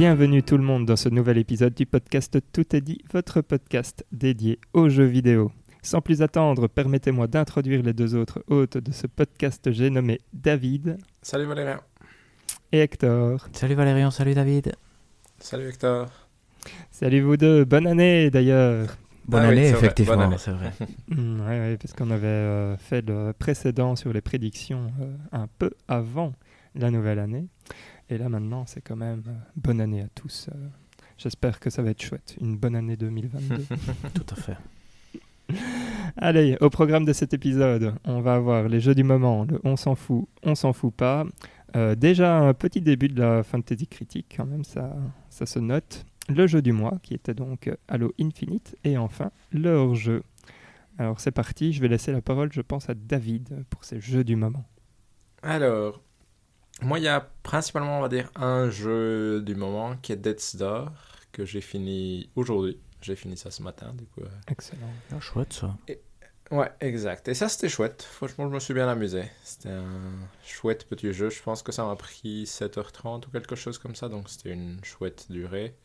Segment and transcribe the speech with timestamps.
[0.00, 4.02] Bienvenue tout le monde dans ce nouvel épisode du podcast Tout est dit, votre podcast
[4.10, 5.52] dédié aux jeux vidéo.
[5.82, 10.96] Sans plus attendre, permettez-moi d'introduire les deux autres hôtes de ce podcast, j'ai nommé David.
[11.20, 11.80] Salut Valérien.
[12.72, 13.46] Et Hector.
[13.52, 14.74] Salut Valérian, salut David.
[15.38, 16.08] Salut Hector.
[16.90, 18.96] Salut vous deux, bonne année d'ailleurs.
[19.26, 20.36] Bonne Ah oui, année, c'est vrai, effectivement, bonne année.
[20.38, 20.72] c'est vrai.
[21.08, 25.46] Mm, ouais, ouais, parce qu'on avait euh, fait le précédent sur les prédictions euh, un
[25.58, 26.32] peu avant
[26.74, 27.48] la nouvelle année.
[28.10, 30.48] Et là maintenant, c'est quand même euh, bonne année à tous.
[30.52, 30.68] euh.
[31.16, 32.36] J'espère que ça va être chouette.
[32.40, 33.66] Une bonne année 2022.
[34.14, 34.56] Tout à fait.
[36.16, 39.76] Allez, au programme de cet épisode, on va avoir les jeux du moment, le on
[39.76, 41.24] s'en fout, on s'en fout pas.
[41.76, 44.96] Euh, déjà un petit début de la fantasy critique, quand même, ça,
[45.28, 46.04] ça se note.
[46.28, 48.76] Le jeu du mois, qui était donc Halo Infinite.
[48.84, 50.22] Et enfin, le hors-jeu.
[50.98, 54.24] Alors c'est parti, je vais laisser la parole, je pense, à David pour ces jeux
[54.24, 54.64] du moment.
[55.42, 56.02] Alors,
[56.82, 60.56] moi il y a principalement on va dire un jeu du moment qui est Death's
[60.56, 60.90] Door
[61.32, 62.78] que j'ai fini aujourd'hui.
[63.02, 64.20] J'ai fini ça ce matin du coup.
[64.22, 64.28] euh.
[64.48, 64.90] Excellent.
[65.12, 65.74] Ah, chouette ça.
[66.50, 67.28] Ouais, exact.
[67.28, 68.02] Et ça c'était chouette.
[68.02, 69.22] Franchement, je me suis bien amusé.
[69.44, 70.10] C'était un
[70.44, 71.30] chouette petit jeu.
[71.30, 74.80] Je pense que ça m'a pris 7h30 ou quelque chose comme ça, donc c'était une
[74.84, 75.76] chouette durée.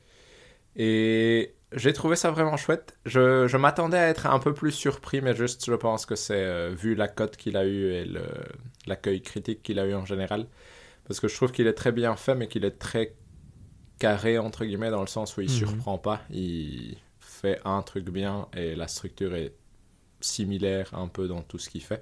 [0.75, 2.97] Et j'ai trouvé ça vraiment chouette.
[3.05, 6.33] Je, je m'attendais à être un peu plus surpris, mais juste, je pense que c'est
[6.43, 8.27] euh, vu la cote qu'il a eu et le-
[8.87, 10.47] l'accueil critique qu'il a eu en général.
[11.07, 13.15] Parce que je trouve qu'il est très bien fait, mais qu'il est très
[13.99, 15.55] carré, entre guillemets, dans le sens où il Mhm.
[15.55, 16.21] surprend pas.
[16.31, 19.53] Il fait un truc bien et la structure est
[20.21, 22.01] similaire un peu dans tout ce qu'il fait.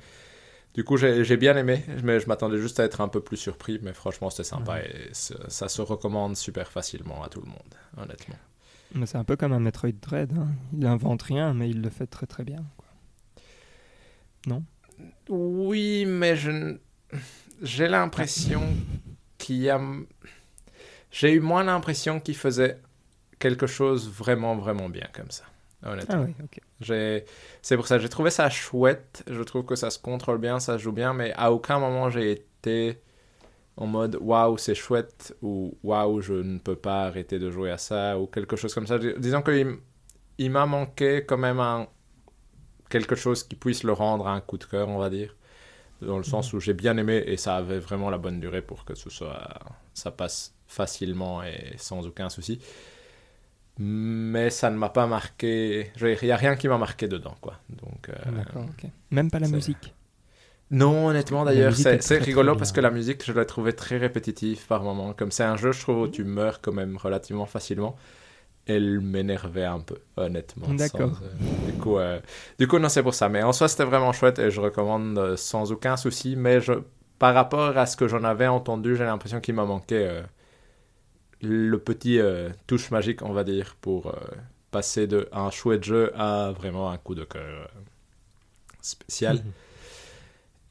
[0.73, 3.79] Du coup, j'ai bien aimé, mais je m'attendais juste à être un peu plus surpris.
[3.83, 4.89] Mais franchement, c'était sympa Ouais.
[5.09, 8.37] et ça, se recommande super facilement à tout le monde, honnêtement.
[8.95, 10.31] Mais c'est un peu comme un Metroid Dread.
[10.37, 10.47] hein.
[10.75, 12.63] Il invente rien, mais il le fait très très bien.
[12.77, 12.87] quoi.
[15.29, 16.77] Oui, mais je
[17.63, 18.61] j'ai l'impression
[19.39, 19.79] qu'il y a.
[21.11, 22.79] J'ai eu moins l'impression qu'il faisait
[23.39, 25.45] quelque chose vraiment, vraiment bien comme ça.
[25.85, 26.15] Honnêtement.
[26.15, 26.33] Ah oui,
[27.61, 29.23] C'est pour ça, j'ai trouvé ça chouette.
[29.29, 32.09] Je trouve que ça se contrôle bien, ça se joue bien, mais à aucun moment
[32.09, 32.99] j'ai été
[33.77, 37.77] en mode waouh, c'est chouette ou waouh, je ne peux pas arrêter de jouer à
[37.79, 38.99] ça ou quelque chose comme ça.
[38.99, 39.77] Dis- Disons qu'il
[40.39, 41.87] il m'a manqué quand même un...
[42.89, 45.35] quelque chose qui puisse le rendre un coup de cœur, on va dire.
[46.01, 48.83] Dans le sens où j'ai bien aimé et ça avait vraiment la bonne durée pour
[48.83, 49.47] que ce soit
[49.93, 52.59] ça passe facilement et sans aucun souci.
[53.79, 55.91] Mais ça ne m'a pas marqué.
[55.99, 57.59] Il n'y a rien qui m'a marqué dedans, quoi.
[57.69, 58.13] Donc, euh.
[59.11, 59.95] Même pas la musique.
[60.69, 64.65] non, honnêtement, La d'ailleurs, c'est rigolo parce que la musique, je l'ai trouvée très répétitive
[64.67, 65.13] par moment.
[65.13, 66.03] Comme c'est un jeu, je trouve, Mhm.
[66.03, 67.95] où tu meurs quand même relativement facilement.
[68.65, 70.67] Elle m'énervait un peu, honnêtement.
[70.73, 71.19] D'accord.
[71.21, 72.19] euh, du, coup, euh,
[72.57, 73.27] du coup, non, c'est pour ça.
[73.27, 76.35] Mais en soi, c'était vraiment chouette et je recommande euh, sans aucun souci.
[76.37, 76.73] Mais je,
[77.19, 80.21] par rapport à ce que j'en avais entendu, j'ai l'impression qu'il m'a manqué
[81.41, 82.19] le petit
[82.67, 84.15] touche magique, on va dire, pour
[84.71, 87.69] passer de un chouette jeu à vraiment un coup de cœur
[88.81, 89.37] spécial.
[89.37, 89.51] Mhm.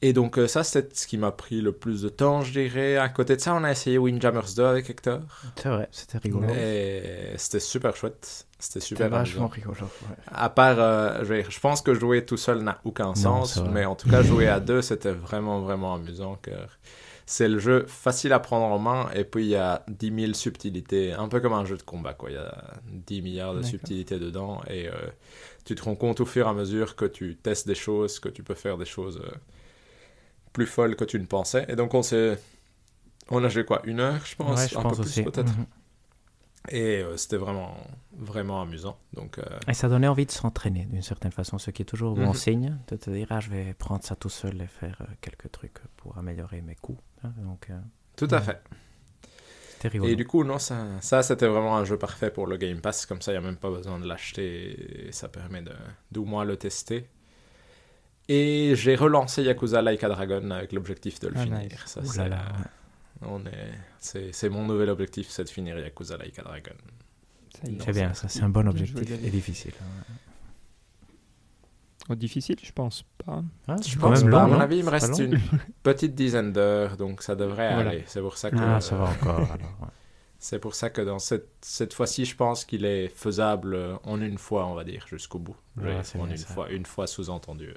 [0.05, 2.97] Et donc euh, ça, c'est ce qui m'a pris le plus de temps, je dirais.
[2.97, 5.21] À côté de ça, on a essayé Windjammers 2 avec Hector.
[5.55, 6.49] C'est vrai, c'était rigolo.
[6.49, 8.45] Et c'était super chouette.
[8.59, 9.77] C'était C'était super vachement rigolo.
[9.79, 10.15] ouais.
[10.27, 14.09] À part, euh, je, pense que jouer tout seul n'a aucun sens, mais en tout
[14.09, 16.37] cas, jouer à deux, c'était vraiment, vraiment amusant.
[16.41, 16.67] Car
[17.25, 20.33] c'est le jeu facile à prendre en main, et puis il y a 10 000
[20.33, 22.29] subtilités, un peu comme un jeu de combat, quoi.
[22.29, 24.91] Il y a 10 milliards de subtilités dedans, et euh,
[25.63, 28.27] tu te rends compte au fur et à mesure que tu testes des choses, que
[28.27, 29.31] tu peux faire des choses euh,
[30.53, 31.65] plus folles que tu ne pensais.
[31.67, 32.39] Et donc, on s'est.
[33.29, 34.59] On a joué quoi Une heure, je pense?
[34.59, 35.23] Ouais, je Un pense peu aussi.
[35.23, 35.57] plus, peut-être.
[35.57, 35.65] Mhm.
[36.69, 37.75] Et euh, c'était vraiment,
[38.17, 38.97] vraiment amusant.
[39.13, 42.15] Donc, euh, Et ça donnait envie de s'entraîner d'une certaine façon, ce qui est toujours
[42.15, 42.33] bon Mhm.
[42.35, 45.51] signe, de te dire ah je vais prendre ça tout seul et faire euh, quelques
[45.51, 47.01] trucs pour améliorer mes coups.
[47.25, 47.33] hein.
[47.39, 47.69] Donc
[48.15, 48.43] tout à Ouais.
[48.43, 48.61] fait.
[50.01, 53.05] Et du coup, non, ça, ça c'était vraiment un jeu parfait pour le Game Pass.
[53.05, 55.07] Comme ça, il n'y a même pas besoin de l'acheter.
[55.07, 55.73] et Ça permet de,
[56.13, 57.09] d'au moins le tester.
[58.29, 61.59] Et j'ai relancé Yakuza Like a Dragon avec l'objectif de le Ah, finir.
[61.59, 61.71] nice.
[61.85, 62.45] Ça, c'est, là là,
[63.21, 63.27] ouais.
[63.29, 66.71] on est, c'est, c'est mon nouvel objectif, c'est de finir Yakuza Like a Dragon.
[67.53, 67.81] Ça y est.
[67.83, 69.73] C'est bien, ça c'est un bon objectif et difficile.
[69.81, 70.13] hein.
[72.09, 73.41] Oh, difficile, je pense pas.
[73.67, 75.39] Ah, Je pense même pas, long, à mon avis, il me reste une
[75.83, 77.91] petite dizaine d'heures, donc ça devrait Voilà.
[77.91, 78.03] aller.
[78.07, 79.37] C'est pour ça que, Ah, ça va encore.
[79.39, 79.87] alors, ouais.
[80.39, 84.37] c'est pour ça que dans cette, cette fois-ci, je pense qu'il est faisable en une
[84.37, 85.55] fois, on va dire, jusqu'au bout.
[85.77, 86.53] Ouais, c'est en une ça.
[86.53, 87.73] fois, une fois sous-entendu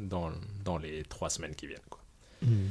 [0.00, 0.30] dans,
[0.64, 1.78] dans les trois semaines qui viennent.
[1.88, 2.00] Quoi.
[2.42, 2.70] Mhm.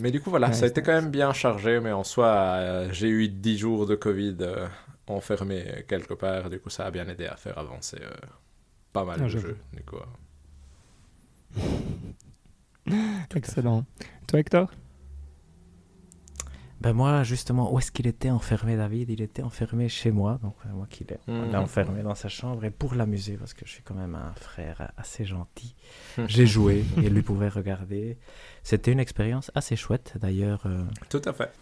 [0.00, 2.26] Mais du coup, voilà, Ouais, ça a été quand même bien chargé, mais en soi,
[2.26, 4.66] euh, j'ai eu 10 jours de Covid euh,
[5.06, 6.48] enfermé quelque part.
[6.48, 8.10] Du coup, ça a bien aidé à faire avancer euh,
[8.94, 9.58] pas mal Ah, de jeux.
[9.74, 9.96] Du coup.
[13.34, 13.84] Excellent.
[14.26, 14.70] Toi, Hector?
[16.82, 19.08] Ben moi, justement, où est-ce qu'il était enfermé, David?
[19.10, 21.54] Il était enfermé chez moi, donc euh, moi qui l'ai Mhm.
[21.54, 24.90] enfermé dans sa chambre, et pour l'amuser, parce que je suis quand même un frère
[24.96, 25.76] assez gentil,
[26.26, 28.18] j'ai joué, et lui pouvait regarder.
[28.64, 30.62] C'était une expérience assez chouette, d'ailleurs.
[30.66, 31.52] euh, Tout à fait.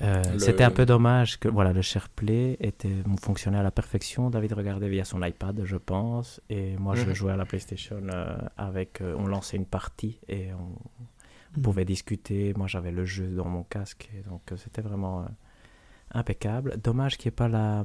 [0.00, 4.30] euh, Le- C'était un peu dommage que voilà, le SharePlay était, fonctionnait à la perfection.
[4.30, 7.14] David regardait via son iPad, je pense, et moi je Mhm.
[7.14, 8.00] jouais à la PlayStation
[8.56, 9.00] avec.
[9.02, 10.72] on lançait une partie et on
[11.56, 11.62] Mhm.
[11.62, 12.54] pouvait discuter.
[12.56, 15.26] Moi j'avais le jeu dans mon casque, et donc euh, c'était vraiment euh,
[16.12, 16.76] impeccable.
[16.78, 17.84] Dommage qu'il n'y ait pas la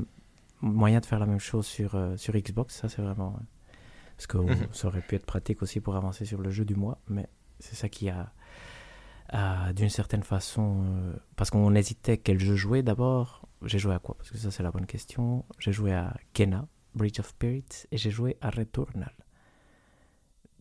[0.62, 3.36] moyen de faire la même chose sur, euh, sur Xbox, ça c'est vraiment.
[3.40, 3.44] euh,
[4.16, 4.68] parce que Mhm.
[4.72, 7.28] ça aurait pu être pratique aussi pour avancer sur le jeu du mois, mais
[7.60, 8.32] c'est ça qui a
[9.30, 13.46] a, d'une certaine façon, euh, parce qu'on hésitait quel jeu jouer d'abord.
[13.64, 14.16] J'ai joué à quoi?
[14.18, 15.44] Parce que ça, c'est la bonne question.
[15.60, 16.66] J'ai joué à Kena,
[16.96, 19.12] Bridge of Spirits, et j'ai joué à Returnal.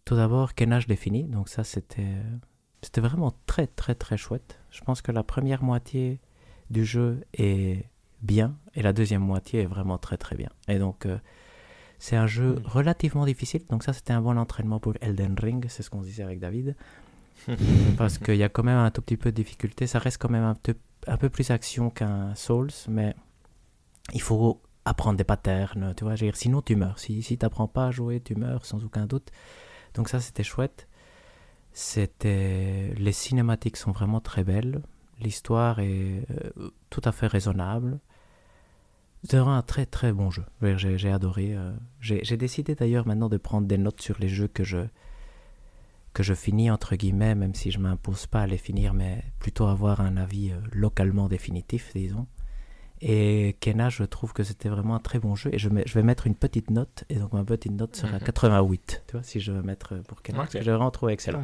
[0.04, 2.16] Tout d'abord, Kena, je l'ai fini, donc ça, c'était,
[2.82, 4.58] c'était vraiment très, très, très chouette.
[4.70, 6.20] Je pense que la première moitié
[6.70, 7.84] du jeu est
[8.22, 10.50] bien, et la deuxième moitié est vraiment très, très bien.
[10.68, 11.18] Et donc, euh,
[11.98, 12.62] c'est un jeu Mhm.
[12.66, 16.06] relativement difficile, donc ça, c'était un bon entraînement pour Elden Ring, c'est ce qu'on se
[16.06, 16.76] disait avec David
[17.98, 19.86] parce qu'il y a quand même un tout petit peu de difficulté.
[19.86, 20.76] Ça reste quand même un, peu-
[21.06, 23.14] un peu plus action qu'un Souls, mais
[24.14, 26.14] il faut apprendre des patterns, tu vois.
[26.14, 26.98] dire, sinon, tu meurs.
[26.98, 29.30] Si, si tu n'apprends pas à jouer, tu meurs sans aucun doute.
[29.94, 30.88] Donc ça, c'était chouette.
[31.78, 32.94] C'était...
[32.96, 34.80] Les cinématiques sont vraiment très belles.
[35.20, 37.98] L'histoire est euh, tout à fait raisonnable.
[39.24, 40.44] C'est un très très bon jeu.
[40.62, 41.54] J'ai, adoré.
[41.54, 44.86] euh, J'ai, j'ai décidé d'ailleurs maintenant de prendre des notes sur les jeux que je,
[46.14, 49.66] que je finis entre guillemets, même si je m'impose pas à les finir, mais plutôt
[49.66, 52.26] avoir un avis euh, localement définitif, disons.
[53.02, 55.50] Et Kena, je trouve que c'était vraiment un très bon jeu.
[55.52, 58.12] Et je, mets- je vais mettre une petite note, et donc ma petite note sera
[58.18, 58.24] Mhm.
[58.24, 60.38] 88, tu vois, si je veux mettre euh, pour Kena.
[60.38, 60.58] Parce Ok.
[60.60, 61.42] que j'ai vraiment trouvé excellent.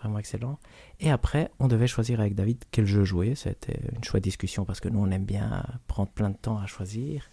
[0.00, 0.58] Vraiment excellent.
[1.00, 3.34] Et après, on devait choisir avec David quel jeu jouer.
[3.34, 6.66] C'était une chouette discussion parce que nous, on aime bien prendre plein de temps à
[6.66, 7.24] choisir.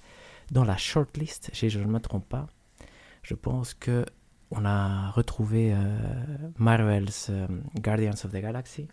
[0.52, 2.48] Dans la shortlist, si je ne me trompe pas,
[3.22, 4.04] je pense que
[4.52, 5.98] on a retrouvé euh,
[6.58, 7.48] Marvel's euh,
[7.82, 8.88] Guardians of the Galaxy.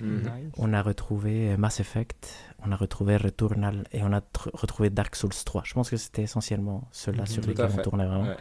[0.00, 0.20] Mhm.
[0.22, 0.52] Nice.
[0.58, 2.28] On a retrouvé euh, Mass Effect,
[2.64, 5.62] on a retrouvé Returnal et on a tr- retrouvé Dark Souls 3.
[5.64, 7.26] Je pense que c'était essentiellement ceux-là Mhm.
[7.26, 8.24] sur Tout lesquels on tournait vraiment.
[8.28, 8.36] Ouais.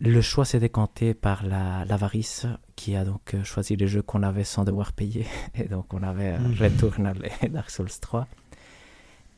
[0.00, 2.46] Le choix s'est décanté par la- l'avarice
[2.76, 5.26] qui a donc euh, choisi les jeux qu'on avait sans devoir payer.
[5.54, 6.54] Et donc on avait euh, Mhm.
[6.54, 8.28] Returnal et Dark Souls 3.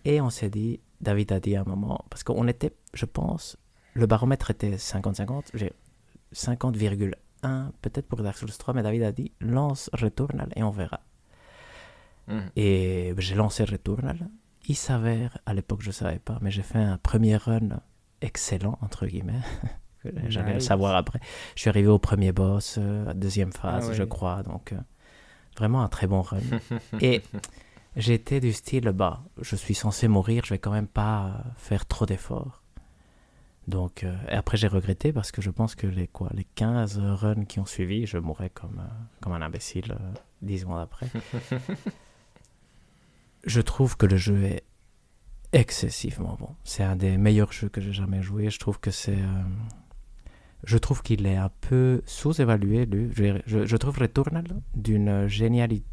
[0.05, 3.57] Et on s'est dit, David a dit à un moment, parce qu'on était, je pense,
[3.95, 5.73] le baromètre était 50-50, j'ai
[6.33, 11.01] 50,1 peut-être pour Dark Souls 3, mais David a dit, lance Returnal et on verra.
[12.29, 12.51] Mhm.
[12.57, 14.29] Et j'ai lancé Returnal.
[14.69, 17.81] Il s'avère, à l'époque je ne savais pas, mais j'ai fait un premier run
[18.21, 19.41] excellent, entre guillemets.
[20.29, 20.67] J'allais le Nice.
[20.67, 21.21] savoir après.
[21.57, 24.09] Je suis arrivé au premier boss, euh, deuxième phase, Ah je ouais.
[24.09, 24.43] crois.
[24.43, 24.77] Donc, euh,
[25.59, 26.39] vraiment un très bon run.
[27.01, 27.23] Et
[27.97, 31.85] j'étais du style, bah, je suis censé mourir, je vais quand même pas euh, faire
[31.87, 32.63] trop d'efforts.
[33.69, 36.99] Donc, euh, et après j'ai regretté parce que je pense que les, quoi, les 15
[36.99, 38.83] runs qui ont suivi, je mourrais comme,
[39.21, 39.95] comme un imbécile
[40.43, 41.07] 10 secondes après.
[43.47, 44.63] je trouve que le jeu est
[45.53, 46.51] excessivement bon.
[46.65, 48.51] C'est un des meilleurs jeux que j'ai jamais joué.
[48.51, 49.19] Je trouve que c'est.
[49.19, 49.43] euh,
[50.65, 52.87] je trouve qu'il est un peu sous-évalué.
[52.87, 53.11] lui.
[53.15, 55.85] Je, je- je trouve Returnal d'une génialité.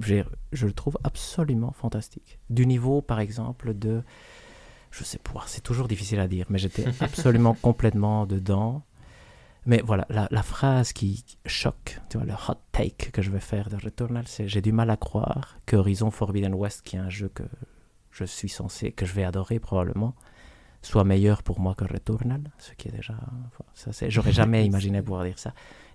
[0.00, 2.38] Je, je le trouve absolument fantastique.
[2.50, 4.02] Du niveau, par exemple, de.
[4.90, 8.82] Je sais pas, c'est toujours difficile à dire, mais j'étais absolument complètement dedans.
[9.66, 13.40] Mais voilà, la, la phrase qui choque, tu vois, le hot take que je vais
[13.40, 16.98] faire de Returnal, c'est j'ai du mal à croire que Horizon Forbidden West, qui est
[17.00, 17.44] un jeu que
[18.10, 20.14] je suis censé, que je vais adorer probablement,
[20.82, 23.14] soit meilleur pour moi que Returnal, ce qui est déjà,
[23.74, 25.54] ça c'est, j'aurais jamais imaginé pouvoir dire ça.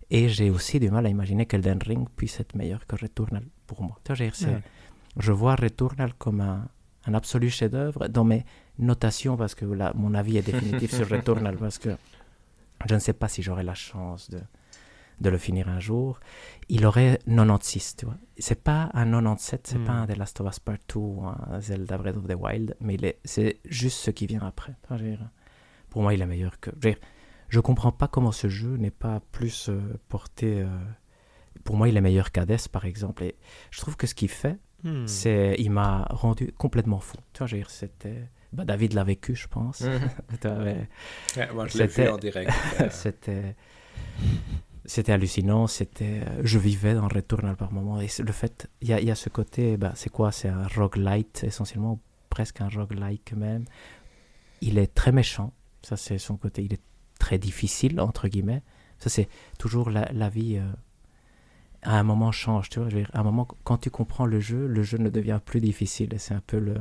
[0.10, 3.84] Et j'ai aussi du mal à imaginer qu'Elden Ring puisse être meilleur que Returnal pour
[3.84, 4.00] moi.
[4.04, 4.62] Tu vois, Ouais.
[5.18, 6.68] je vois Returnal comme un,
[7.06, 8.44] un absolu chef-d'œuvre dans mes
[8.80, 11.90] notations parce que là, mon avis est définitif sur Returnal parce que
[12.88, 14.40] je ne sais pas si j'aurai la chance de,
[15.22, 16.20] de le finir un jour.
[16.70, 18.16] Il aurait 96, tu vois.
[18.38, 19.84] C'est pas un 97, c'est Hmm.
[19.86, 22.76] pas un The Last of Us Part 2 ou un Zelda Breath of the Wild,
[22.80, 24.76] mais c'est juste ce qui vient après.
[24.92, 25.30] Dire,
[25.90, 26.70] pour moi, il est meilleur que.
[26.76, 26.98] Je, dire,
[27.50, 30.62] je comprends pas comment ce jeu n'est pas plus euh, porté.
[30.62, 30.68] euh,
[31.66, 33.24] Pour moi, il est meilleur qu'Hades, par exemple.
[33.24, 33.36] Et
[33.72, 35.06] je trouve que ce qu'il fait, Hmm.
[35.08, 37.18] c'est, il m'a rendu complètement fou.
[37.34, 38.30] Tu vois, je veux dire, c'était.
[38.54, 39.82] Bah, David l'a vécu, je pense.
[39.82, 40.00] Mhm.
[41.38, 42.52] Ouais, moi, je l'ai vu en direct.
[42.82, 43.56] euh, c'était.
[44.86, 48.02] C'était hallucinant, c'était, euh, je vivais dans Returnal par moment.
[48.02, 50.32] Et le fait, il y a, il y a ce côté, bah, c'est quoi?
[50.32, 52.00] C'est un roguelite essentiellement, ou
[52.32, 53.66] presque un roguelike même.
[54.62, 55.54] Il est très méchant,
[55.84, 56.64] ça c'est son côté.
[56.64, 56.82] Il est
[57.20, 58.64] très difficile, entre guillemets.
[58.98, 59.28] Ça c'est
[59.60, 60.58] toujours la, la vie.
[60.58, 60.72] euh,
[61.84, 62.90] à un moment change, tu vois.
[62.90, 65.40] Je veux dire, à un moment, quand tu comprends le jeu, le jeu ne devient
[65.46, 66.14] plus difficile.
[66.16, 66.76] Et c'est un peu le.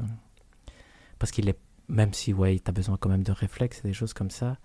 [1.19, 1.59] Parce qu'il est.
[1.89, 4.59] Même si, ouais, tu besoin quand même de réflexes et des choses comme ça.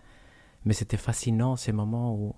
[0.66, 2.36] Mais c'était fascinant ces moments où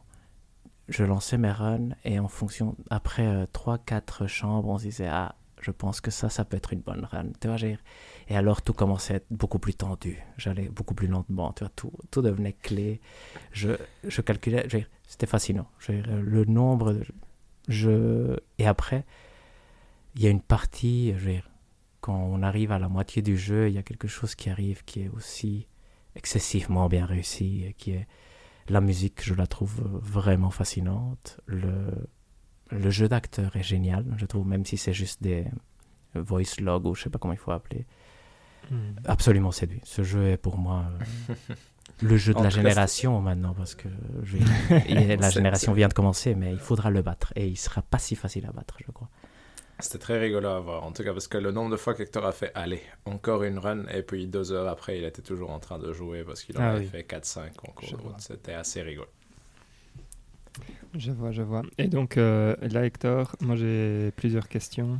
[0.90, 2.76] je lançais mes runs et en fonction.
[2.92, 6.82] Après 3-4 chambres, on se disait, ah, je pense que ça, ça peut être une
[6.82, 7.30] bonne run.
[7.42, 10.22] Tu vois, et alors tout commençait à être beaucoup plus tendu.
[10.38, 11.54] J'allais beaucoup plus lentement.
[11.54, 13.02] Tu vois, tout, tout devenait clé.
[13.52, 13.72] Je,
[14.04, 14.68] je calculais.
[15.08, 15.68] C'était fascinant.
[15.88, 16.96] Le nombre.
[17.68, 18.38] je...
[18.60, 19.06] Et après,
[20.16, 21.16] il y a une partie.
[21.18, 21.40] Je
[22.06, 24.84] quand on arrive à la moitié du jeu, il y a quelque chose qui arrive
[24.86, 25.68] qui est aussi
[26.16, 27.64] excessivement bien réussi.
[27.66, 28.08] et Qui est
[28.70, 31.40] la musique, je la trouve vraiment fascinante.
[31.48, 31.88] Le,
[32.70, 35.46] le jeu d'acteur est génial, je trouve, même si c'est juste des
[36.14, 37.86] voice logs ou je sais pas comment il faut appeler.
[38.70, 38.94] Hmm.
[39.06, 39.82] Absolument séduit.
[39.84, 40.86] Ce jeu est pour moi
[41.30, 41.46] euh,
[42.02, 43.90] le jeu de En la génération maintenant parce que
[44.24, 44.38] je-
[45.20, 48.16] la génération vient de commencer, mais il faudra le battre et il sera pas si
[48.16, 49.10] facile à battre, je crois.
[49.79, 52.25] C'était très rigolo à voir, en tout cas, parce que le nombre de fois qu'Hector
[52.25, 55.60] a fait Allez, encore une run, et puis deux heures après, il était toujours en
[55.60, 56.91] train de jouer parce qu'il en Ah avait oui.
[56.91, 58.20] fait 4-5 en cours Je de route.
[58.20, 59.08] C'était assez rigolo.
[60.98, 61.63] Je vois, je vois.
[61.77, 65.00] Et donc euh, là, Hector, moi j'ai plusieurs questions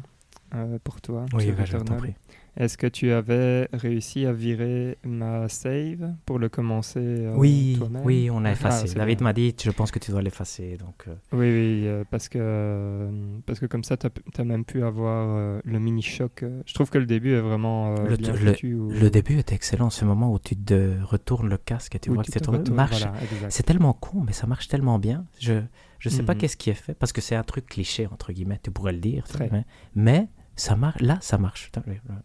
[0.54, 1.26] euh, pour toi.
[1.32, 1.96] Oui, bah, je t'en Returnal.
[1.96, 2.16] prie.
[2.58, 8.30] Est-ce que tu avais réussi à virer ma save pour le commencer euh, Oui, oui,
[8.32, 8.94] on a Ah, effacé.
[8.96, 10.78] David m'a dit, je pense que tu dois l'effacer.
[10.78, 13.12] Donc, euh, Oui, oui, euh, parce que euh,
[13.46, 14.08] parce que comme ça, tu
[14.38, 16.44] as, même pu avoir le mini choc.
[16.44, 16.62] euh.
[16.66, 18.76] Je trouve que le début est vraiment Le- bien le- foutu.
[18.76, 22.10] où- le début était excellent, ce moment où tu te retournes le casque et tu
[22.10, 23.02] où vois tu que c'est retournes, Marche.
[23.02, 23.50] voilà.
[23.50, 25.26] C'est tellement con, mais ça marche tellement bien.
[25.40, 25.62] Je
[26.00, 26.40] je sais pas Mhm.
[26.40, 29.00] qu'est-ce qui est fait parce que c'est un truc cliché entre guillemets, tu pourrais le
[29.00, 29.26] dire.
[29.28, 29.50] Très.
[29.52, 31.02] mais, mais ça marche.
[31.02, 31.66] Là, ça marche.
[31.66, 32.16] Putain, ouais, ouais.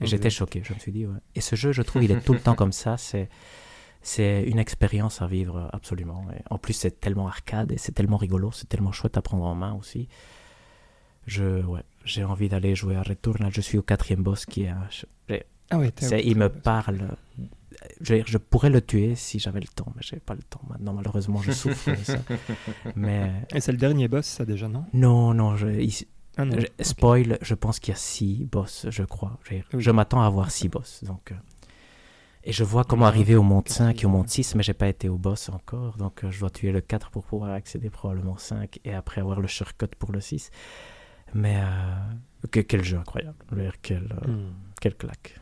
[0.00, 0.06] Et.
[0.06, 0.62] J'étais choqué.
[0.64, 1.06] Je me suis dit.
[1.06, 1.18] ouais.
[1.34, 2.96] Et ce jeu, je trouve, il est tout le temps comme ça.
[2.98, 3.28] C'est
[4.02, 6.24] c'est une expérience à vivre absolument.
[6.32, 9.44] Et en plus, c'est tellement arcade et c'est tellement rigolo, c'est tellement chouette à prendre
[9.44, 10.08] en main aussi.
[11.26, 13.50] Je ouais, j'ai envie d'aller jouer à Returnal.
[13.52, 14.86] Je suis au quatrième boss qui est un,
[15.70, 15.82] Ah au-
[16.24, 17.16] il me parle.
[18.00, 20.42] Je, veux dire, je pourrais le tuer si j'avais le temps, mais j'ai pas le
[20.42, 20.92] temps maintenant.
[20.94, 22.18] Malheureusement, je souffre de ça.
[22.96, 24.84] Mais Et c'est le dernier boss, ça déjà, non?
[24.94, 26.58] Non, non, je, il- Ah non.
[26.58, 26.72] je- ok.
[26.80, 27.38] spoil.
[27.42, 29.38] Je pense qu'il y a six boss, je crois.
[29.48, 29.56] Je,
[29.90, 29.92] Oui.
[29.96, 31.02] m'attends à avoir six boss.
[31.04, 31.36] Donc, euh,
[32.44, 33.92] et je vois comment arriver au monde quatrième.
[33.94, 35.96] 5 et au monde 6, mais j'ai pas été au boss encore.
[35.96, 39.20] Donc, euh, je dois tuer le 4 pour pouvoir accéder probablement au 5 et après
[39.20, 40.50] avoir le shortcut pour le 6.
[41.34, 43.36] Mais euh, que- quel jeu incroyable.
[43.82, 44.52] Quel, euh, Hmm.
[44.80, 45.40] quelle claque.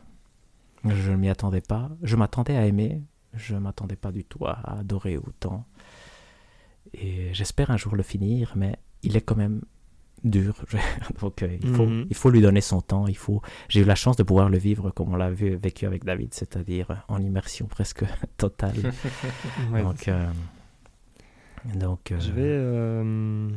[0.83, 1.89] Je ne m'y attendais pas.
[2.01, 3.03] Je m'attendais à aimer.
[3.33, 5.65] Je m'attendais pas du tout à adorer autant.
[6.93, 9.61] Et j'espère un jour le finir, mais il est quand même
[10.25, 10.55] dur.
[11.21, 12.05] Donc euh, il, faut, Mhm.
[12.09, 13.07] il faut lui donner son temps.
[13.07, 13.41] Il faut...
[13.69, 16.33] J'ai eu la chance de pouvoir le vivre comme on l'a vu, vécu avec David,
[16.33, 18.03] c'est-à-dire en immersion presque
[18.37, 18.75] totale.
[19.71, 20.27] Ouais, donc, euh,
[21.75, 23.49] donc euh, Je vais euh,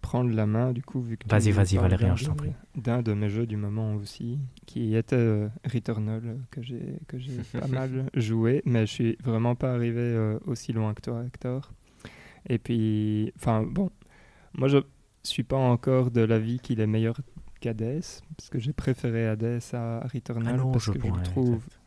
[0.00, 2.52] prendre la main, du coup, vu que Vas-y, vas-y, Valérian, d'un je t'en de- prie.
[2.76, 7.38] D'un de mes jeux du moment aussi, qui était euh, Returnal, que j'ai que j'ai
[7.58, 11.70] pas mal joué, mais je suis vraiment pas arrivé euh, aussi loin que toi, Hector.
[12.48, 13.90] Et puis, enfin, bon,
[14.54, 14.78] moi je
[15.22, 17.16] suis pas encore de l'avis qu'il est meilleur
[17.60, 18.02] qu'Hades,
[18.36, 21.54] parce que j'ai préféré Hades à Returnal, ah non, parce je que je le trouve...
[21.54, 21.78] exact.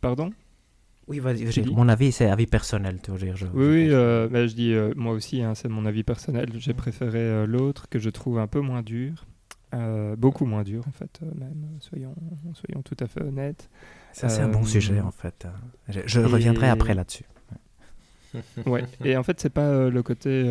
[0.00, 0.30] Pardon?
[1.08, 1.62] Oui, vas-y.
[1.72, 3.00] Mon avis, c'est avis personnel.
[3.02, 5.54] Tu je veux dire, je- Oui, je oui euh, je dis euh, moi aussi, hein,
[5.54, 6.48] c'est mon avis personnel.
[6.58, 9.26] J'ai préféré euh, l'autre que je trouve un peu moins dur,
[10.16, 11.66] beaucoup moins dur en fait, même.
[11.80, 12.14] Soyons,
[12.54, 13.68] soyons tout à fait honnêtes.
[14.12, 15.46] Ça, c'est un bon sujet en fait.
[15.88, 17.24] Je, je et- reviendrai après là-dessus.
[18.66, 18.84] Ouais.
[19.04, 20.44] Et en fait, c'est pas le côté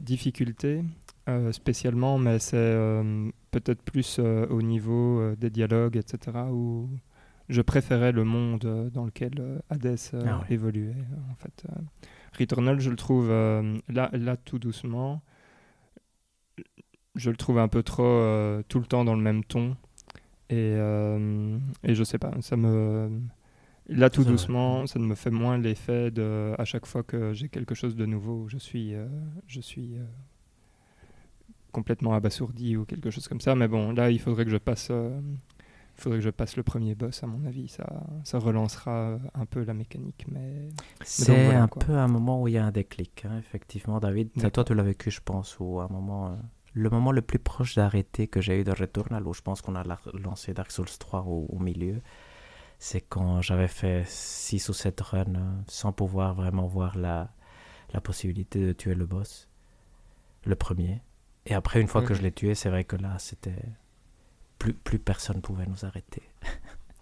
[0.00, 0.82] difficulté
[1.28, 6.38] euh, spécialement, mais c'est euh, peut-être plus euh, au niveau des dialogues, etc.
[6.52, 6.88] Où
[7.48, 10.44] je préférais le monde dans lequel Hades Ah ouais.
[10.50, 10.94] évoluait.
[11.30, 11.66] en fait,
[12.38, 15.20] Returnal, je le trouve là, là tout doucement.
[17.16, 19.76] Je le trouve un peu trop tout le temps dans le même ton.
[20.48, 20.74] Et,
[21.82, 23.20] et je sais pas, ça me.
[23.88, 26.52] Là, tout doucement, ça me fait moins l'effet de.
[26.58, 28.94] À chaque fois que j'ai quelque chose de nouveau, je suis,
[29.46, 29.96] je suis
[31.76, 33.54] complètement abasourdi ou quelque chose comme ça.
[33.54, 34.88] Mais bon, là, il faudrait que je passe.
[34.90, 35.20] euh,
[35.98, 37.68] il faudrait que je passe le premier boss, à mon avis.
[37.68, 37.86] Ça,
[38.24, 40.26] ça relancera un peu la mécanique.
[40.30, 40.68] Mais
[41.02, 41.82] C'est voilà, un quoi.
[41.84, 44.28] peu un moment où il y a un déclic, hein, effectivement, David.
[44.36, 46.28] Ça, Toi, tu l'as vécu, je pense, ou un moment.
[46.28, 46.36] euh,
[46.74, 49.74] le moment le plus proche d'arrêter que j'ai eu de Returnal, où je pense qu'on
[49.76, 52.02] a la- lancé Dark Souls 3 au, au milieu,
[52.78, 57.30] c'est quand j'avais fait 6 ou 7 runs euh, sans pouvoir vraiment voir la,
[57.94, 59.48] la possibilité de tuer le boss,
[60.44, 61.00] le premier.
[61.46, 62.18] Et après, une fois que Mhm.
[62.18, 63.54] je l'ai tué, c'est vrai que là, c'était.
[64.58, 66.22] Plus, plus personne pouvait nous arrêter.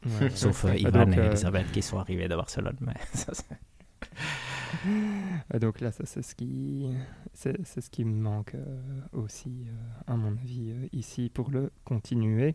[0.04, 2.76] ouais, Sauf euh, Ivan donc, et euh, Elisabeth qui sont arrivés de Barcelone.
[2.80, 3.32] Mais ça,
[5.60, 6.88] Donc là, ça, c'est ce qui,
[7.32, 11.70] c'est, ce qui me manque euh, aussi, euh, à mon avis, euh, ici pour le
[11.84, 12.54] continuer.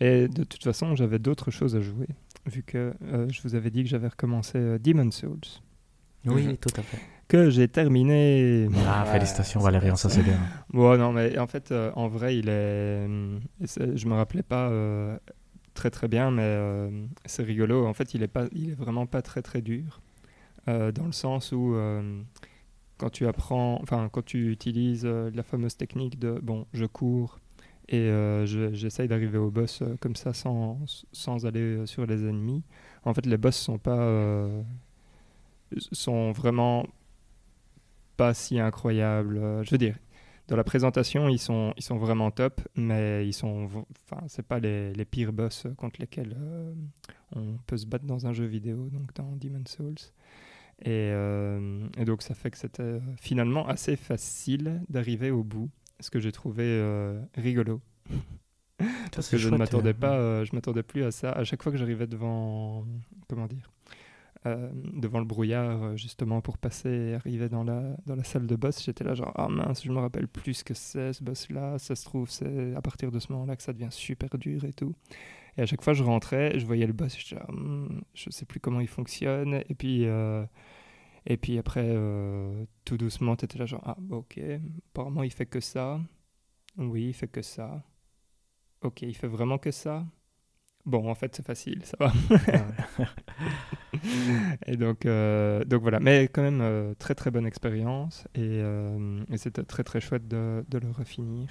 [0.00, 2.08] Mais de toute façon, j'avais d'autres choses à jouer,
[2.46, 2.94] vu que
[3.28, 5.40] je vous avais dit que j'avais recommencé Demon's Souls,
[6.24, 7.00] Oui, tout à fait.
[7.28, 8.68] Que j'ai terminé.
[8.86, 10.38] Ah, Ouais, félicitations Valérian, ça c'est bien.
[10.72, 13.06] Bon, non, mais en fait, euh, en vrai, il est.
[13.66, 15.16] c'est- Je me rappelais pas euh,
[15.74, 17.86] très très bien, mais euh, c'est rigolo.
[17.86, 20.00] En fait, il est, pas, il est vraiment pas très très dur,
[20.68, 22.20] euh, dans le sens où euh,
[22.98, 27.38] quand tu apprends, enfin, quand tu utilises euh, la fameuse technique de bon, je cours
[27.90, 30.78] et euh, je- j'essaye d'arriver au boss euh, comme ça sans,
[31.12, 32.62] sans aller euh, sur les ennemis.
[33.04, 33.98] En fait, les boss sont pas.
[33.98, 34.62] euh,
[35.92, 36.86] sont vraiment
[38.18, 39.38] pas si incroyables.
[39.38, 39.96] Euh, Je veux dire,
[40.48, 43.68] dans la présentation, ils sont, ils sont vraiment top, mais ils sont,
[44.04, 46.74] enfin, c'est pas les, les pires boss contre lesquels euh,
[47.34, 49.94] on peut se battre dans un jeu vidéo, donc dans Demon's Souls.
[50.80, 55.70] Et, euh, et donc ça fait que c'était finalement assez facile d'arriver au bout,
[56.00, 57.80] ce que j'ai trouvé euh, rigolo.
[59.12, 61.32] Parce que je ne m'attendais euh, pas, je m'attendais plus à ça.
[61.32, 62.86] À chaque fois que j'arrivais devant,
[63.28, 63.70] comment dire,
[64.46, 68.46] euh, devant le brouillard, euh, justement pour passer et arriver dans la, dans la salle
[68.46, 71.24] de boss, j'étais là genre ah mince, je me rappelle plus ce que c'est ce
[71.24, 71.78] boss-là.
[71.78, 74.72] Ça se trouve c'est à partir de ce moment-là que ça devient super dur et
[74.72, 74.94] tout.
[75.56, 78.44] Et à chaque fois je rentrais, je voyais le boss, je disais, Hmm, je sais
[78.46, 79.62] plus comment il fonctionne.
[79.68, 80.44] Et puis euh,
[81.26, 81.96] et puis après
[82.84, 84.40] tout doucement t'étais là genre ah ok,
[84.92, 86.00] apparemment il fait que ça.
[86.78, 87.82] Oui, il fait que ça.
[88.82, 90.06] Ok, il fait vraiment que ça.
[90.86, 92.12] Bon, en fait, c'est facile, ça va.
[94.66, 96.00] et donc, euh, donc voilà.
[96.00, 98.24] Mais quand même, euh, très très bonne expérience.
[98.34, 101.48] Et, euh, et c'était très très chouette de, de le refinir.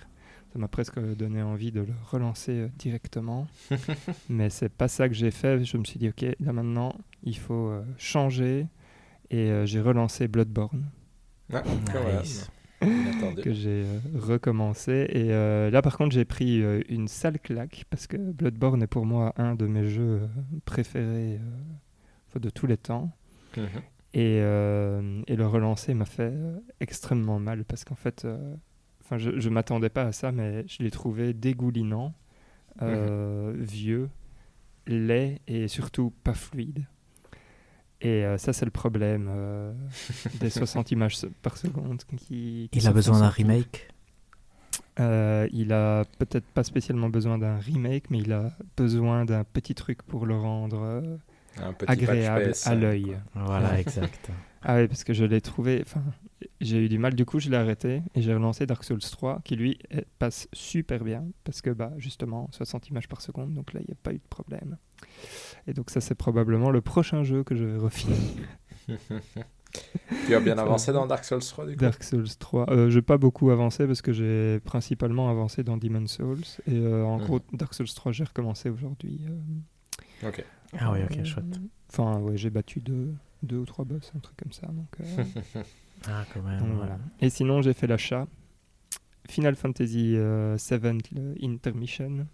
[0.53, 3.47] Ça m'a presque donné envie de le relancer euh, directement.
[4.29, 5.63] Mais c'est pas ça que j'ai fait.
[5.63, 8.65] Je me suis dit, ok, là maintenant, il faut euh, changer.
[9.29, 10.85] Et euh, j'ai relancé Bloodborne
[11.53, 11.61] Ah.
[12.21, 12.49] Nice.
[13.41, 15.07] Que j'ai euh, recommencé.
[15.09, 18.87] Et euh, là, par contre, j'ai pris euh, une sale claque parce que Bloodborne est
[18.87, 20.21] pour moi un de mes jeux
[20.65, 21.39] préférés
[22.39, 23.11] de tous les temps.
[23.55, 23.65] Mhm.
[24.13, 26.33] Et, et le relancer m'a fait
[26.79, 28.25] extrêmement mal parce qu'en fait,
[29.03, 32.13] enfin, je ne m'attendais pas à ça, mais je l'ai trouvé dégoulinant,
[32.81, 34.09] euh, vieux,
[34.85, 36.85] laid et surtout pas fluide.
[38.01, 39.73] Et euh, ça, c'est le problème euh,
[40.39, 42.03] des 60 images par seconde.
[42.17, 43.89] Qui, qui Il a besoin d'un remake?
[44.99, 49.75] Euh, il a peut-être pas spécialement besoin d'un remake, mais il a besoin d'un petit
[49.75, 51.17] truc pour le rendre euh,
[51.57, 53.17] Un petit patch agréable PS5, à l'œil.
[53.35, 54.29] Voilà, exact.
[54.63, 55.83] Ah oui, parce que je l'ai trouvé.
[55.85, 56.03] Enfin,
[56.61, 57.13] j'ai eu du mal.
[57.15, 59.79] Du coup, je l'ai arrêté et j'ai relancé Dark Souls 3, qui lui
[60.19, 63.93] passe super bien parce que bah justement 60 images par seconde, donc là il n'y
[63.93, 64.77] a pas eu de problème.
[65.67, 68.17] Et donc ça c'est probablement le prochain jeu que je vais refinir.
[70.25, 70.99] Tu as bien avancé va.
[70.99, 71.79] dans Dark Souls 3 du coup?
[71.81, 72.69] Dark Souls 3.
[72.71, 77.03] Euh, j'ai pas beaucoup avancé parce que j'ai principalement avancé dans Demon's Souls et euh,
[77.05, 77.23] en Mhm.
[77.25, 79.19] gros Dark Souls 3 j'ai recommencé aujourd'hui.
[79.29, 80.43] euh, Ok.
[80.79, 81.59] Ah oui, ok, euh, chouette.
[81.91, 84.67] Enfin ouais, j'ai battu deux, deux ou trois boss, un truc comme ça.
[84.67, 85.23] Donc, euh,
[86.07, 86.59] Ah, quand même.
[86.59, 86.75] Donc ouais.
[86.75, 86.97] voilà.
[87.21, 88.27] Et sinon, j'ai fait l'achat
[89.27, 92.25] Final Fantasy euh, VII le Intermission,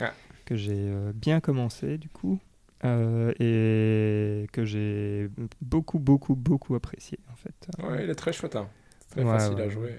[0.00, 0.12] Ah.
[0.44, 2.38] que j'ai euh, bien commencé du coup,
[2.84, 5.28] euh, et que j'ai
[5.60, 7.54] beaucoup, beaucoup, beaucoup apprécié en fait.
[7.82, 8.56] Ouais, il est très chouette.
[8.56, 8.68] Hein.
[9.00, 9.94] C'est très Ouais, facile ouais, à jouer.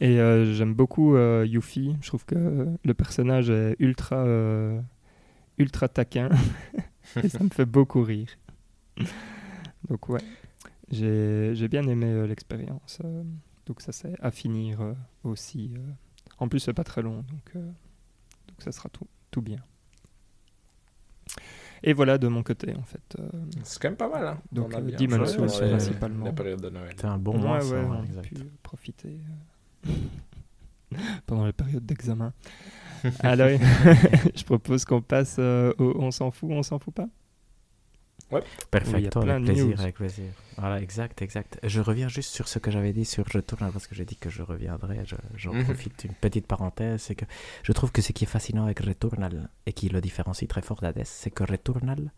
[0.00, 4.80] Et euh, j'aime beaucoup euh, Yuffie, je trouve que le personnage est ultra, euh,
[5.58, 6.28] ultra taquin,
[7.22, 8.28] et ça me fait beaucoup rire.
[9.88, 10.20] Donc ouais,
[10.90, 12.98] j'ai bien aimé euh, l'expérience.
[13.04, 13.22] euh,
[13.66, 15.72] donc ça c'est à finir euh, aussi.
[15.76, 15.80] euh.
[16.38, 19.58] En plus c'est pas très long, donc, euh, donc ça sera tout, tout bien.
[21.82, 23.16] Et voilà de mon côté en fait.
[23.18, 23.28] euh,
[23.62, 24.26] C'est quand même pas mal.
[24.26, 24.38] Hein.
[24.52, 26.26] Donc, On a euh, principalement.
[26.26, 26.90] La période de Noël.
[26.90, 28.22] C'était un bon ouais, mois, ça, ouais, ouais, on a exact.
[28.28, 29.18] pu profiter
[29.86, 29.90] euh,
[31.26, 32.32] pendant les périodes d'examen.
[33.20, 33.48] Alors,
[34.34, 37.08] je propose qu'on passe euh, au On s'en fout, on s'en fout pas?
[38.70, 39.80] Perfecto, plein avec plaisir, news.
[39.80, 40.24] avec plaisir.
[40.56, 41.58] Voilà, exact, exact.
[41.62, 44.30] Je reviens juste sur ce que j'avais dit sur Returnal, parce que j'ai dit que
[44.30, 45.64] je reviendrai, je- j'en Mhm.
[45.64, 47.24] profite une petite parenthèse, c'est que
[47.62, 50.80] je trouve que ce qui est fascinant avec Returnal, et qui le différencie très fort
[50.80, 52.12] d'Hades, c'est que Returnal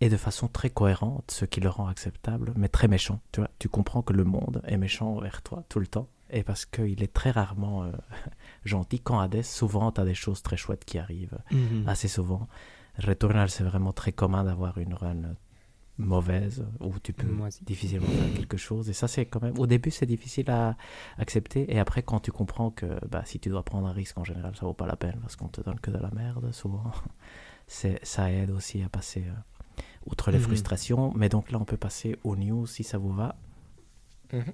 [0.00, 3.20] est de façon très cohérente, ce qui le rend acceptable, mais très méchant.
[3.32, 6.42] Tu vois, tu comprends que le monde est méchant vers toi tout le temps, et
[6.42, 7.92] parce qu'il est très rarement euh,
[8.64, 9.00] gentil.
[9.00, 11.38] Quand Hades, souvent, tu as des choses très chouettes qui arrivent
[11.86, 12.46] assez souvent.
[12.98, 15.34] Returnal, c'est vraiment très commun d'avoir une run
[15.98, 17.64] mauvaise où tu peux Moisi.
[17.64, 18.88] difficilement faire quelque chose.
[18.90, 19.58] Et ça, c'est quand même.
[19.58, 20.76] Au début, c'est difficile à
[21.18, 21.72] accepter.
[21.74, 24.54] Et après, quand tu comprends que bah, si tu dois prendre un risque, en général,
[24.56, 26.84] ça vaut pas la peine parce qu'on te donne que de la merde, souvent,
[27.66, 30.44] c'est ça aide aussi à passer euh, outre les Mhm.
[30.44, 31.12] frustrations.
[31.16, 33.36] Mais donc là, on peut passer aux news si ça vous va.
[34.32, 34.44] Mhm.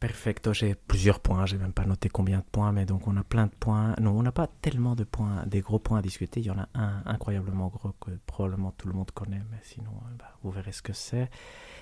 [0.00, 3.24] Perfecto, j'ai plusieurs points, j'ai même pas noté combien de points, mais donc on a
[3.24, 3.94] plein de points.
[4.00, 6.40] Non, on n'a pas tellement de points, des gros points à discuter.
[6.40, 9.90] Il y en a un incroyablement gros que probablement tout le monde connaît, mais sinon,
[9.90, 11.30] euh, bah, vous verrez ce que c'est.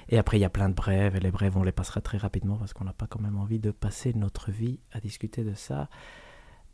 [0.09, 2.19] Et après, il y a plein de brèves, et les brèves, on les passera très
[2.19, 5.55] rapidement parce qu'on n'a pas quand même envie de passer notre vie à discuter de
[5.55, 5.89] ça.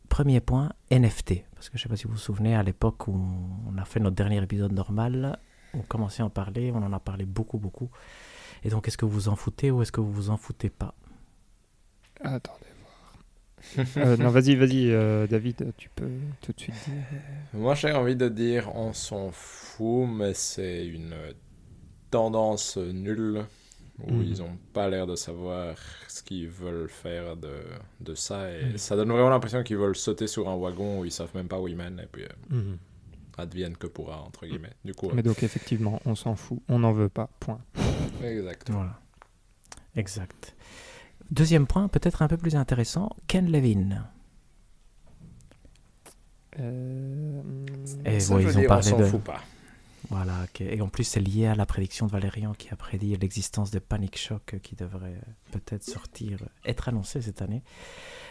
[0.09, 1.45] Premier point, NFT.
[1.55, 3.99] Parce que je sais pas si vous vous souvenez, à l'époque où on a fait
[3.99, 5.39] notre dernier épisode normal,
[5.73, 7.89] on commençait à en parler, on en a parlé beaucoup, beaucoup.
[8.63, 10.69] Et donc, est-ce que vous vous en foutez ou est-ce que vous vous en foutez
[10.69, 10.93] pas?
[12.23, 13.97] Attendez voir.
[13.97, 16.09] Euh, non, vas-y, vas-y, euh, David, tu peux
[16.41, 17.03] tout de suite dire.
[17.53, 21.15] Moi, j'ai envie de dire on s'en fout, mais c'est une
[22.09, 23.45] tendance nulle
[23.99, 24.23] où Mhm.
[24.23, 25.75] ils n'ont pas l'air de savoir
[26.07, 27.61] ce qu'ils veulent faire de,
[27.99, 28.49] de ça.
[28.51, 28.77] Et Mhm.
[28.77, 31.59] ça donne vraiment l'impression qu'ils veulent sauter sur un wagon où ils savent même pas
[31.59, 32.77] où ils mènent et puis euh, Mhm.
[33.37, 34.73] advienne que pourra, entre guillemets.
[34.83, 37.61] Du coup, Mais donc, effectivement, on s'en fout, on n'en veut pas, point.
[38.23, 38.77] exactement.
[38.79, 38.99] Voilà.
[39.95, 40.55] Exact.
[41.31, 44.05] Deuxième point, peut-être un peu plus intéressant, Ken Levin.
[46.59, 47.41] Euh,
[48.05, 49.05] Et Ça ouais, veut ils ont dire, on parlé s'en de...
[49.05, 49.41] fout pas.
[50.09, 53.71] Voilà, et en plus c'est lié à la prédiction de Valérian qui a prédit l'existence
[53.71, 57.63] de Panic Shock qui devrait peut-être sortir, être annoncé cette année.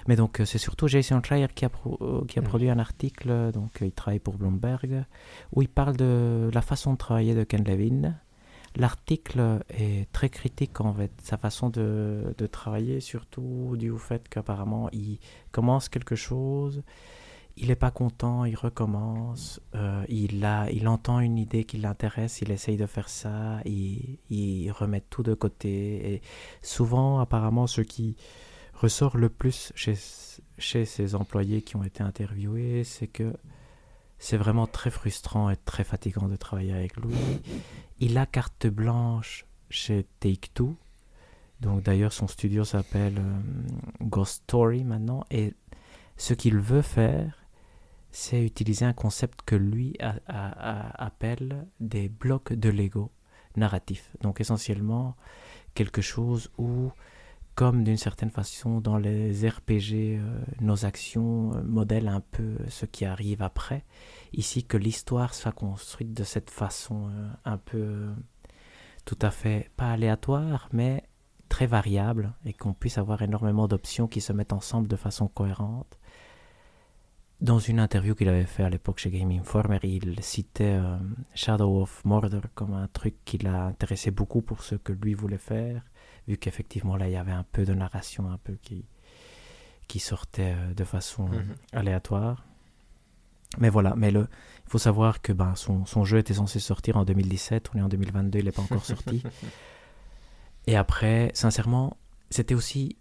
[0.06, 2.48] Mais donc euh, c'est surtout Jason Schreier qui a, pro- euh, qui a Mhm.
[2.48, 5.04] produit un article, donc euh, il travaille pour Bloomberg,
[5.52, 8.14] où il parle de la façon de travailler de Ken Levin.
[8.76, 14.28] L'article est très critique en fait, sa façon de, de travailler, surtout dû au fait
[14.28, 15.18] qu'apparemment il
[15.50, 16.82] commence quelque chose,
[17.56, 22.40] il n'est pas content, il recommence, euh, il, a, il entend une idée qui l'intéresse,
[22.40, 26.14] il essaye de faire ça, il, il remet tout de côté.
[26.14, 26.22] Et
[26.62, 28.16] souvent, apparemment, ce qui
[28.74, 29.94] ressort le plus chez,
[30.58, 33.34] chez ces employés qui ont été interviewés, c'est que
[34.20, 37.14] c'est vraiment très frustrant et très fatigant de travailler avec lui.
[37.98, 40.76] Il a carte blanche chez Take-Two.
[41.60, 43.40] Donc d'ailleurs, son studio s'appelle euh,
[44.02, 45.24] Ghost Story maintenant.
[45.30, 45.54] Et
[46.16, 47.34] ce qu'il veut faire,
[48.12, 53.10] c'est utiliser un concept que lui appelle des blocs de Lego
[53.56, 54.10] narratifs.
[54.20, 55.16] Donc essentiellement
[55.74, 56.90] quelque chose où,
[57.60, 62.86] comme d'une certaine façon dans les RPG, euh, nos actions euh, modèlent un peu ce
[62.86, 63.84] qui arrive après.
[64.32, 68.14] Ici, que l'histoire soit construite de cette façon euh, un peu euh,
[69.04, 71.04] tout à fait, pas aléatoire, mais
[71.50, 75.98] très variable et qu'on puisse avoir énormément d'options qui se mettent ensemble de façon cohérente.
[77.42, 80.96] Dans une interview qu'il avait fait à l'époque chez Game Informer, il citait euh,
[81.34, 85.36] Shadow of Mordor comme un truc qui l'a intéressé beaucoup pour ce que lui voulait
[85.36, 85.82] faire,
[86.28, 88.84] vu qu'effectivement là il y avait un peu de narration un peu qui,
[89.88, 91.54] qui sortait euh, de façon Mhm.
[91.72, 92.44] aléatoire.
[93.58, 94.28] Mais voilà, mais le,
[94.66, 97.82] il faut savoir que ben, son, son jeu était censé sortir en 2017, on est
[97.82, 99.24] en 2022, il n'est pas encore sorti.
[100.68, 101.96] Et après, sincèrement,
[102.30, 102.96] c'était aussi.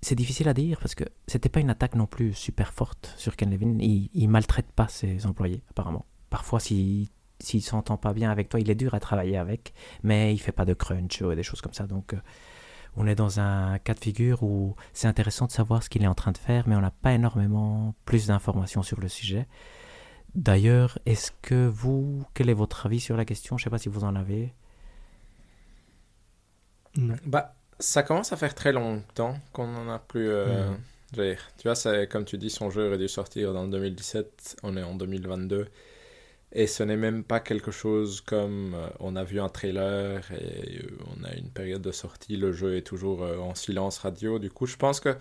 [0.00, 3.36] C'est difficile à dire parce que c'était pas une attaque non plus super forte sur
[3.36, 3.78] Ken Levin.
[3.80, 6.04] Il, il maltraite pas ses employés, apparemment.
[6.30, 7.08] Parfois, s'il
[7.40, 10.52] s'il s'entend pas bien avec toi, il est dur à travailler avec, mais il fait
[10.52, 11.86] pas de crunch ou des choses comme ça.
[11.86, 12.18] Donc, euh,
[12.96, 16.06] on est dans un cas de figure où c'est intéressant de savoir ce qu'il est
[16.06, 19.46] en train de faire, mais on n'a pas énormément plus d'informations sur le sujet.
[20.34, 23.58] D'ailleurs, est-ce que vous, quel est votre avis sur la question?
[23.58, 24.52] Je sais pas si vous en avez.
[26.96, 27.16] Non.
[27.26, 30.28] Bah, ça commence à faire très longtemps qu'on n'en a plus.
[30.28, 30.72] euh,
[31.12, 34.82] tu vois, c'est comme tu dis, son jeu aurait dû sortir dans 2017, on est
[34.82, 35.68] en 2022.
[36.56, 40.78] Et ce n'est même pas quelque chose comme euh, on a vu un trailer et
[40.84, 44.38] euh, on a une période de sortie, le jeu est toujours euh, en silence radio.
[44.38, 45.16] Du coup, je pense que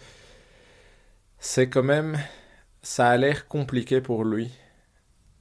[1.39, 2.17] c'est quand même.
[2.83, 4.51] Ça a l'air compliqué pour lui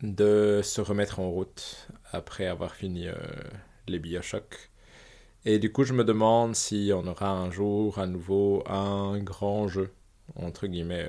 [0.02, 3.06] de se remettre en route après avoir fini
[3.88, 4.70] les Bioshock.
[5.44, 9.68] Et du coup, je me demande si on aura un jour à nouveau un grand
[9.68, 9.92] jeu,
[10.36, 11.08] entre guillemets,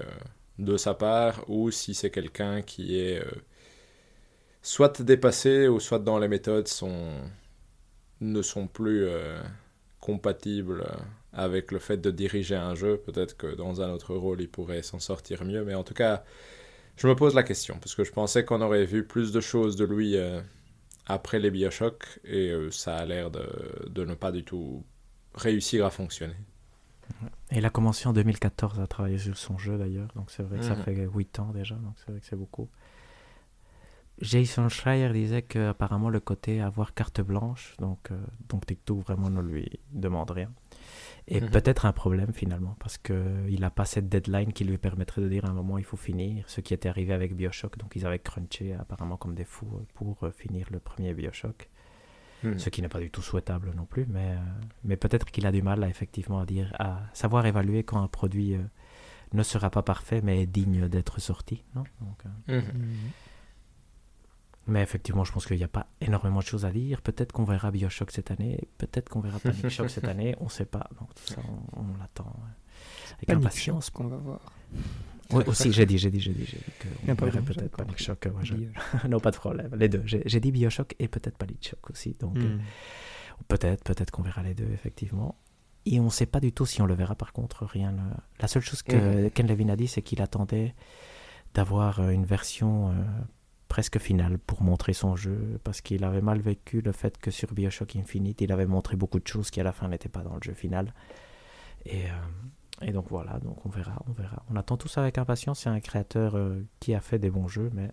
[0.60, 3.24] de sa part, ou si c'est quelqu'un qui est
[4.64, 7.14] soit dépassé, ou soit dans les méthodes sont,
[8.22, 9.42] ne sont plus euh,
[10.00, 10.86] compatibles
[11.34, 12.98] avec le fait de diriger un jeu.
[12.98, 16.24] Peut-être que dans un autre rôle, il pourrait s'en sortir mieux, mais en tout cas,
[16.98, 19.76] je me pose la question, parce que je pensais qu'on aurait vu plus de choses
[19.78, 20.18] de lui.
[20.18, 20.42] euh,
[21.08, 23.44] après les Bioshock et euh, ça a l'air de,
[23.90, 24.86] de ne pas du tout
[25.36, 26.36] réussir à fonctionner.
[27.52, 30.60] Et il a commencé en 2014 à travailler sur son jeu d'ailleurs, donc c'est vrai
[30.60, 30.86] que ça Mhm.
[30.86, 32.70] fait 8 ans déjà, donc c'est vrai que c'est beaucoup.
[34.24, 38.18] Jason Schreier disait que apparemment le côté avoir carte blanche, donc, euh,
[38.50, 38.64] donc
[39.06, 40.52] vraiment ne lui demande rien.
[41.28, 41.50] Et Mhm.
[41.52, 45.46] peut-être un problème finalement, parce qu'il n'a pas cette deadline qui lui permettrait de dire
[45.46, 47.78] à un moment il faut finir, ce qui était arrivé avec Bioshock.
[47.78, 51.70] Donc ils avaient crunché apparemment comme des fous euh, pour euh, finir le premier Bioshock,
[52.44, 52.58] Hmm.
[52.58, 54.38] ce qui n'est pas du tout souhaitable non plus, mais, euh,
[54.84, 58.10] mais peut-être qu'il a du mal à, effectivement à dire, à savoir évaluer quand un
[58.10, 58.62] produit euh,
[59.32, 61.64] ne sera pas parfait mais est digne d'être sorti.
[61.74, 61.86] Non?
[62.02, 63.12] Donc, euh, Mhm.
[64.68, 67.02] Mais effectivement, je pense qu'il n'y a pas énormément de choses à dire.
[67.02, 70.50] Peut-être qu'on verra Bioshock cette année, peut-être qu'on verra Panic Shock cette année, on ne
[70.50, 70.88] sait pas.
[71.00, 71.42] Donc tout ça,
[71.76, 73.90] on, on l'attend euh, avec Panic impatience.
[73.90, 74.40] Qu'on va voir.
[75.32, 77.98] Oui, aussi, j'ai dit, j'ai dit, j'ai dit, j'ai dit qu'on verrait de- peut-être Panic.
[78.02, 78.26] Shock.
[78.28, 78.68] euh, ouais, je- Dis,
[79.10, 79.70] non, pas de problème.
[79.76, 80.04] Les deux.
[80.06, 82.16] J'ai j'ai dit Bioshock et peut-être Panic Shock aussi.
[82.20, 82.62] Donc euh, Hmm.
[83.48, 85.36] peut-être, peut-être qu'on verra les deux, effectivement.
[85.86, 87.92] Et on ne sait pas du tout si on le verra, par contre, rien.
[87.92, 90.74] ne- La seule chose que Ken Levine a dit, c'est qu'il attendait
[91.54, 92.94] d'avoir euh, une version euh,
[93.74, 97.52] presque finale pour montrer son jeu, parce qu'il avait mal vécu le fait que sur
[97.56, 100.36] Bioshock Infinite, il avait montré beaucoup de choses qui à la fin n'étaient pas dans
[100.36, 100.94] le jeu final.
[101.88, 102.14] Et, euh,
[102.84, 104.44] et donc voilà, donc on verra, on verra.
[104.52, 105.62] On attend tout ça avec impatience.
[105.62, 107.90] C'est un créateur euh, qui a fait des bons jeux, mais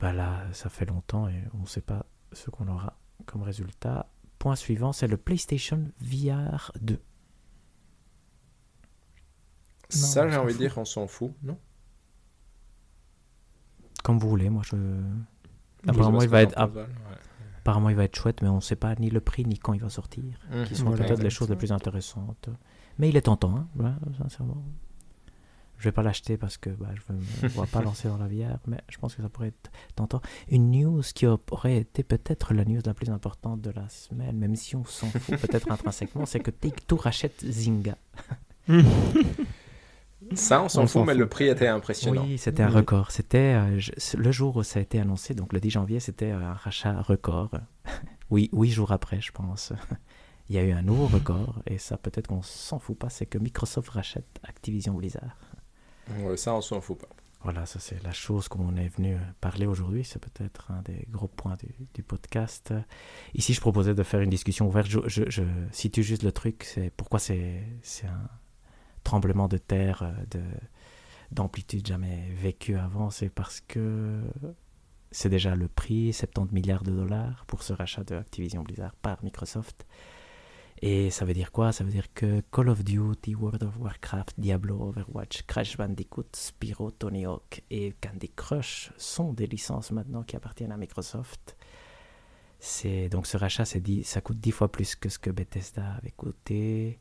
[0.00, 2.96] bah là, ça fait longtemps et on ne sait pas ce qu'on aura
[3.26, 4.08] comme résultat.
[4.38, 6.98] Point suivant, c'est le PlayStation VR 2.
[9.90, 11.58] Ça, j'ai envie de dire, on s'en fout, non?
[14.04, 14.76] Comme vous voulez, moi je.
[15.88, 16.84] Apparemment, il va être, ouais.
[17.58, 19.72] apparemment, il va être chouette, mais on ne sait pas ni le prix ni quand
[19.72, 20.22] il va sortir.
[20.52, 20.64] Mhm.
[20.66, 22.50] Qui sont Voilà, peut-être les choses les plus intéressantes.
[22.98, 23.90] Mais il est tentant, hein, ouais,
[24.22, 24.62] sincèrement.
[25.78, 28.28] Je vais pas l'acheter parce que bah, je ne me vois pas lancer dans la
[28.28, 30.20] VR, mais je pense que ça pourrait être tentant.
[30.48, 34.54] Une news qui aurait été peut-être la news la plus importante de la semaine, même
[34.54, 37.96] si on s'en fout peut-être intrinsèquement, c'est que Take-Two rachète Zynga.
[40.34, 42.24] Ça, on s'en fout, mais le prix était impressionnant.
[42.24, 42.76] Oui, c'était un Oui.
[42.76, 43.10] record.
[43.10, 43.80] C'était euh,
[44.16, 47.50] le jour où ça a été annoncé, donc le 10 janvier, c'était un rachat record.
[48.30, 49.72] Oui, huit jours après, je pense.
[50.48, 53.26] Il y a eu un nouveau record, et ça peut-être qu'on s'en fout pas, c'est
[53.26, 55.36] que Microsoft rachète Activision Blizzard.
[56.18, 57.08] Ouais, ça, on s'en fout pas.
[57.42, 60.02] Voilà, ça c'est la chose qu'on est venu parler aujourd'hui.
[60.04, 62.72] C'est peut-être un des gros points du, du podcast.
[63.34, 64.88] Ici, je proposais de faire une discussion ouverte.
[64.88, 66.64] Je, je- je situe juste le truc.
[66.64, 67.60] C'est pourquoi c'est
[68.04, 68.28] un
[69.04, 70.42] tremblement de terre euh, de
[71.30, 73.10] d'amplitude jamais vécu avant.
[73.10, 74.20] C'est parce que
[75.10, 79.22] c'est déjà le prix 70 milliards de dollars pour ce rachat de Activision Blizzard par
[79.24, 79.86] Microsoft.
[80.82, 81.72] Et ça veut dire quoi?
[81.72, 86.90] Ça veut dire que Call of Duty, World of Warcraft, Diablo, Overwatch, Crash Bandicoot, Spyro,
[86.90, 91.56] Tony Hawk et Candy Crush sont des licences maintenant qui appartiennent à Microsoft.
[93.10, 96.98] Donc ce rachat, ça coûte 10 fois plus que ce que Bethesda avait coûté.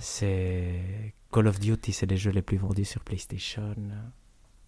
[0.00, 3.74] C'est Call of Duty, c'est les jeux les plus vendus sur PlayStation.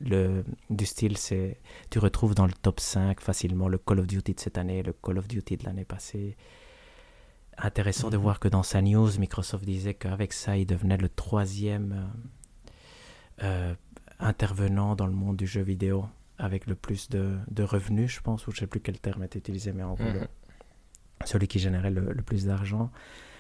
[0.00, 1.58] Le du style, c'est
[1.90, 4.92] tu retrouves dans le top 5 facilement le Call of Duty de cette année, le
[4.92, 6.36] Call of Duty de l'année passée
[7.60, 8.22] intéressant de Mhm.
[8.22, 12.08] voir que dans sa news, Microsoft disait qu'avec ça, il devenait le troisième
[13.40, 13.74] euh, euh,
[14.20, 16.06] intervenant dans le monde du jeu vidéo
[16.38, 19.24] avec le plus de, de revenus, je pense, ou je ne sais plus quel terme
[19.24, 20.28] est utilisé, mais en gros, Mhm.
[21.24, 22.92] celui qui générait le, le plus d'argent.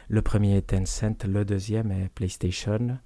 [0.08, 2.98] Le premier est Tencent, le deuxième est PlayStation.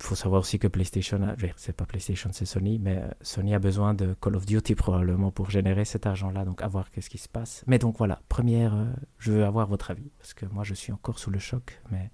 [0.00, 1.20] Il faut savoir aussi que PlayStation,
[1.56, 5.32] c'est pas PlayStation, c'est Sony, mais euh, Sony a besoin de Call of Duty probablement
[5.32, 7.64] pour générer cet argent-là, donc à voir qu'est-ce qui se passe.
[7.66, 8.86] Mais donc voilà, première, euh,
[9.18, 12.10] je veux avoir votre avis, parce que moi je suis encore sous le choc, mais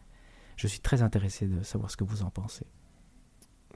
[0.57, 2.67] je suis très intéressé de savoir ce que vous en pensez.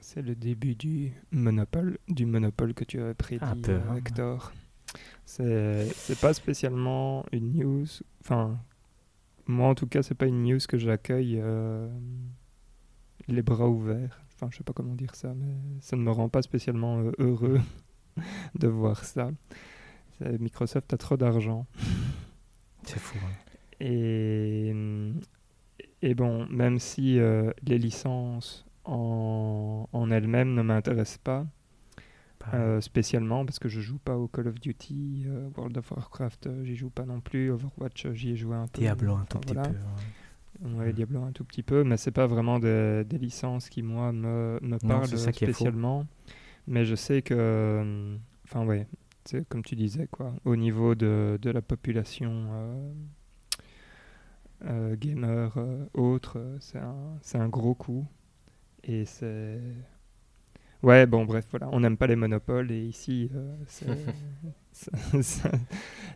[0.01, 3.95] C'est le début du monopole, du monopole que tu avais prédit, Un peu, hein.
[3.97, 4.51] Hector.
[5.25, 7.85] C'est c'est pas spécialement une news.
[8.21, 8.59] Enfin,
[9.49, 11.89] moi en tout cas, c'est pas une news que j'accueille euh,
[13.27, 14.21] les bras ouverts.
[14.35, 17.11] Enfin, je sais pas comment dire ça, mais ça ne me rend pas spécialement euh,
[17.19, 17.59] heureux
[18.55, 19.31] de voir ça.
[20.21, 21.65] Microsoft a trop d'argent.
[22.83, 23.17] C'est fou.
[23.23, 23.33] hein.
[23.81, 24.73] Et,
[26.01, 31.45] et bon, même si euh, les licences en, en elles-mêmes ne m'intéressent pas.
[32.53, 36.47] Euh, spécialement, parce que je joue pas au Call of Duty, euh, World of Warcraft,
[36.47, 38.79] euh, j'y joue pas non plus, Overwatch, j'y ai joué un peu.
[38.81, 39.59] Diablo un tout petit peu.
[39.59, 40.75] ouais.
[40.75, 44.11] Ouais, Diablo un tout petit peu, mais c'est pas vraiment des, des licences qui, moi,
[44.11, 46.05] me, me Non, parlent spécialement.
[46.67, 48.87] Mais je sais que, enfin, ouais,
[49.25, 52.47] c'est comme tu disais, quoi, au niveau de, de la population
[54.99, 55.57] gamer
[55.93, 58.05] autre, c'est un, c'est un gros coup.
[58.83, 59.61] Et c'est.
[60.81, 63.55] Ouais, bon, bref, voilà, on n'aime pas les monopoles et ici, euh,
[64.71, 65.51] ça, ça-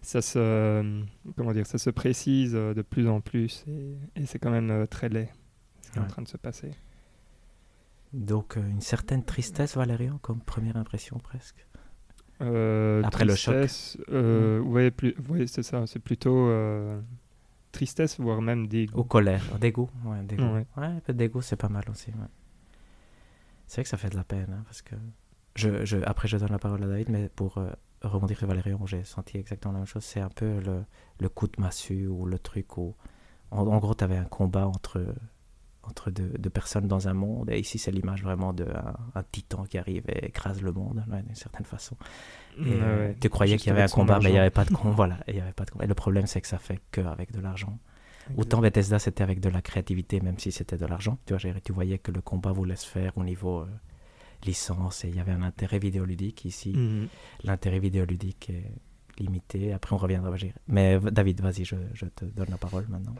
[0.02, 1.04] ça se,
[1.36, 4.72] comment dire, ça se précise euh, de plus en plus et, et c'est quand même
[4.72, 5.30] euh, très laid
[5.82, 6.72] ce qui est en train de se passer.
[8.14, 11.66] Donc euh, une certaine tristesse, Valérian, comme première impression presque.
[12.42, 13.56] Euh, Après le choc.
[14.12, 14.92] euh, ouais,
[15.48, 16.50] c'est ça, c'est plutôt
[17.72, 19.90] tristesse, voire même des Ou colère, dégoût.
[20.06, 20.44] Ouais, dégoût.
[20.44, 20.66] Ouais.
[20.78, 22.12] Ouais, un peu dégoût, c'est pas mal aussi.
[22.12, 22.28] ouais.
[23.68, 24.96] C'est vrai que ça fait de la peine, hein, parce que.
[25.56, 27.70] Je, je, après, je donne la parole à David, mais pour euh,
[28.02, 30.04] rebondir sur Valérian, j'ai senti exactement la même chose.
[30.04, 30.84] C'est un peu le,
[31.20, 32.96] le coup de massue ou le truc où.
[33.52, 35.06] En, en gros, tu avais un combat entre,
[35.84, 39.66] entre deux, deux personnes dans un monde, et ici, c'est l'image vraiment d'un un titan
[39.66, 41.96] qui arrive et écrase le monde, ouais, d'une certaine façon.
[42.58, 43.18] Et, Ouais, ouais.
[43.22, 44.92] tu croyais qu'il y avait un combat, mais il n'y avait pas de combat.
[44.96, 45.86] voilà, et il y avait pas de combat.
[45.86, 47.78] Et le problème, c'est que ça fait que avec de l'argent.
[48.38, 51.18] Autant Bethesda, c'était avec de la créativité, même si c'était de l'argent.
[51.26, 53.68] Tu vois, tu voyais que le combat voulait se faire au niveau euh,
[54.46, 56.46] licence et il y avait un intérêt vidéoludique.
[56.46, 57.08] Ici, Mhm.
[57.44, 58.72] l'intérêt vidéoludique est
[59.22, 59.74] limité.
[59.74, 60.36] Après, on reviendra.
[60.68, 63.16] Mais David, vas-y, je, je te donne la parole maintenant.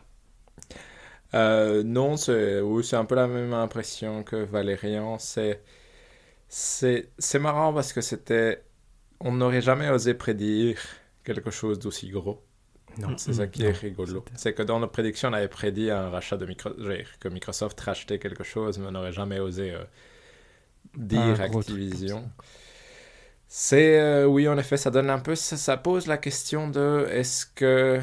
[1.34, 5.18] Euh, non, c'est oui, c'est un peu la même impression que Valérian.
[5.20, 5.64] C'est
[6.50, 8.64] c'est c'est marrant parce que c'était
[9.20, 10.80] on n'aurait jamais osé prédire
[11.24, 12.44] quelque chose d'aussi gros.
[12.98, 14.24] Non, C'est ça qui est rigolo.
[14.36, 16.70] C'est que dans nos prédictions, on avait prédit un rachat de micro...
[16.78, 19.84] je veux dire, que Microsoft rachetait quelque chose, mais on n'aurait jamais osé euh,
[20.96, 22.30] dire Activision.
[23.48, 27.08] C'est euh, oui, en effet, ça donne un peu, ça, ça pose la question de
[27.12, 28.02] est-ce que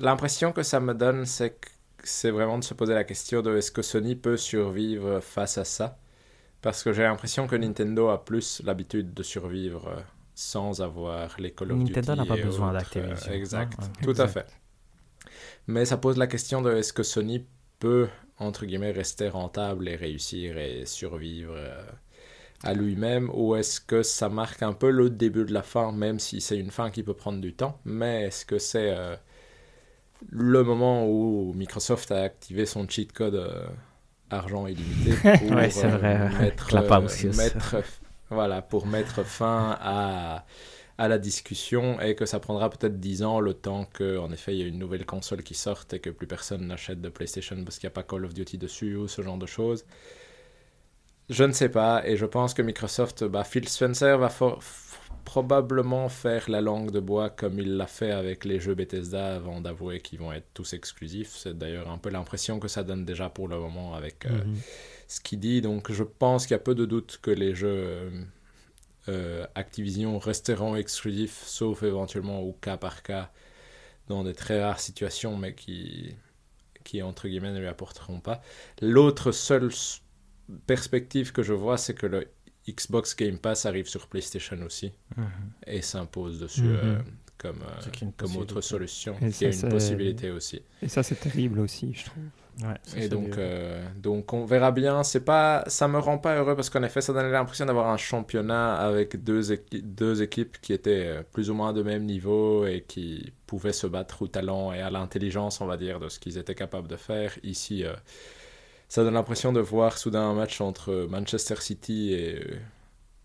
[0.00, 1.68] l'impression que ça me donne, c'est que
[2.02, 5.64] c'est vraiment de se poser la question de est-ce que Sony peut survivre face à
[5.64, 5.98] ça?
[6.62, 10.00] Parce que j'ai l'impression que Nintendo a plus l'habitude de survivre euh,
[10.34, 11.78] sans avoir les Call of.
[11.78, 14.14] Nintendo n'a pas besoin d'Activision, euh, exact, hein, ouais.
[14.14, 14.46] tout à fait.
[15.66, 17.46] Mais ça pose la question de est-ce que Sony
[17.78, 21.82] peut, entre guillemets, rester rentable et réussir et survivre euh,
[22.62, 26.18] à lui-même, ou est-ce que ça marque un peu le début de la fin, même
[26.18, 29.16] si c'est une fin qui peut prendre du temps, mais est-ce que c'est euh,
[30.30, 33.66] le moment où Microsoft a activé son cheat code euh,
[34.30, 37.36] argent illimité pour Ouais, c'est vrai, mettre, Clapausius.
[37.36, 37.76] mettre,
[38.30, 40.44] voilà, pour mettre fin à,
[40.98, 44.58] à la discussion et que ça prendra peut-être 10 ans le temps qu'en effet il
[44.58, 47.78] y ait une nouvelle console qui sorte et que plus personne n'achète de PlayStation parce
[47.78, 49.84] qu'il n'y a pas Call of Duty dessus ou ce genre de choses.
[51.30, 54.28] Je ne sais pas et je pense que Microsoft, bah, Phil Spencer va
[55.24, 59.60] probablement faire la langue de bois comme il l'a fait avec les jeux Bethesda avant
[59.60, 61.32] d'avouer qu'ils vont être tous exclusifs.
[61.36, 64.62] C'est d'ailleurs un peu l'impression que ça donne déjà pour le moment avec euh, Mhm.
[65.08, 65.60] ce qu'il dit.
[65.62, 68.10] Donc je pense qu'il y a peu de doute que les jeux euh,
[69.08, 73.30] euh, Activision resteront exclusifs, sauf éventuellement au cas par cas,
[74.08, 76.14] dans des très rares situations, mais qui,
[76.84, 78.42] qui entre guillemets, ne lui apporteront pas.
[78.82, 79.70] L'autre seule
[80.66, 82.28] perspective que je vois, c'est que le
[82.68, 85.24] Xbox Game Pass arrive sur PlayStation aussi Mhm.
[85.66, 86.78] et s'impose dessus Mhm.
[86.82, 86.98] euh,
[87.38, 90.62] comme, euh, est une comme autre solution, Et qui est ça, une c'est- possibilité aussi.
[90.82, 92.22] Et ça, c'est terrible aussi, je trouve.
[92.62, 95.02] Ouais, ça, Et donc, euh, donc on verra bien.
[95.02, 97.96] C'est pas, ça me rend pas heureux parce qu'en effet, ça donnait l'impression d'avoir un
[97.96, 102.84] championnat avec deux, équi- deux équipes qui étaient plus ou moins de même niveau et
[102.86, 106.38] qui pouvaient se battre au talent et à l'intelligence, on va dire, de ce qu'ils
[106.38, 107.36] étaient capables de faire.
[107.42, 107.92] Ici, euh,
[108.94, 112.40] ça donne l'impression de voir soudain un match entre Manchester City et,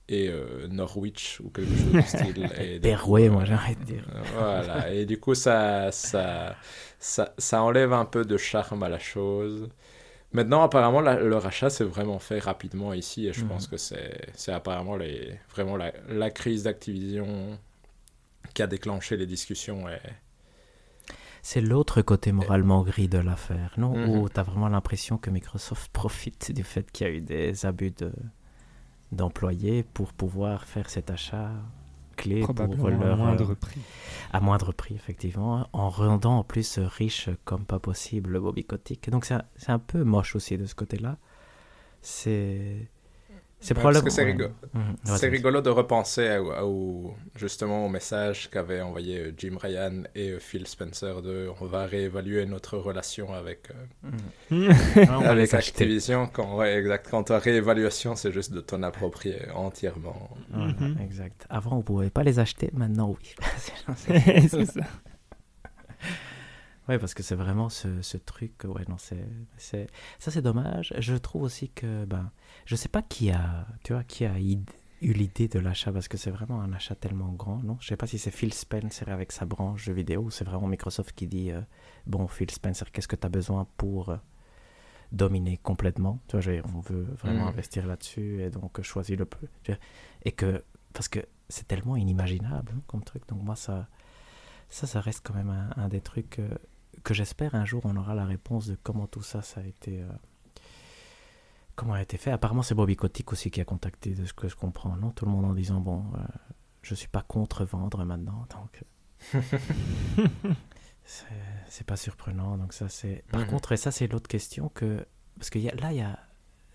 [0.09, 2.51] et euh, Norwich ou quelque chose du style.
[2.59, 4.05] Et coup, moi, j'ai envie de dire.
[4.15, 6.57] euh, Voilà, et du coup, ça, ça,
[6.99, 9.69] ça, ça enlève un peu de charme à la chose.
[10.33, 13.47] Maintenant, apparemment, la- le rachat s'est vraiment fait rapidement ici, et je Mhm.
[13.47, 17.59] pense que c'est c'est apparemment les, vraiment la, la crise d'Activision
[18.53, 19.89] qui a déclenché les discussions.
[19.89, 19.99] Et...
[21.51, 23.97] C'est l'autre côté moralement gris de l'affaire, non?
[23.97, 24.09] Mhm.
[24.19, 27.65] Où tu as vraiment l'impression que Microsoft profite du fait qu'il y a eu des
[27.65, 28.13] abus de-
[29.11, 31.49] d'employés pour pouvoir faire cet achat
[32.17, 33.17] clé pour Probablement à leur...
[33.17, 33.81] moindre euh, prix.
[34.31, 39.09] à moindre prix, effectivement, en rendant en plus riche comme pas possible le Bobby Kotick.
[39.09, 41.17] Donc c'est un, c'est un peu moche aussi de ce côté-là.
[42.03, 42.91] C'est...
[43.61, 44.49] C'est Ouais, parce que c'est rigolo.
[45.03, 45.29] C'est Vas-y.
[45.31, 50.29] rigolo de repenser à- à- au, justement au message qu'avaient envoyé euh, Jim Ryan et
[50.29, 53.69] euh, Phil Spencer de on va réévaluer notre relation avec,
[54.51, 54.71] euh,
[55.05, 55.53] va avec.
[55.53, 56.27] Activision.
[56.31, 57.07] Quand, ouais, exact.
[57.11, 60.29] Quand ta réévaluation, c'est juste de t'en approprier entièrement.
[60.51, 60.97] Voilà, Mhm.
[61.03, 61.45] Exact.
[61.49, 63.35] Avant, on pouvait pas les acheter, maintenant, oui.
[63.97, 64.81] c'est ça.
[66.87, 68.53] Oui, parce que c'est vraiment ce, ce truc.
[68.63, 69.23] Ouais, non, c'est,
[69.57, 69.85] c'est,
[70.17, 70.91] ça c'est dommage.
[70.97, 72.31] Je trouve aussi que, ben,
[72.69, 76.17] je sais pas qui a, tu vois, qui a eu l'idée de l'achat parce que
[76.17, 77.77] c'est vraiment un achat tellement grand, non?
[77.79, 80.67] Je sais pas si c'est Phil Spencer avec sa branche jeux vidéo ou c'est vraiment
[80.67, 81.61] Microsoft qui dit, euh,
[82.05, 84.17] bon, Phil Spencer, qu'est-ce que tu as besoin pour euh,
[85.11, 87.49] dominer complètement Tu vois, je veux dire, on veut vraiment Mhm.
[87.49, 89.77] investir là-dessus et donc euh, choisis le vois,
[90.23, 90.63] Et que,
[90.93, 93.87] parce que c'est tellement inimaginable hein, comme truc, donc moi ça,
[94.69, 96.39] ça, ça reste quand même un, un des trucs.
[96.39, 96.49] euh,
[97.03, 100.01] que j'espère un jour on aura la réponse de comment tout ça ça a été
[101.79, 104.47] comment a été fait apparemment c'est Bobby Kotick aussi qui a contacté de ce que
[104.47, 105.11] je comprends non?
[105.11, 106.19] Tout le monde en disant bon euh,
[106.81, 108.83] je suis pas contre vendre maintenant donc
[109.35, 109.41] euh,
[111.67, 112.57] c'est pas surprenant.
[112.57, 113.23] Donc ça c'est.
[113.31, 113.47] Par Mhm.
[113.47, 115.05] contre, et ça c'est l'autre question que
[115.37, 116.19] parce que y a- là il y a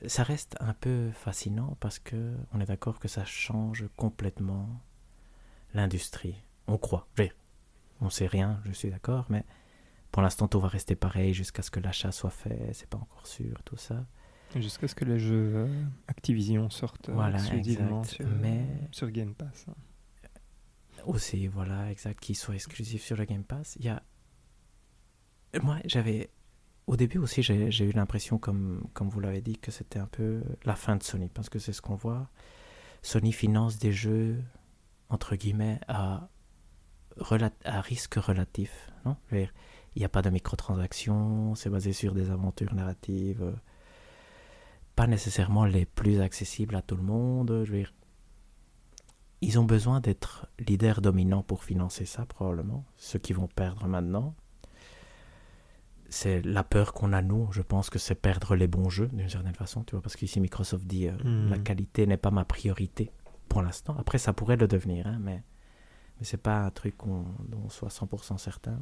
[0.07, 4.69] ça reste un peu fascinant parce que on est d'accord que ça change complètement
[5.73, 6.37] l'industrie.
[6.67, 7.07] On croit.
[7.17, 7.25] Je
[8.01, 9.45] On sait rien, je suis d'accord, mais
[10.13, 12.71] pour l'instant tout va rester pareil jusqu'à ce que l'achat soit fait.
[12.75, 14.05] C'est pas encore sûr, tout ça.
[14.57, 18.16] Jusqu'à ce que les jeux euh, Activision sortent euh, Voilà, exclusivement exact.
[18.16, 19.66] sur, Mais- sur Game Pass.
[19.68, 19.74] hein.
[21.07, 23.76] Aussi, voilà, exact, qui soit exclusif sur le Game Pass.
[23.78, 24.03] Il y a.
[25.62, 26.30] Moi, j'avais.
[26.86, 30.42] Au début aussi, j'ai eu l'impression, comme, comme vous l'avez dit, que c'était un peu
[30.64, 32.28] la fin de Sony, parce que c'est ce qu'on voit.
[33.03, 34.42] Sony finance des jeux,
[35.09, 36.28] entre guillemets, à,
[37.80, 38.90] risque relatif.
[39.05, 39.16] Non?
[39.32, 39.49] Il
[39.97, 43.53] n'y a pas de microtransactions, c'est basé sur des aventures narratives, euh,
[44.97, 47.62] pas nécessairement les plus accessibles à tout le monde.
[47.64, 47.95] Je veux dire,
[49.40, 52.84] ils ont besoin d'être leaders dominants pour financer ça, probablement.
[52.97, 54.34] Ceux qui vont perdre maintenant.
[56.09, 59.28] C'est la peur qu'on a, nous, je pense que c'est perdre les bons jeux, d'une
[59.28, 61.51] certaine façon, tu vois, parce qu'ici Microsoft dit euh, Mhm.
[61.51, 63.11] la qualité n'est pas ma priorité
[63.49, 63.97] pour l'instant.
[63.99, 65.42] Après, ça pourrait le devenir, hein, mais,
[66.18, 67.24] mais c'est pas un truc dont
[67.64, 68.78] on soit 100% certain.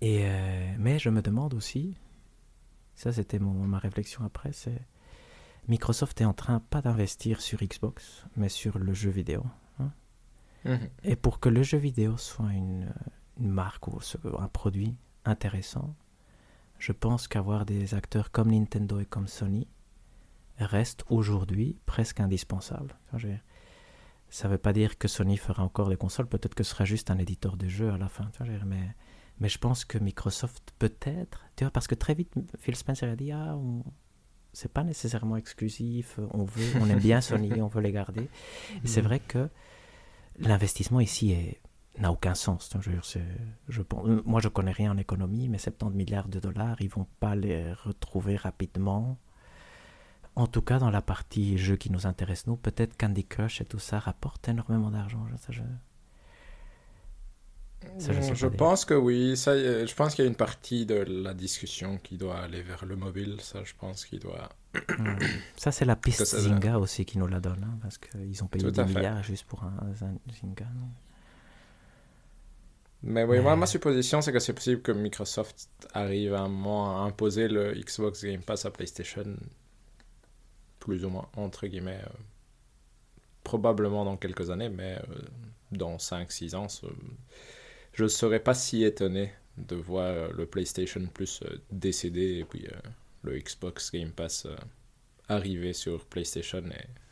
[0.00, 1.96] Et, euh, mais je me demande aussi,
[2.94, 4.86] ça c'était ma réflexion après, c'est
[5.68, 9.44] Microsoft est en train pas d'investir sur Xbox, mais sur le jeu vidéo.
[10.64, 10.88] Mhm.
[11.02, 12.92] Et pour que le jeu vidéo soit une,
[13.38, 13.98] une marque ou
[14.38, 15.94] un produit intéressant,
[16.78, 19.68] je pense qu'avoir des acteurs comme Nintendo et comme Sony
[20.58, 22.98] reste aujourd'hui presque indispensable.
[24.30, 26.84] Ça ne veut pas dire que Sony fera encore des consoles, peut-être que ce sera
[26.84, 28.30] juste un éditeur de jeux à la fin.
[28.66, 28.94] mais,
[29.40, 33.16] mais je pense que Microsoft peut-être, tu vois, parce que très vite Phil Spencer a
[33.16, 33.84] dit ah, on-
[34.52, 38.28] c'est pas nécessairement exclusif, on veut, on aime bien Sony, on veut les garder.
[38.84, 39.06] Et c'est Mhm.
[39.08, 39.48] vrai que
[40.38, 41.60] l'investissement ici est-
[41.98, 42.70] n'a aucun sens.
[42.80, 43.20] Je dire, c'est-
[43.68, 47.06] je pense- moi, je connais rien en économie, mais 70 milliards de dollars, ils vont
[47.20, 49.18] pas les retrouver rapidement.
[50.36, 53.66] En tout cas, dans la partie jeux qui nous intéresse, nous, peut-être Candy Crush et
[53.66, 55.26] tout ça rapportent énormément d'argent.
[55.50, 55.60] je-
[57.98, 58.56] ça, je- dire.
[58.56, 59.36] pense que oui.
[59.36, 62.62] Ça, euh, je pense qu'il y a une partie de la discussion qui doit aller
[62.62, 63.36] vers le mobile.
[63.40, 64.48] Ça, je pense qu'il doit.
[64.98, 65.16] Hmm.
[65.56, 68.46] Ça, c'est la piste ça- Zynga aussi qui nous la donne, hein, parce qu'ils ont
[68.46, 68.86] payé 10 fait.
[68.86, 69.94] milliards juste pour un, un
[70.32, 70.64] Zynga.
[70.74, 70.88] non?
[73.04, 76.98] Mais oui, moi, ma supposition, c'est que c'est possible que Microsoft arrive à un moment
[77.02, 79.24] à imposer le Xbox Game Pass à PlayStation,
[80.78, 82.12] plus ou moins, entre guillemets, euh,
[83.42, 85.16] probablement dans quelques années, mais euh,
[85.72, 86.68] dans 5-6 ans,
[87.92, 92.44] je ne serais pas si étonné de voir euh, le PlayStation Plus euh, décéder et
[92.44, 92.76] puis euh,
[93.22, 94.56] le Xbox Game Pass euh,
[95.28, 96.62] arriver sur PlayStation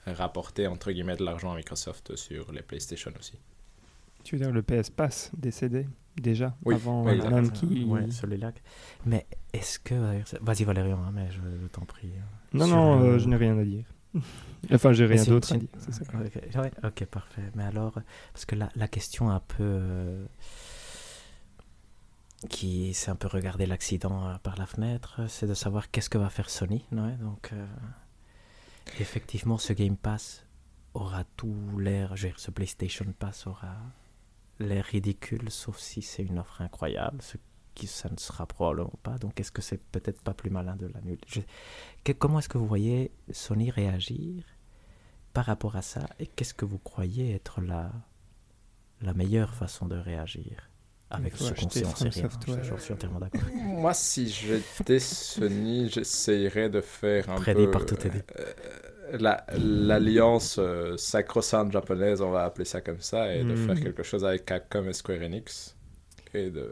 [0.06, 3.38] et rapporter, entre guillemets, de l'argent à Microsoft sur les PlayStation aussi.
[4.24, 8.52] Tu veux dire le PS Pass décédé déjà Oui, avant oui, même qui Ouais, celui-là.
[9.06, 9.94] Mais est-ce que.
[10.42, 12.10] Vas-y, Valérian, hein, mais je, je t'en prie.
[12.52, 13.84] Non Sur non, le- euh, je n'ai rien à dire.
[14.72, 15.68] enfin, j'ai rien d'autre à dire.
[15.78, 16.02] ça.
[16.14, 17.42] Ok, ouais, ok, parfait.
[17.54, 17.94] Mais alors,
[18.32, 19.62] parce que la, la question un peu.
[19.62, 20.26] euh,
[22.48, 26.18] qui s'est un peu regardé l'accident euh, par la fenêtre, c'est de savoir qu'est-ce que
[26.18, 26.86] va faire Sony.
[26.90, 27.66] donc, euh,
[28.98, 30.46] effectivement, ce Game Pass
[30.94, 32.14] aura tout l'air.
[32.36, 33.76] Ce PlayStation Pass aura
[34.58, 37.36] l'air ridicule, sauf si c'est une offre incroyable, ce
[37.74, 39.18] qui ça ne sera probablement pas.
[39.18, 41.18] Donc, est-ce que c'est peut-être pas plus malin de l'annuler?
[42.18, 44.44] Comment est-ce que vous voyez Sony réagir
[45.32, 50.69] par rapport à ça et qu'est-ce que vous croyez être la meilleure façon de réagir?
[51.10, 51.68] Avec ce rien.
[52.46, 53.42] Je- J'en suis entièrement d'accord.
[53.54, 60.96] Moi, si j'étais Sony, j'essayerais de faire un peu par tout euh, la- l'alliance euh,
[60.96, 63.56] sacro-sainte japonaise, on va appeler ça comme ça, et de Mhm.
[63.56, 65.76] faire quelque chose avec Capcom et Square Enix.
[66.32, 66.70] Et de...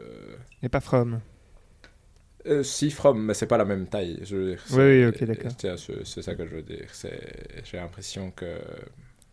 [0.63, 1.19] Et pas From.
[2.45, 4.19] Euh, si From, mais c'est pas la même taille.
[4.23, 5.51] Je veux dire, Oui, oui, ok, d'accord.
[6.05, 6.87] C'est ça que je veux dire.
[6.93, 8.59] C'est- J'ai l'impression que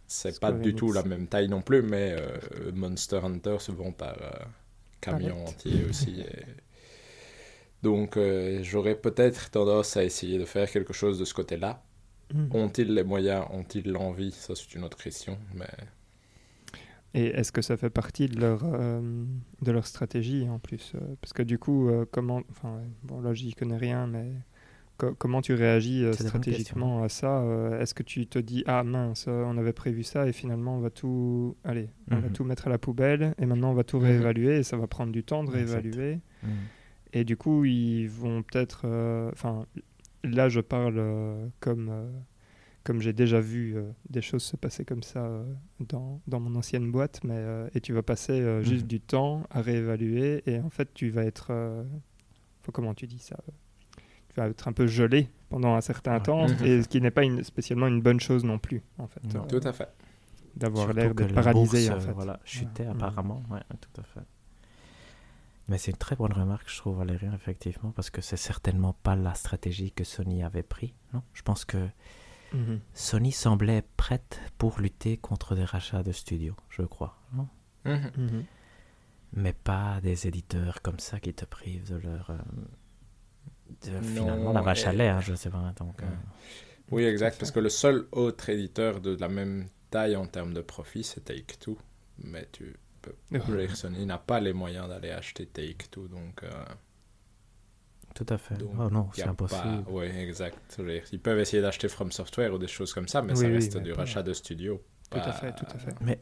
[0.06, 3.92] c'est pas du tout la même taille non plus, mais euh, Monster Hunter se vend
[3.92, 4.44] par euh,
[5.00, 6.20] camion entier aussi.
[6.20, 6.44] et-
[7.82, 11.82] Donc euh, j'aurais peut-être tendance à essayer de faire quelque chose de ce côté-là.
[12.34, 12.52] Mhm.
[12.52, 13.46] Ont-ils les moyens?
[13.52, 14.32] Ont-ils l'envie?
[14.32, 15.38] Ça, c'est une autre question.
[15.54, 15.68] Mais
[17.14, 19.00] Et est-ce que ça fait partie de leur, euh,
[19.62, 22.42] de leur stratégie en plus euh, Parce que du coup, euh, comment.
[22.50, 24.32] Enfin, bon, là, j'y connais rien, mais
[24.96, 28.82] co- comment tu réagis euh, stratégiquement à ça euh, Est-ce que tu te dis, ah
[28.84, 31.56] mince, euh, on avait prévu ça et finalement, on va tout.
[31.64, 32.32] Allez, on va Mhm.
[32.32, 34.04] tout mettre à la poubelle et maintenant, on va tout Mhm.
[34.04, 36.20] réévaluer et ça va prendre du temps de réévaluer.
[36.42, 36.48] Mm.
[37.12, 38.84] Et du coup, ils vont peut-être.
[39.32, 39.66] Enfin,
[40.24, 41.02] là, je parle
[41.60, 41.90] comme,
[42.84, 45.44] comme j'ai déjà vu euh, des choses se passer comme ça euh,
[45.88, 48.88] dans, dans, mon ancienne boîte, mais, euh, et tu vas passer juste Mhm.
[48.88, 51.52] du temps à réévaluer, et en fait, tu vas être.
[52.72, 53.36] comment tu dis ça
[54.36, 56.22] Vas être un peu gelé pendant un certain Ouais.
[56.22, 56.64] temps, Mhm.
[56.64, 59.22] et ce qui n'est pas une, spécialement une bonne chose non plus, en fait.
[59.34, 59.46] Non.
[59.46, 59.88] Tout à fait.
[60.56, 62.12] D'avoir l'air d'être la paralysé, bourse, en euh, fait.
[62.12, 62.90] Voilà, chutait Ouais.
[62.90, 64.20] apparemment, ouais, tout à fait.
[65.68, 69.16] Mais c'est une très bonne remarque, je trouve, Valérien, effectivement, parce que c'est certainement pas
[69.16, 70.94] la stratégie que Sony avait pris.
[71.12, 71.22] Non?
[71.34, 71.88] Je pense que
[72.52, 72.80] Mhm.
[72.94, 77.18] Sony semblait prête pour lutter contre des rachats de studios, je crois.
[77.34, 77.48] Non?
[77.84, 78.10] Mhm.
[78.16, 78.44] Mhm.
[79.32, 82.30] mais pas des éditeurs comme ça qui te privent de leur.
[82.30, 82.38] euh,
[83.90, 85.72] Non, finalement, la vache à lait, hein, je sais pas.
[85.78, 86.06] Donc, euh,
[86.90, 90.60] Oui, exact, parce que le seul autre éditeur de la même taille en termes de
[90.60, 91.76] profit, c'est Take-Two.
[92.18, 93.14] Mais tu peux...
[93.74, 96.42] Sony n'a pas les moyens d'aller acheter Take-Two, donc...
[96.44, 96.50] euh,
[98.14, 98.54] tout à fait.
[98.56, 99.84] donc oh non, c'est impossible.
[99.84, 100.80] pas- Oui, exact.
[101.12, 103.52] Ils peuvent essayer d'acheter From Software ou des choses comme ça, mais Oui, ça oui,
[103.54, 104.82] reste mais du pas- rachat de studio.
[105.10, 105.94] Tout à fait, tout à fait.
[106.00, 106.18] Mais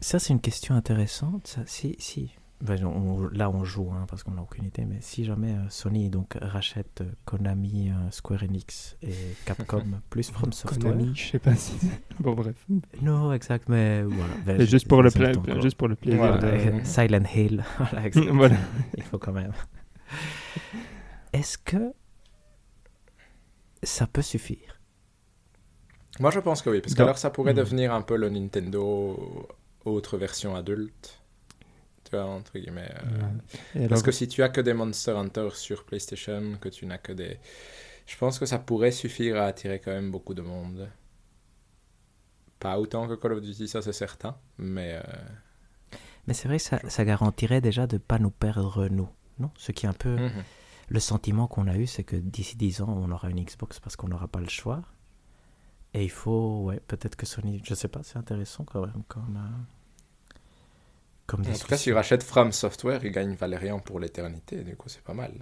[0.00, 1.46] ça, c'est une question intéressante.
[1.46, 1.60] Ça.
[1.66, 2.34] Si, si.
[2.60, 4.84] Ben, on- là, on joue hein, parce qu'on n'a aucune idée.
[4.86, 9.12] Mais si jamais euh, Sony donc rachète euh, Konami, euh, Square Enix et
[9.44, 10.92] Capcom plus From Software.
[10.94, 11.74] Konami, je sais pas si.
[12.20, 12.56] bon, bref.
[13.02, 14.34] Non, exact, mais voilà.
[14.46, 16.78] Ben, je- juste pour le, pla- juste pour le plaisir Voilà, de.
[16.80, 17.64] et- Silent Hill.
[18.32, 18.56] voilà.
[18.96, 19.52] Il faut quand même.
[21.32, 21.92] Est-ce que
[23.82, 24.80] ça peut suffire?
[26.20, 27.56] Moi, je pense que oui, parce Dans- qu'alors ça pourrait Hmm.
[27.56, 29.48] devenir un peu le Nintendo
[29.84, 31.20] autre version adulte.
[32.22, 32.90] Entre guillemets.
[33.76, 36.98] euh, Parce que si tu as que des Monster Hunter sur PlayStation, que tu n'as
[36.98, 37.38] que des...
[38.06, 40.88] Je pense que ça pourrait suffire à attirer quand même beaucoup de monde.
[42.58, 44.94] Pas autant que Call of Duty, ça c'est certain, mais...
[44.94, 45.18] euh,
[46.26, 49.08] Mais c'est vrai que ça, ça garantirait déjà de ne pas nous perdre, nous.
[49.38, 49.50] Non?
[49.56, 50.44] Ce qui est un peu mhm.
[50.88, 53.96] le sentiment qu'on a eu, c'est que d'ici 10 ans, on aura une Xbox parce
[53.96, 54.82] qu'on n'aura pas le choix.
[55.92, 59.40] Et il faut, ouais, peut-être que Sony, je sais pas, c'est intéressant quand même euh,
[61.26, 61.76] comme En tout cas, discussion.
[61.78, 65.32] s'ils rachètent From Software, ils gagnent Valérian pour l'éternité, du coup c'est pas mal.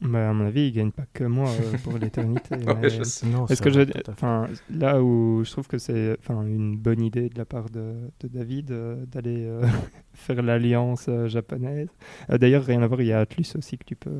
[0.00, 2.54] bah, à mon avis, il gagne pas que moi euh, pour l'éternité.
[2.54, 7.28] Ouais, Est-ce que je, enfin, là où je trouve que c'est, enfin, une bonne idée
[7.28, 9.66] de la part de, de David euh, d'aller euh,
[10.14, 11.88] faire l'alliance euh, japonaise.
[12.30, 14.10] Euh, D'ailleurs, rien à voir, il y a Atlus aussi que tu peux,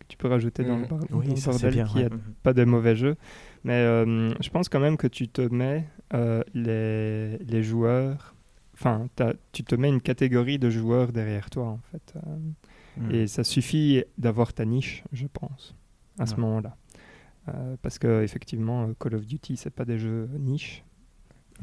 [0.00, 0.88] que tu peux rajouter dans le, Mhm.
[0.88, 1.84] bar- dans Oui, le ça c'est bordel, bien.
[1.84, 2.04] qui ouais.
[2.06, 2.08] a
[2.42, 3.14] pas de mauvais jeux.
[3.62, 8.31] Mais euh, je pense quand même que tu te mets euh, les, les joueurs,
[8.82, 9.08] enfin,
[9.52, 12.14] tu te mets une catégorie de joueurs derrière toi en fait.
[12.16, 12.20] Euh,
[12.96, 13.22] Mhm.
[13.22, 15.74] et ça suffit d'avoir ta niche, je pense,
[16.18, 16.76] à ce moment-là.
[17.48, 20.84] Euh, parce que effectivement, euh, Call of Duty, c'est pas des jeux niche.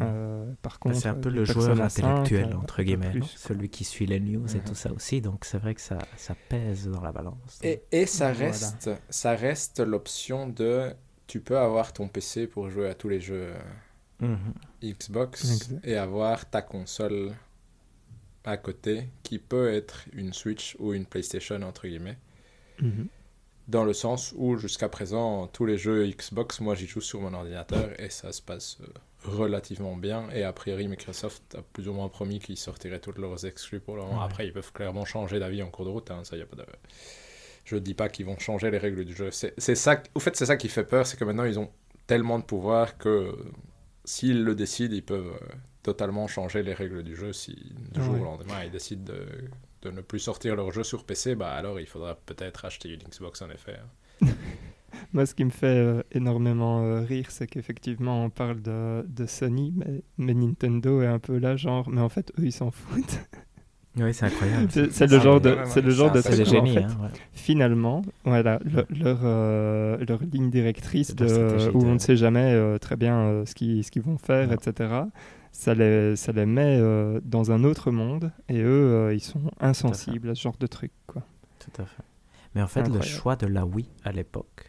[0.01, 3.24] Euh, par Bah, contre, c'est un peu le joueur Persona 5, intellectuel, entre guillemets, plus,
[3.38, 4.63] celui qui suit les news et Mhm.
[4.63, 5.22] tout ça aussi.
[5.22, 7.59] Donc c'est vrai que ça, ça pèse dans la balance.
[7.63, 8.78] Et, et ça Voilà.
[8.78, 10.93] reste, ça reste l'option de...
[11.28, 13.53] Tu peux avoir ton PC pour jouer à tous les jeux
[14.20, 14.53] Mhm.
[14.84, 15.86] Xbox Exact.
[15.86, 17.34] et avoir ta console
[18.43, 22.17] à côté qui peut être une Switch ou une PlayStation entre guillemets.
[22.82, 23.07] Mhm.
[23.67, 27.34] Dans le sens où jusqu'à présent tous les jeux Xbox, moi j'y joue sur mon
[27.34, 28.88] ordinateur et ça se passe euh,
[29.26, 30.28] relativement bien.
[30.32, 33.95] Et a priori Microsoft a plus ou moins promis qu'ils sortiraient toutes leurs exclus pour
[33.95, 34.20] le moment.
[34.20, 34.26] Ouais.
[34.26, 36.55] Après ils peuvent clairement changer d'avis en cours de route, hein, ça y a pas
[36.55, 36.65] de...
[37.65, 39.30] Je dis pas qu'ils vont changer les règles du jeu.
[39.32, 41.70] C'est ça, au fait c'est ça qui fait peur, c'est que maintenant ils ont
[42.07, 43.36] tellement de pouvoir que
[44.12, 47.32] s'ils le décident, ils peuvent euh, totalement changer les règles du jeu.
[47.34, 47.53] Si
[47.93, 48.22] du jour Ouais.
[48.22, 49.22] au lendemain ils décident de,
[49.84, 53.03] de ne plus sortir leur jeu sur PC, bah alors il faudra peut-être acheter une
[53.12, 53.78] Xbox en effet.
[53.84, 53.89] hein.
[55.14, 59.26] Moi, ce qui me fait euh, énormément euh, rire, c'est qu'effectivement, on parle de, de
[59.28, 62.72] Sony, mais, mais Nintendo est un peu là, genre, mais en fait, eux, ils s'en
[62.72, 63.20] foutent.
[64.01, 64.67] Oui, c'est incroyable.
[64.71, 66.73] c'est le Ah, genre de, c'est le genre de truc où, en génies.
[66.75, 67.09] fait, hein, ouais.
[67.33, 71.25] finalement, voilà, le- leur, euh, leur ligne directrice de,
[71.73, 74.17] où de- on ne sait jamais euh, très bien euh, ce qu'ils ce qu'ils vont
[74.17, 74.53] faire, Non.
[74.55, 74.93] etc.
[75.51, 78.67] Ça les, ça les met euh, dans un autre monde et eux,
[79.09, 80.91] euh, ils sont insensibles à ce genre de truc.
[81.07, 81.23] Quoi.
[81.59, 82.03] Tout à fait.
[82.55, 84.65] Mais en fait, le choix de la Wii à l'époque,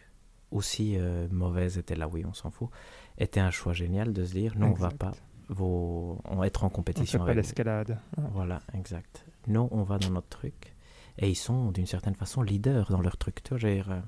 [0.51, 2.69] aussi euh, mauvaise était la Wii, on s'en fout,
[3.17, 4.97] était un choix génial de se dire non, on va Exact.
[4.97, 5.11] pas
[5.51, 6.19] vos...
[6.25, 7.99] on va être en On fait compétition pas l'escalade.
[8.33, 9.25] Voilà, exact.
[9.47, 10.73] Non, on va dans notre truc.
[11.17, 13.43] Et ils sont d'une certaine façon leaders dans leur truc.
[13.43, 13.59] Tu vois,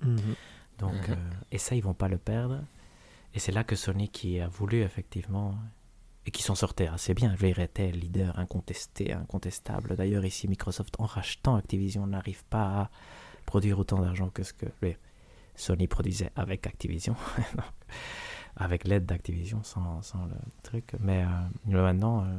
[0.01, 0.17] Mhm.
[0.79, 1.13] donc, Mhm.
[1.13, 2.63] euh, et ça, ils vont pas le perdre.
[3.35, 5.55] Et c'est là que Sony, qui a voulu effectivement,
[6.25, 9.95] et qui s'en sortait assez bien, je était leader incontesté, incontestable.
[9.95, 12.89] D'ailleurs, ici, Microsoft, en rachetant Activision, n'arrive pas à
[13.45, 14.67] produire autant d'argent que ce que
[15.55, 17.15] Sony produisait avec Activision.
[18.55, 20.93] Avec l'aide d'Activision, sans, sans le truc.
[20.99, 22.37] Mais euh, maintenant, euh,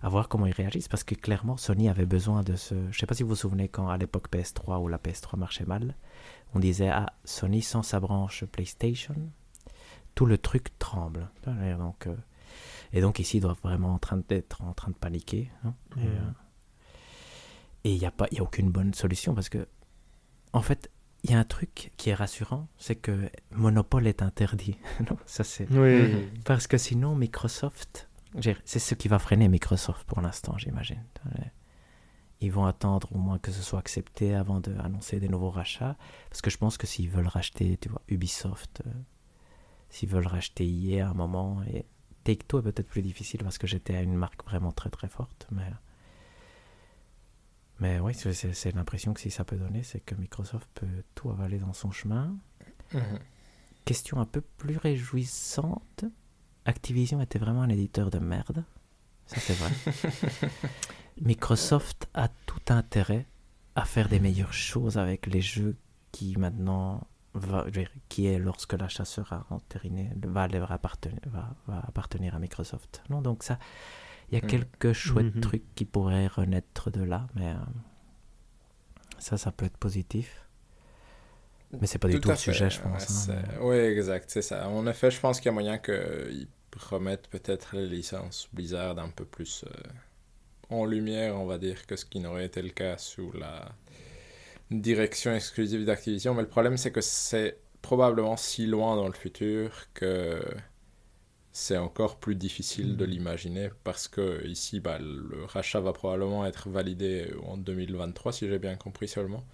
[0.00, 2.74] à voir comment ils réagissent, parce que clairement, Sony avait besoin de ce...
[2.92, 5.64] Je sais pas si vous vous souvenez quand, à l'époque PS3, où la PS3 marchait
[5.64, 5.96] mal,
[6.54, 9.14] on disait, ah, Sony sans sa branche PlayStation,
[10.14, 11.28] tout le truc tremble.
[11.46, 12.14] Donc, euh,
[12.92, 15.50] et donc ici, ils doivent vraiment en train d'être en train de paniquer.
[15.64, 15.74] hein.
[15.96, 19.66] Et, et il n'y a, pas- il y a aucune bonne solution parce que,
[20.52, 20.90] en fait,
[21.22, 24.78] il y a un truc qui est rassurant, c'est que monopole est interdit.
[25.10, 26.02] non, ça c'est Oui.
[26.12, 26.42] Mhm.
[26.44, 28.08] parce que sinon Microsoft,
[28.64, 31.02] c'est ce qui va freiner Microsoft pour l'instant, j'imagine.
[32.42, 35.96] Ils vont attendre au moins que ce soit accepté avant d'annoncer des nouveaux rachats,
[36.30, 38.90] parce que je pense que s'ils veulent racheter, tu vois, Ubisoft, euh,
[39.90, 41.84] s'ils veulent racheter EA à un moment, et
[42.24, 45.48] Take-Two est peut-être plus difficile parce que j'étais à une marque vraiment très très forte,
[45.50, 45.70] mais
[47.80, 51.58] mais oui, c'est- l'impression que si ça peut donner, c'est que Microsoft peut tout avaler
[51.58, 52.36] dans son chemin.
[52.92, 53.18] Mhm.
[53.84, 56.04] Question un peu plus réjouissante.
[56.64, 58.64] Activision était vraiment un éditeur de merde.
[59.26, 59.70] Ça, c'est vrai.
[61.20, 63.26] Microsoft a tout intérêt
[63.74, 65.76] à faire des meilleures choses avec les jeux
[66.12, 67.64] qui maintenant va,
[68.08, 73.02] qui est lorsque l'achat sera entériné va, va, appartenir, va, va appartenir à Microsoft.
[73.08, 73.58] Non, donc ça,
[74.30, 74.48] il y a Mm.
[74.48, 75.40] quelques chouettes Mhm.
[75.40, 77.54] trucs qui pourraient renaître de là, mais euh,
[79.18, 80.46] ça, ça peut être positif.
[81.80, 83.28] Mais c'est pas du tout le sujet, fait, je pense.
[83.28, 84.68] ouais, hein, mais- Oui, exact, c'est ça.
[84.68, 89.08] En effet, je pense qu'il y a moyen qu'ils remettent peut-être les licences Blizzard un
[89.10, 89.88] peu plus euh,
[90.74, 93.70] en lumière, on va dire, que ce qui n'aurait été le cas sous la
[94.70, 96.34] direction exclusive d'Activision.
[96.34, 100.42] Mais le problème, c'est que c'est probablement si loin dans le futur que
[101.60, 103.10] c'est encore plus difficile de Mhm.
[103.12, 108.58] l'imaginer parce que ici, bah, le rachat va probablement être validé en 2023, si j'ai
[108.58, 109.44] bien compris seulement.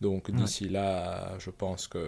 [0.00, 0.34] Donc Ouais.
[0.34, 2.02] d'ici là, je pense que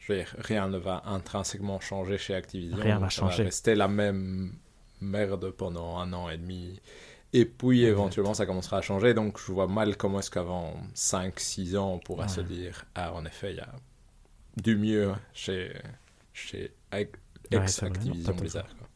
[0.00, 2.78] je veux dire, rien ne va intrinsèquement changer chez Activision.
[2.78, 3.42] Rien va Ça changer.
[3.44, 4.54] rester la même
[5.00, 6.80] merde pendant un an et demi.
[7.32, 9.12] Et puis éventuellement, ça commencera à changer.
[9.14, 12.28] Donc je vois mal comment est-ce qu'avant 5-6 ans, on pourra Ouais.
[12.30, 13.74] se dire Ah, en effet, il y a
[14.56, 15.72] du mieux chez,
[16.32, 16.72] chez
[17.52, 18.34] Ouais, ex-Activision.
[18.34, 18.66] Blizzard.
[18.76, 18.88] quoi.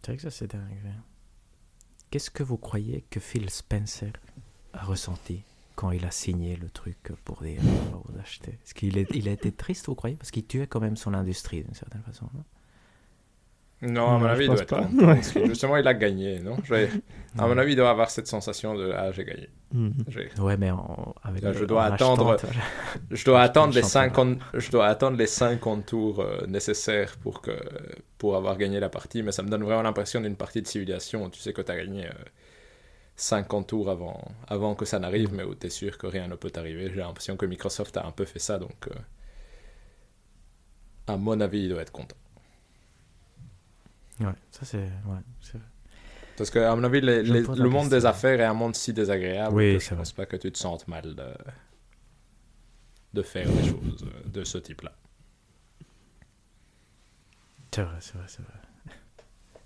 [0.00, 0.80] C'est vrai que ça, c'est dingue.
[0.84, 0.90] ouais.
[2.10, 4.12] Qu'est-ce que vous croyez que Phil Spencer
[4.72, 5.42] a ressenti
[5.76, 7.62] quand il a signé le truc pour dire
[8.20, 10.16] acheter Est-ce qu'il est, il a été triste, vous croyez?
[10.16, 12.28] Parce qu'il tuait quand même son industrie d'une certaine façon.
[12.34, 12.44] non?
[13.82, 14.82] Non, à mon avis, il doit être pas.
[14.84, 15.14] content, Ouais.
[15.16, 16.56] parce que justement, il a gagné, non?
[17.38, 19.48] À mon avis, il doit avoir cette sensation de Ah, j'ai gagné.
[19.72, 19.92] Mhm.
[20.38, 22.36] Ouais, mais en- avec Là, le- je dois en attendre- vois,
[23.10, 27.40] Je dois attendre les pense 50, je dois attendre les 50 tours euh, nécessaires pour
[27.40, 27.52] que
[28.18, 31.24] pour avoir gagné la partie, mais ça me donne vraiment l'impression d'une partie de civilisation
[31.24, 32.12] où tu sais que tu as gagné euh,
[33.16, 36.34] 50 tours avant, avant que ça n'arrive, mais où tu es sûr que rien ne
[36.36, 36.90] peut t'arriver.
[36.94, 38.94] J'ai l'impression que Microsoft a un peu fait ça, donc euh,
[41.08, 42.16] à mon avis, il doit être content.
[44.22, 44.84] Ouais, ça c'est.
[45.06, 45.60] Ouais,
[46.36, 48.92] Parce que à mon avis, les- les- le monde des affaires est un monde si
[48.92, 51.28] désagréable Oui, que je pense pas que tu te sentes mal de,
[53.14, 54.92] de faire des choses euh, de ce type-là.
[57.74, 58.52] C'est vrai, c'est vrai, c'est vrai.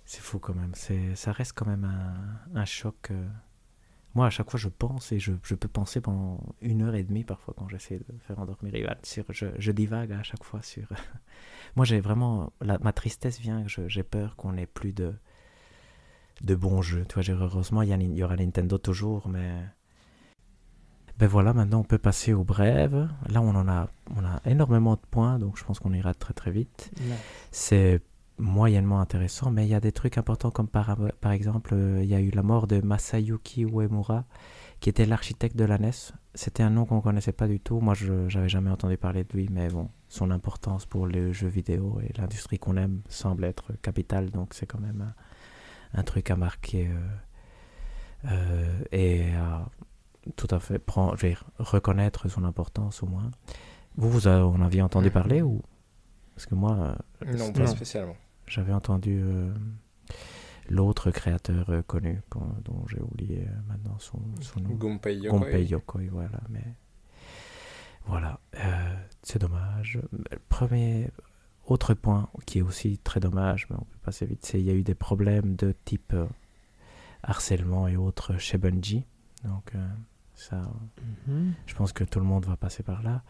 [0.05, 0.71] C'est fou quand même.
[0.75, 3.11] C'est, ça reste quand même un, un choc.
[3.11, 3.27] euh.
[4.15, 7.03] Moi, à chaque fois, je pense et je, je peux penser pendant une heure et
[7.03, 8.95] demie parfois quand j'essaie de faire endormir Ivan.
[9.03, 10.87] Sur, je, je divague à chaque fois sur.
[11.77, 12.51] Moi, j'ai vraiment.
[12.59, 15.13] La, ma tristesse vient j'ai peur qu'on n'ait plus de,
[16.41, 17.05] de bons jeux.
[17.07, 19.63] Tu vois, heureusement, il y, aura Nintendo toujours, mais.
[21.19, 23.07] Ben voilà, maintenant on peut passer aux brèves.
[23.29, 26.33] Là, on en a, on a énormément de points, donc je pense qu'on ira très
[26.33, 26.91] très vite
[27.51, 28.01] c'est
[28.37, 32.13] moyennement intéressant, mais il y a des trucs importants comme par, par exemple, il y
[32.13, 34.25] a eu la mort de Masayuki Uemura,
[34.79, 35.91] qui était l'architecte de la NES.
[36.35, 37.79] C'était un nom qu'on connaissait pas du tout.
[37.79, 41.47] Moi, je n'avais jamais entendu parler de lui, mais bon, son importance pour les jeux
[41.49, 45.01] vidéo et l'industrie qu'on aime semble être capitale, donc c'est quand même
[45.93, 46.99] un, un truc à marquer euh,
[48.25, 49.69] euh, et à
[50.35, 53.31] tout à fait prendre, je veux dire, reconnaître son importance au moins.
[53.95, 55.13] Vous, vous en aviez entendu Mhm.
[55.13, 55.61] parler ou?
[56.35, 56.95] Parce que moi,
[57.25, 57.67] euh, Non, pas Non.
[57.67, 58.15] spécialement.
[58.47, 59.53] j'avais entendu euh,
[60.69, 62.21] l'autre créateur connu,
[62.63, 64.69] dont j'ai oublié maintenant son, son nom.
[64.75, 65.39] Gunpei Yokoi.
[65.39, 66.39] Gunpei Yokoi, voilà.
[66.49, 66.63] Mais
[68.07, 69.99] voilà, euh, c'est dommage.
[70.11, 71.09] Le Premier
[71.65, 74.69] autre point qui est aussi très dommage, mais on peut passer vite, c'est qu'il y
[74.69, 76.25] a eu des problèmes de type euh,
[77.23, 79.05] harcèlement et autres chez Bungie.
[79.43, 79.87] Donc euh,
[80.33, 80.61] ça,
[81.27, 81.53] Mhm.
[81.65, 83.21] je pense que tout le monde va passer par là.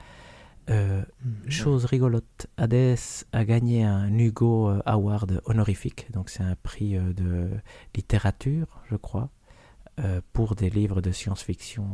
[0.69, 1.49] Euh, Mhm.
[1.49, 2.97] Chose rigolote, Hades
[3.31, 7.49] a gagné un Hugo Award honorifique, donc c'est un prix de
[7.95, 9.29] littérature, je crois,
[9.99, 11.87] euh, pour des livres de science-fiction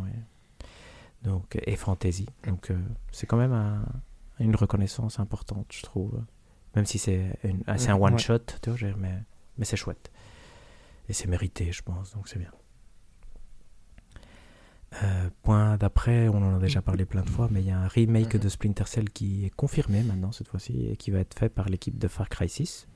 [1.23, 2.27] donc, et fantasy.
[2.47, 2.77] Donc euh,
[3.11, 3.85] c'est quand même un-
[4.39, 6.21] une reconnaissance importante, je trouve.
[6.75, 9.13] Même si c'est ah, un one-shot, tu vois, j'ai- mais,
[9.57, 10.11] mais c'est chouette.
[11.09, 12.51] Et c'est mérité, je pense, donc c'est bien.
[15.01, 17.79] Euh, point d'après, on en a déjà parlé plein de fois, mais il y a
[17.79, 21.37] un remake de Splinter Cell qui est confirmé maintenant cette fois-ci et qui va être
[21.37, 22.87] fait par l'équipe de Far Cry 6.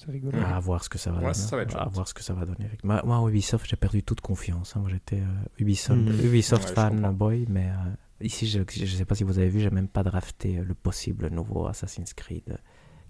[0.00, 0.38] C'est rigolo.
[0.38, 0.44] Mhm.
[0.44, 1.34] À voir ce que ça va Ouais, donner.
[1.34, 2.70] ça va être à voir ce que ça va donner.
[2.84, 4.76] Moi, moi, Ubisoft, j'ai perdu toute confiance.
[4.76, 4.80] hein.
[4.80, 5.26] Moi, j'étais euh,
[5.58, 5.98] Ubisoft.
[6.22, 7.74] Ubisoft Ouais, je fan boy, mais euh,
[8.20, 10.74] ici, je ne sais pas si vous avez vu, j'ai même pas drafté euh, le
[10.74, 12.58] possible nouveau Assassin's Creed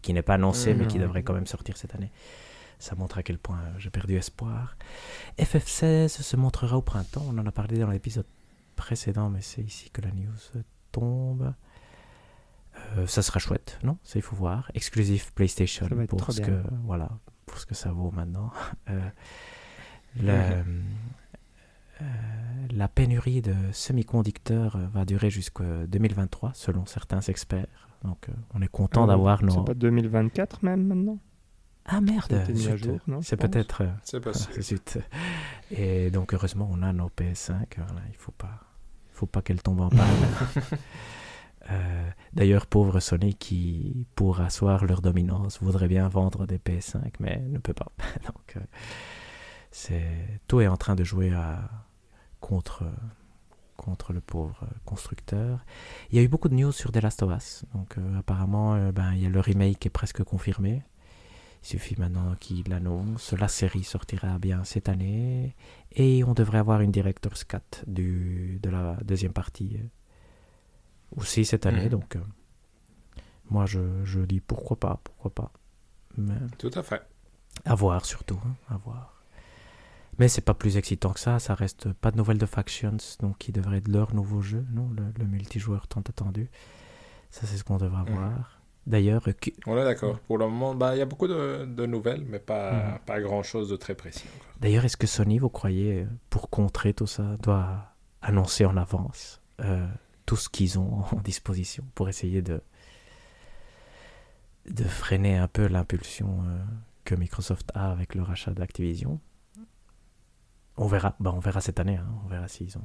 [0.01, 1.03] qui n'est pas annoncé, mais qui Non.
[1.07, 2.11] devrait quand même sortir cette année.
[2.79, 4.77] Ça montre à quel point j'ai perdu espoir.
[5.39, 7.25] FF16 se montrera au printemps.
[7.29, 8.27] On en a parlé dans l'épisode
[8.77, 10.63] précédent, mais c'est ici que la news euh,
[10.93, 11.53] tombe.
[12.97, 13.99] Euh, ça sera chouette, non?
[14.03, 14.71] Ça, il faut voir.
[14.75, 16.49] Exclusif PlayStation pour ce bien.
[16.51, 17.11] que voilà,
[17.47, 18.51] pour ce que ça vaut maintenant.
[18.91, 19.11] Euh,
[20.17, 20.65] le-
[22.01, 22.05] euh,
[22.71, 27.67] la pénurie de semi-conducteurs euh, va durer jusqu'en 2023, selon certains experts.
[28.05, 29.51] Donc, euh, on est content Ah, d'avoir nos.
[29.53, 31.19] C'est pas 2024 même maintenant?
[31.85, 32.43] Ah merde,
[33.23, 33.83] c'est peut-être.
[34.03, 34.81] C'est ah, possible.
[35.71, 37.55] Et donc heureusement on a nos PS5.
[37.77, 38.61] Voilà, il faut pas,
[39.11, 40.01] il faut pas qu'elles tombent en panne.
[41.71, 47.39] Euh, D'ailleurs, pauvre Sony qui, pour asseoir leur dominance, voudrait bien vendre des PS5, mais
[47.49, 47.91] ne peut pas.
[48.27, 48.59] donc,
[49.91, 51.69] euh, tout est en train de jouer à,
[52.41, 52.85] contre
[54.13, 55.65] le pauvre constructeur.
[56.11, 57.65] Il y a eu beaucoup de news sur The Last of Us.
[57.75, 60.83] Donc euh, apparemment, ben, il y a le remake qui est presque confirmé.
[61.63, 63.33] Il suffit maintenant qu'il l'annonce.
[63.33, 65.57] La série sortira bien cette année.
[65.93, 69.81] Et on devrait avoir une director's cut de la deuxième partie
[71.17, 71.85] aussi cette année.
[71.85, 71.89] Mhm.
[71.91, 72.21] Donc euh,
[73.51, 75.53] moi, je, je dis pourquoi pas, pourquoi pas.
[76.17, 77.03] Mais Tout à fait.
[77.65, 79.15] à voir surtout, hein, à voir.
[80.19, 83.39] Mais c'est pas plus excitant que ça, ça reste pas de nouvelles de Factions, donc
[83.39, 86.51] qui devrait être leur nouveau jeu, non le, le multijoueur tant attendu.
[87.31, 88.15] Ça c'est ce qu'on devra Mhm.
[88.15, 88.61] voir.
[88.87, 89.33] D'ailleurs, euh,
[89.67, 90.19] On est d'accord.
[90.21, 92.99] Pour le moment, bah, il y a beaucoup de, de nouvelles, mais pas, Mhm.
[93.07, 94.25] pas grand-chose de très précis.
[94.61, 97.85] d'ailleurs, est-ce que Sony, vous croyez, euh, pour contrer tout ça, doit
[98.23, 99.87] annoncer en avance euh,
[100.29, 102.63] tout ce qu'ils ont en disposition pour essayer de
[104.67, 106.63] de freiner un peu l'impulsion euh,
[107.05, 109.19] que Microsoft a avec le rachat d'Activision.
[110.77, 112.07] On verra, bah, on verra cette année, hein.
[112.23, 112.85] on verra s'ils ont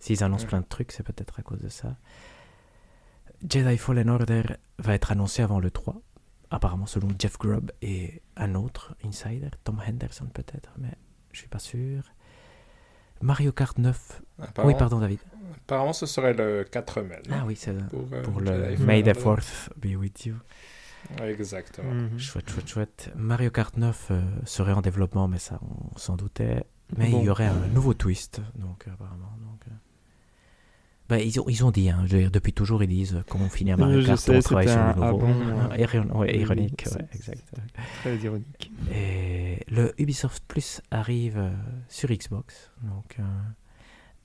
[0.00, 1.96] s'ils annoncent plein de trucs, c'est peut-être à cause de ça.
[3.48, 4.42] Jedi Fallen Order
[4.78, 6.02] va être annoncé avant le 3,
[6.50, 10.94] apparemment selon Jeff Grubb et un autre insider, Tom Henderson peut-être, mais
[11.30, 12.02] je suis pas sûr.
[13.20, 14.22] Mario Kart 9.
[14.40, 15.20] Apparemment, Oui, pardon David.
[15.56, 17.18] Apparemment, ce serait le 4 mai.
[17.30, 19.20] Ah oui, c'est Pour, euh, pour le May the Order.
[19.42, 20.34] 4th be with you.
[21.22, 21.92] Exactement.
[21.92, 22.18] Mhm.
[22.18, 23.10] Chouette, chouette, chouette.
[23.16, 26.64] Mario Kart 9 euh, serait en développement, mais ça, on s'en doutait.
[26.96, 27.20] Mais Bon.
[27.20, 29.32] il y aurait un nouveau twist, donc apparemment.
[29.40, 29.74] Donc, euh.
[31.08, 33.22] Ben, ils, ont, ils ont dit, hein, je veux dire, depuis toujours, ils disent euh,
[33.28, 35.06] comment on finit un Mario Je Kart, sais, on travaille sur un le nouveau.
[35.06, 37.42] ah bon, euh, Iron- ouais, oui, ironique, oui, ouais, exact.
[38.00, 38.70] Très ironique.
[38.92, 41.50] Et le Ubisoft Plus arrive euh,
[41.88, 43.22] sur Xbox, donc euh,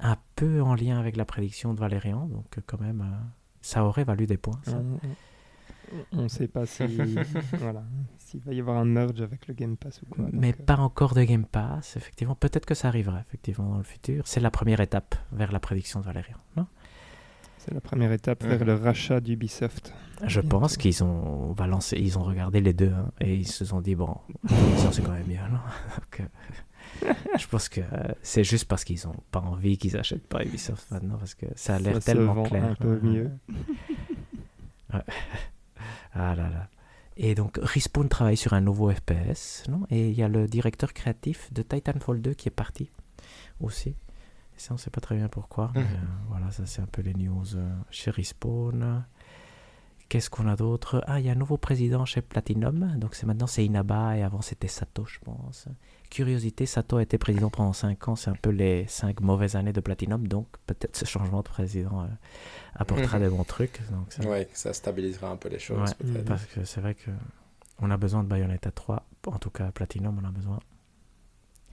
[0.03, 3.25] un peu en lien avec la prédiction de Valérian, donc euh, quand même, euh,
[3.61, 4.59] ça aurait valu des points.
[4.63, 4.79] ça.
[6.11, 6.83] On ne sait pas si
[7.59, 7.83] voilà
[8.17, 10.23] s'il va y avoir un merge avec le Game Pass ou quoi.
[10.25, 12.35] donc, Mais euh, pas encore de Game Pass, effectivement.
[12.35, 14.23] Peut-être que ça arrivera, effectivement, dans le futur.
[14.25, 16.65] C'est la première étape vers la prédiction de Valérian, non?
[17.59, 19.93] C'est la première étape vers le rachat d'Ubisoft.
[20.25, 20.59] Je Bientôt.
[20.59, 23.95] pense qu'ils ont balancé, ils ont regardé les deux hein, et ils se sont dit
[23.95, 24.17] bon,
[24.77, 25.47] ça c'est quand même bien.
[25.47, 25.59] non
[25.95, 26.23] Donc, euh,
[27.39, 30.89] je pense que euh, c'est juste parce qu'ils ont pas envie qu'ils achètent pas Ubisoft
[30.91, 32.63] maintenant parce que ça a l'air tellement clair.
[32.65, 33.31] un peu mieux.
[34.93, 35.01] Ouais.
[36.13, 36.69] Ah là là.
[37.17, 39.85] Et donc Respawn travaille sur un nouveau FPS, non?
[39.89, 42.89] Et il y a le directeur créatif de Titanfall 2 qui est parti
[43.59, 43.95] aussi.
[44.55, 45.71] Ça, on sait pas très bien pourquoi.
[45.75, 45.87] mais, Mhm.
[45.87, 45.97] euh,
[46.29, 49.03] voilà, ça c'est un peu les news euh, chez Respawn.
[50.13, 51.03] Qu'est-ce qu'on a d'autre?
[51.07, 52.99] Ah, il y a un nouveau président chez Platinum.
[52.99, 55.65] Donc c'est maintenant c'est Inaba et avant c'était Sato, je pense.
[56.11, 58.15] Curiosité, Sato a été président pendant 5 ans.
[58.15, 60.27] C'est un peu les 5 mauvaises années de Platinum.
[60.27, 62.05] Donc peut-être ce changement de président euh,
[62.75, 63.23] apportera Mhm.
[63.23, 63.81] des bons trucs.
[63.89, 67.09] Donc ça- Ouais, ça stabilisera un peu les choses, Ouais, parce que c'est vrai que
[67.79, 70.59] on a besoin de Bayonetta 3, en tout cas Platinum on a besoin.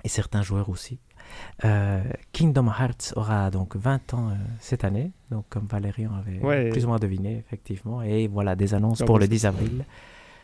[0.04, 0.98] Et certains joueurs aussi.
[1.64, 6.70] Euh, Kingdom Hearts aura donc 20 ans euh, cette année, donc comme Valérian avait Ouais.
[6.70, 8.02] plus ou moins deviné, effectivement.
[8.02, 9.48] Et voilà, des annonces Ah pour le c'est 10 ça.
[9.48, 9.84] avril.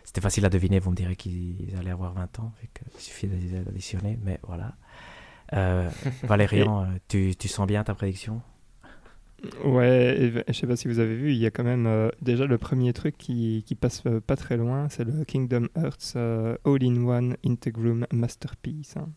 [0.05, 3.01] C'était facile à deviner, vous me direz qu'ils allaient avoir 20 ans, fait que il
[3.01, 4.75] suffit d'addi- d'additionner, mais voilà.
[5.55, 5.89] Euh,
[6.23, 8.41] Valérian, euh, tu, tu sens bien ta prédiction?
[9.65, 12.57] Ouais, je sais pas si vous avez vu, il y a quand même déjà le
[12.59, 16.17] premier truc qui, qui passe pas très loin, c'est le Kingdom Hearts
[16.65, 18.97] All-in-One Integrum Masterpiece.
[18.97, 19.09] hein.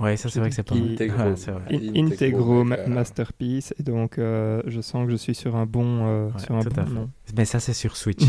[0.00, 0.74] Ouais, ça c'est vrai que c'est pas.
[0.74, 1.34] Integrum.
[1.70, 6.06] Ouais, Integrum euh, Masterpiece, et donc euh, je sens que je suis sur un bon,
[6.06, 6.92] euh, Ouais, sur un tout bon à fait.
[6.94, 7.10] nom.
[7.36, 8.22] Mais ça, c'est sur Switch.
[8.22, 8.28] Ouais,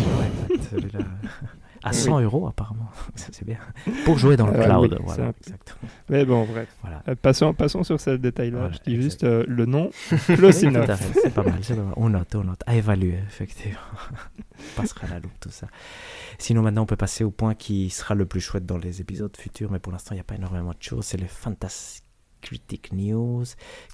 [0.49, 0.99] exact, celui-là.
[1.83, 2.89] À 100 euros, apparemment.
[3.15, 3.57] Ça, c'est bien.
[4.05, 4.91] Pour jouer dans le Ah, cloud.
[4.93, 5.89] oui, voilà, c'est exactement.
[6.09, 6.69] Mais bon, bref.
[6.81, 7.03] Voilà.
[7.09, 8.57] Euh, passons, passons sur ce détail-là.
[8.59, 9.01] Voilà, je dis exact.
[9.03, 11.93] juste euh, le nom, à fait, c'est pas mal, c'est pas mal.
[11.97, 12.61] On note, on note.
[12.65, 13.79] À évaluer, effectivement.
[14.77, 15.67] on passera la loupe, tout ça.
[16.37, 19.35] Sinon, maintenant, on peut passer au point qui sera le plus chouette dans les épisodes
[19.37, 21.05] futurs, mais pour l'instant, il n'y a pas énormément de choses.
[21.05, 22.03] C'est le Fantastic
[22.41, 23.45] Critic News.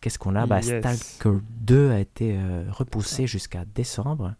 [0.01, 0.45] Qu'est-ce qu'on a?
[0.47, 0.79] Bah, Yes.
[0.79, 4.33] Stalker 2 a été euh, repoussé jusqu'à décembre.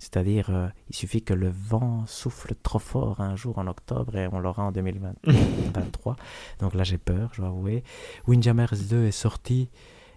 [0.00, 4.26] C'est-à-dire, euh, il suffit que le vent souffle trop fort un jour en octobre et
[4.32, 6.16] on l'aura en 2023.
[6.60, 7.84] Donc là, j'ai peur, je dois avouer.
[8.26, 9.68] Windjammers 2 est sorti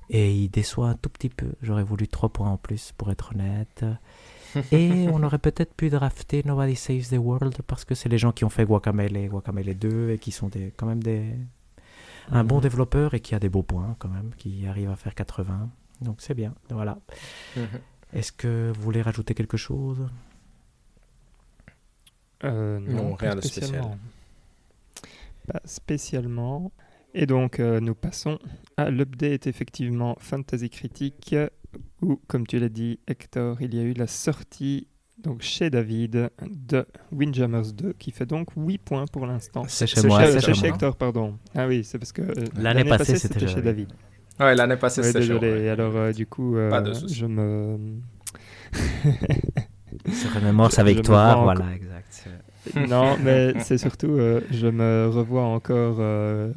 [0.10, 1.52] et il déçoit un tout petit peu.
[1.62, 3.86] J'aurais voulu 3 points en plus, pour être honnête.
[4.72, 8.32] Et on aurait peut-être pu drafter Nobody Saves the World parce que c'est les gens
[8.32, 11.34] qui ont fait Guacamele et Guacamele 2 et qui sont des, quand même des,
[12.32, 12.62] un bon Mhm.
[12.62, 15.70] développeur et qui a des beaux points quand même, qui arrive à faire 80.
[16.02, 17.00] Donc c'est bien, voilà.
[18.14, 20.08] Est-ce que vous voulez rajouter quelque chose?
[22.44, 23.64] Euh, non, rien de spécial.
[23.66, 23.98] spécialement.
[25.48, 26.72] Pas spécialement.
[27.14, 28.40] Et donc, euh, nous passons
[28.78, 31.36] à l'update, effectivement, Fantasy Critique,
[32.02, 34.88] où, comme tu l'as dit, Hector, il y a eu la sortie
[35.20, 39.64] donc chez David de Windjammers 2, qui fait donc 8 points pour l'instant.
[39.68, 40.68] C'est chez moi, Euh, c'est chez.
[40.68, 41.38] Hector, pardon.
[41.56, 43.90] Ah oui, c'est parce que euh, L'année passée, c'était chez chez David.
[44.40, 45.40] Ouais, l'année passée, Ouais, c'était chaud.
[45.40, 45.70] ouais.
[45.70, 47.78] Alors, euh, du coup, euh, Pas de je me.
[50.12, 52.28] Se remémore sa victoire, vends voilà, exact.
[52.90, 56.54] Non, mais c'est surtout, euh, je me revois encore euh,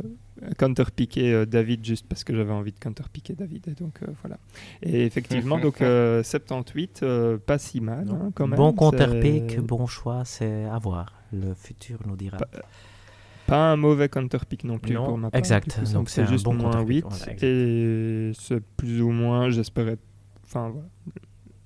[0.57, 3.67] counterpiquer euh, David juste parce que j'avais envie de counterpiquer David.
[3.69, 4.39] Et donc euh, voilà.
[4.83, 8.57] Et effectivement, donc euh, 78, euh, pas si mal hein, quand même.
[8.57, 11.13] bon counterpick, bon choix, c'est à voir.
[11.33, 12.39] Le futur nous dira.
[12.39, 12.49] Pas-
[13.47, 15.39] Pas un mauvais counterpick non plus Non, pour ma part.
[15.39, 15.79] exact.
[15.79, 17.43] coup, Donc, c'est un juste bon moins counterpick, 8 voilà, exact.
[17.45, 19.97] et c'est plus ou moins, j'espérais.
[20.45, 20.89] Enfin voilà.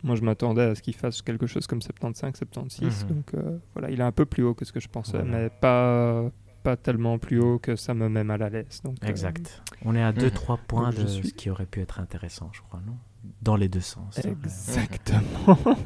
[0.02, 3.04] Moi, je m'attendais à ce qu'il fasse quelque chose comme 75, 76.
[3.04, 3.14] Mhm.
[3.16, 5.30] Donc euh, voilà, il est un peu plus haut que ce que je pensais, Voilà.
[5.44, 6.30] mais pas,
[6.62, 8.80] pas tellement plus haut que ça me met mal à l'aise.
[8.82, 9.62] Donc, euh, Exact.
[9.84, 12.80] On est à 2-3 points de suis- ce qui aurait pu être intéressant, je crois,
[12.86, 12.96] non?
[13.42, 14.18] Dans les deux sens.
[14.24, 14.30] hein.
[14.30, 15.58] Exactement.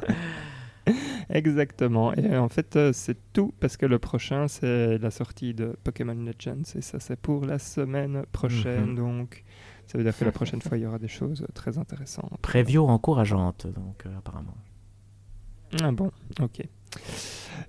[1.29, 2.13] Exactement.
[2.13, 6.13] Et en fait, euh, c'est tout parce que le prochain, c'est la sortie de Pokémon
[6.15, 6.63] Legends.
[6.75, 8.91] Et ça, c'est pour la semaine prochaine.
[8.91, 8.95] Mhm.
[8.95, 9.43] Donc,
[9.87, 12.39] ça veut dire que la prochaine fois, il y aura des choses très intéressantes.
[12.41, 14.55] Preview encourageante, donc, euh, apparemment.
[15.81, 16.11] Ah bon,
[16.41, 16.61] ok.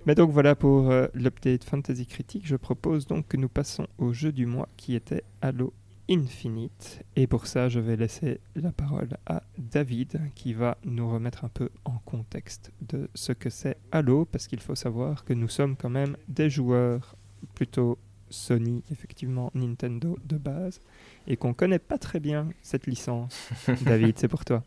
[0.05, 2.47] Mais donc voilà pour euh, l'update Fantasy Critique.
[2.47, 5.73] Je propose donc que nous passons au jeu du mois qui était Halo
[6.09, 7.03] Infinite.
[7.15, 11.49] Et pour ça, je vais laisser la parole à David qui va nous remettre un
[11.49, 15.75] peu en contexte de ce que c'est Halo, parce qu'il faut savoir que nous sommes
[15.75, 17.15] quand même des joueurs
[17.55, 17.97] plutôt
[18.29, 20.81] Sony, effectivement Nintendo de base,
[21.27, 23.49] et qu'on connaît pas très bien cette licence.
[23.81, 24.63] David, c'est pour toi.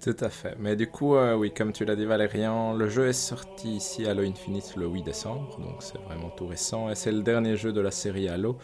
[0.00, 0.56] Tout à fait.
[0.58, 4.06] Mais du coup, euh, oui, comme tu l'as dit, Valérian, le jeu est sorti ici
[4.06, 7.72] Halo Infinite le 8 décembre, donc c'est vraiment tout récent, et c'est le dernier jeu
[7.72, 8.58] de la série Halo.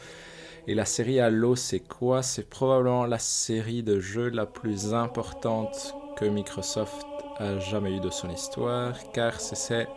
[0.69, 2.23] Et la série Halo, c'est quoi?
[2.23, 7.07] C'est probablement la série de jeux la plus importante que Microsoft
[7.39, 9.89] a jamais eu de son histoire, car c'est-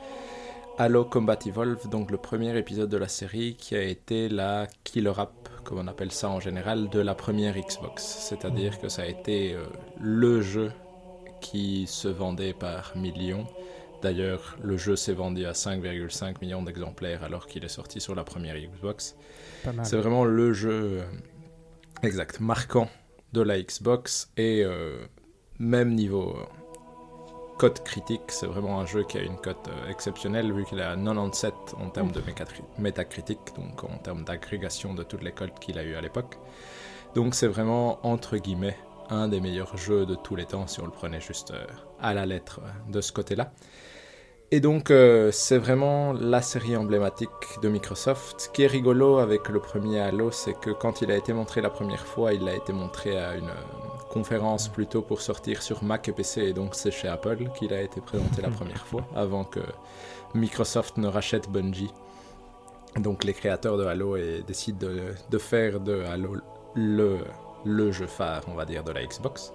[0.77, 5.13] Halo Combat Evolve, donc le premier épisode de la série qui a été la killer
[5.17, 5.31] app,
[5.63, 8.03] comme on appelle ça en général, de la première Xbox.
[8.03, 9.63] C'est-à-dire que ça a été euh,
[10.01, 10.71] le jeu
[11.41, 13.45] qui se vendait par millions.
[14.05, 18.23] D'ailleurs, le jeu s'est vendu à 5,5 millions d'exemplaires alors qu'il est sorti sur la
[18.23, 19.15] première Xbox.
[19.81, 21.01] C'est vraiment le jeu euh,
[22.03, 22.87] exact, marquant
[23.33, 25.07] de la Xbox et euh,
[25.57, 26.45] même niveau euh,
[27.57, 30.83] cote critique, c'est vraiment un jeu qui a une cote euh, exceptionnelle vu qu'il est
[30.83, 32.21] à 97 en termes de
[32.77, 36.37] métacritique, donc en termes d'agrégation de toutes les cotes qu'il a eu à l'époque.
[37.15, 38.77] Donc c'est vraiment entre guillemets
[39.09, 41.53] un des meilleurs jeux de tous les temps si on le prenait juste
[41.99, 43.51] à la lettre de ce côté-là.
[44.51, 47.29] Et donc, euh, c'est vraiment la série emblématique
[47.63, 48.41] de Microsoft.
[48.41, 51.61] Ce qui est rigolo avec le premier Halo, c'est que quand il a été montré
[51.61, 55.83] la première fois, il a été montré à une euh, conférence plutôt pour sortir sur
[55.83, 59.05] Mac et PC, et donc c'est chez Apple qu'il a été présenté la première fois,
[59.15, 59.61] avant que
[60.35, 61.91] Microsoft ne rachète Bungie.
[62.97, 66.37] Donc les créateurs de Halo et décident de, de faire de Halo
[66.75, 67.17] le,
[67.65, 69.51] le jeu phare, on va dire, de la Xbox.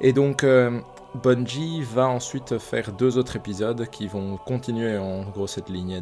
[0.00, 0.80] Et donc, euh,
[1.22, 6.00] Bungie va ensuite faire deux autres épisodes qui vont continuer en gros cette lignée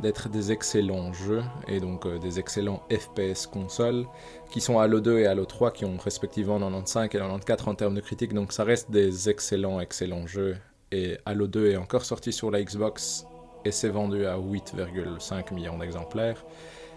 [0.00, 4.06] d'être des excellents jeux et donc euh, des excellents FPS console
[4.50, 7.94] qui sont Halo 2 et Halo 3 qui ont respectivement 95 et 94 en termes
[7.94, 10.56] de critique donc ça reste des excellents excellents jeux.
[10.90, 13.26] Et Halo 2 est encore sorti sur la Xbox
[13.66, 16.42] et s'est vendu à 8,5 millions d'exemplaires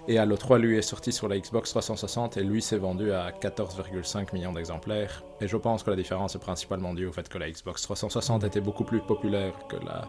[0.10, 3.30] et Halo 3 lui est sorti sur la Xbox 360 et lui s'est vendu à
[3.30, 5.24] 14,5 millions d'exemplaires.
[5.39, 8.43] Et je pense que la différence est principalement due au fait que la Xbox 360
[8.43, 10.07] était beaucoup plus populaire que la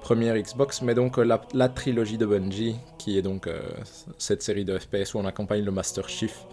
[0.00, 3.60] première Xbox, mais donc euh, la, trilogie de Bungie, qui est donc euh,
[4.16, 6.46] cette série de FPS où on accompagne le Master Chief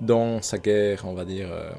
[0.00, 1.70] dans sa guerre, on va dire, euh,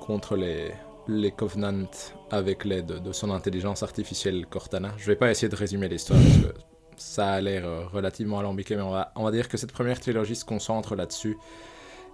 [0.00, 0.70] contre les,
[1.06, 1.90] les Covenants
[2.30, 4.94] avec l'aide de son intelligence artificielle Cortana.
[4.96, 6.71] Je vais pas essayer de résumer l'histoire parce que
[7.02, 10.00] ça a l'air euh, relativement alambiqué, mais on va, on va dire que cette première
[10.00, 11.36] trilogie se concentre là-dessus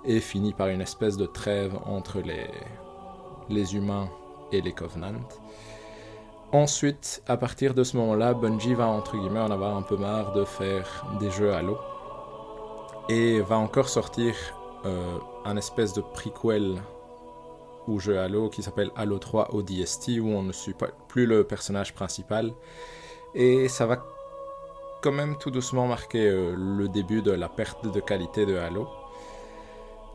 [0.04, 2.46] et finit par une espèce de trêve entre les,
[3.48, 4.08] les humains
[4.52, 5.28] et les Covenants.
[6.52, 10.32] Ensuite, à partir de ce moment-là, Bungie va entre guillemets en avoir un peu marre
[10.32, 11.78] de faire des jeux Halo
[13.10, 14.34] et va encore sortir
[14.86, 16.80] euh, un espèce de prequel
[17.86, 20.74] au jeu Halo qui s'appelle Halo 3 ODST où on ne suit
[21.08, 22.52] plus le personnage principal
[23.34, 24.02] et ça va
[25.00, 28.88] quand même tout doucement marquer euh, le début de la perte de qualité de Halo.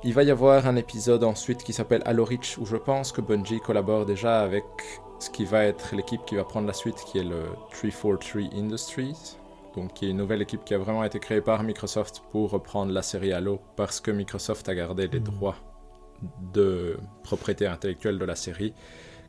[0.04, 3.22] Il va y avoir un épisode ensuite qui s'appelle Halo Reach où je pense que
[3.22, 4.66] Bungie collabore déjà avec
[5.20, 9.38] ce qui va être l'équipe qui va prendre la suite qui est le 343 Industries.
[9.76, 12.92] Donc qui est une nouvelle équipe qui a vraiment été créée par Microsoft pour reprendre
[12.92, 15.56] la série Halo parce que Microsoft a gardé les droits
[16.54, 18.74] de propriété intellectuelle de la série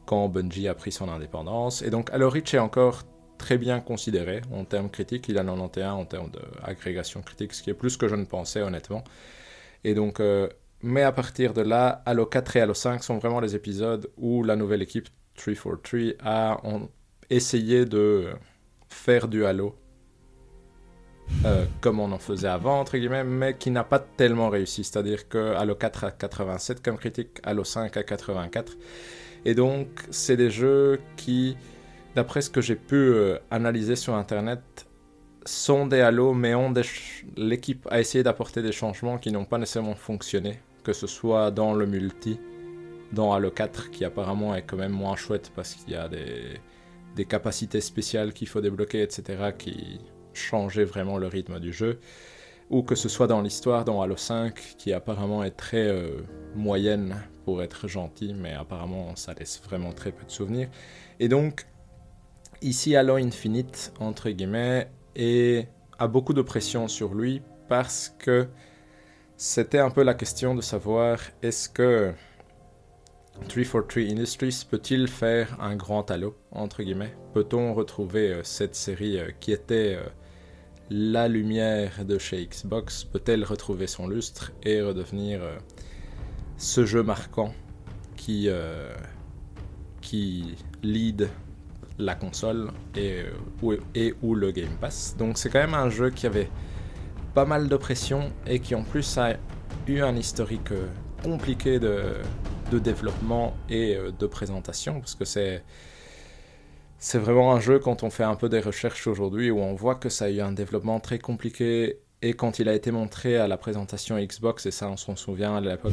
[0.07, 1.83] quand Bungie a pris son indépendance.
[1.83, 3.03] Et donc Halo Reach est encore
[3.45, 5.29] très bien considéré en termes critiques.
[5.29, 8.63] Il a 91 en termes d'agrégation critique, ce qui est plus que je ne pensais
[8.63, 9.05] honnêtement.
[9.85, 10.49] Et donc, euh,
[10.81, 14.43] mais à partir de là, Halo 4 et Halo 5 sont vraiment les épisodes où
[14.43, 16.59] la nouvelle équipe 343 a
[17.29, 18.31] essayé de
[18.89, 19.77] faire du Halo
[21.45, 24.85] euh, comme on en faisait avant, entre guillemets, mais qui n'a pas tellement réussi.
[24.85, 28.73] C'est-à-dire que Halo 4 à 87 comme critique, Halo 5 à 84.
[29.45, 31.59] Et donc, c'est des jeux qui,
[32.15, 34.87] d'après ce que j'ai pu euh, analyser sur Internet,
[35.47, 36.53] sont des Halo, mais
[37.37, 41.75] l'équipe a essayé d'apporter des changements qui n'ont pas nécessairement fonctionné, que ce soit dans
[41.75, 42.39] le multi,
[43.13, 46.61] dans Halo 4, qui apparemment est quand même moins chouette parce qu'il y a des,
[47.15, 50.01] des capacités spéciales qu'il faut débloquer, etc., qui
[50.33, 52.01] changeaient vraiment le rythme du jeu,
[52.71, 56.23] ou que ce soit dans l'histoire, dans Halo 5, qui apparemment est très euh,
[56.55, 60.69] moyenne pour être gentil, mais apparemment ça laisse vraiment très peu de souvenirs.
[61.21, 61.67] Et donc,
[62.63, 65.67] ici Halo Infinite, entre guillemets, et
[65.99, 68.49] a beaucoup de pression sur lui parce que
[69.37, 72.13] c'était un peu la question de savoir est-ce que
[73.49, 77.15] 343 Industries peut-il faire un grand Halo entre guillemets?
[77.33, 80.09] Peut-on retrouver euh, cette série euh, qui était euh,
[80.91, 83.05] la lumière de chez Xbox?
[83.05, 85.41] Peut-elle retrouver son lustre et redevenir
[86.57, 87.53] ce jeu marquant
[88.17, 88.49] qui,
[90.01, 91.29] qui lead
[91.99, 93.23] la console et,
[93.63, 95.17] euh, et ou le Game Pass.
[95.19, 96.51] Donc c'est quand même un jeu qui avait
[97.35, 99.35] pas mal de pression et qui en plus a
[99.87, 100.87] eu un historique euh,
[101.23, 102.15] compliqué de,
[102.71, 105.63] de développement et euh, de présentation parce que c'est
[106.99, 109.97] c'est vraiment un jeu quand on fait un peu des recherches aujourd'hui où on voit
[109.97, 113.47] que ça a eu un développement très compliqué et quand il a été montré à
[113.47, 115.93] la présentation Xbox et ça on s'en souvient à l'époque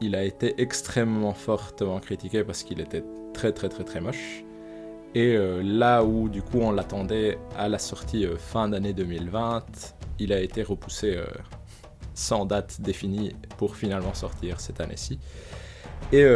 [0.00, 3.04] il a été extrêmement fortement critiqué parce qu'il était
[3.34, 4.44] très très très très moche
[5.14, 9.94] et euh, là où du coup on l'attendait à la sortie euh, fin d'année 2020,
[10.18, 11.24] il a été repoussé euh,
[12.14, 15.18] sans date définie pour finalement sortir cette année-ci.
[16.12, 16.26] Et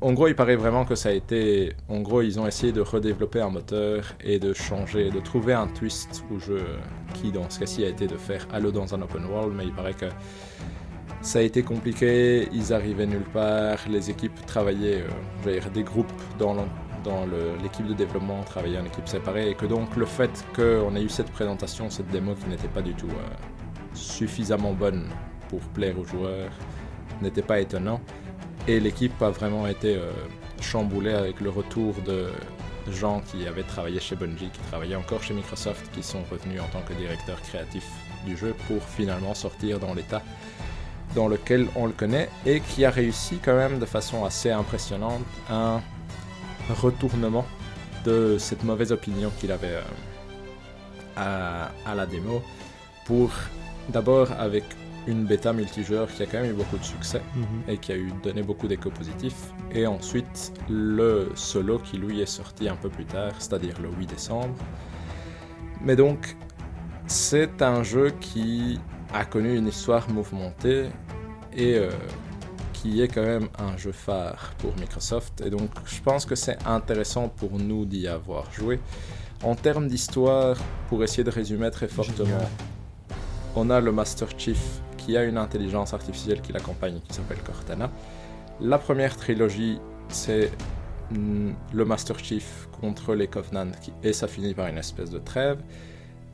[0.00, 1.74] en gros, il paraît vraiment que ça a été.
[1.88, 5.66] En gros, ils ont essayé de redévelopper un moteur et de changer, de trouver un
[5.68, 6.64] twist au jeu
[7.14, 9.72] qui, dans ce cas-ci, a été de faire Halo dans un open world, mais il
[9.72, 10.06] paraît que
[11.20, 15.02] ça a été compliqué, ils arrivaient nulle part, les équipes travaillaient,
[15.46, 16.54] euh, des groupes dans
[17.62, 21.08] l'équipe de développement travaillaient en équipe séparée et que donc le fait qu'on ait eu
[21.08, 25.08] cette présentation, cette démo qui n'était pas du tout euh, suffisamment bonne
[25.48, 26.50] pour plaire aux joueurs
[27.22, 28.00] n'était pas étonnant.
[28.66, 30.10] Et l'équipe a vraiment été euh,
[30.60, 32.28] chamboulée avec le retour de
[32.90, 36.66] gens qui avaient travaillé chez Bungie, qui travaillaient encore chez Microsoft, qui sont revenus en
[36.66, 37.90] tant que directeurs créatifs
[38.26, 40.22] du jeu pour finalement sortir dans l'état
[41.14, 45.24] dans lequel on le connaît et qui a réussi quand même de façon assez impressionnante
[45.50, 45.80] un
[46.70, 47.46] retournement
[48.04, 49.82] de cette mauvaise opinion qu'il avait euh,
[51.16, 52.42] à, à la démo
[53.06, 53.30] pour
[53.88, 54.64] d'abord avec
[55.06, 57.62] une bêta multijoueur qui a quand même eu beaucoup de succès Mhm.
[57.68, 62.26] et qui a eu donné beaucoup d'échos positifs et ensuite le solo qui lui est
[62.26, 64.54] sorti un peu plus tard c'est-à-dire le 8 décembre
[65.80, 66.36] mais donc
[67.06, 68.78] c'est un jeu qui
[69.14, 70.90] a connu une histoire mouvementée
[71.56, 71.90] et euh,
[72.80, 75.42] qui est quand même un jeu phare pour Microsoft.
[75.44, 78.78] Et donc je pense que c'est intéressant pour nous d'y avoir joué.
[79.42, 80.56] En termes d'histoire,
[80.88, 82.48] pour essayer de résumer très fortement, Génial.
[83.56, 87.90] on a le Master Chief qui a une intelligence artificielle qui l'accompagne qui s'appelle Cortana.
[88.60, 90.50] La première trilogie, c'est
[91.10, 93.72] mm, le Master Chief contre les Covenants
[94.02, 95.58] et ça finit par une espèce de trêve.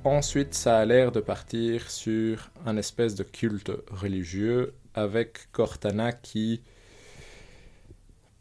[0.04, 6.60] Ensuite, ça a l'air de partir sur un espèce de culte religieux avec Cortana qui...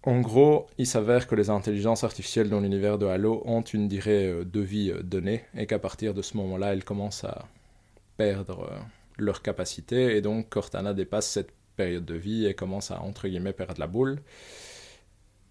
[0.05, 4.27] En gros, il s'avère que les intelligences artificielles dans l'univers de Halo ont une durée
[4.27, 7.45] euh, de vie euh, donnée et qu'à partir de ce moment-là, elles commencent à
[8.17, 8.77] perdre euh,
[9.17, 13.53] leur capacité et donc Cortana dépasse cette période de vie et commence à entre guillemets
[13.53, 14.19] perdre la boule.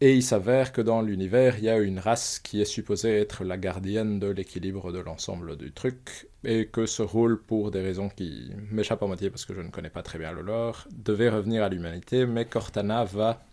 [0.04, 3.44] Et il s'avère que dans l'univers, il y a une race qui est supposée être
[3.44, 8.08] la gardienne de l'équilibre de l'ensemble du truc, et que ce rôle, pour des raisons
[8.08, 11.28] qui m'échappent à moitié parce que je ne connais pas très bien le lore, devait
[11.28, 13.44] revenir à l'humanité, mais Cortana va,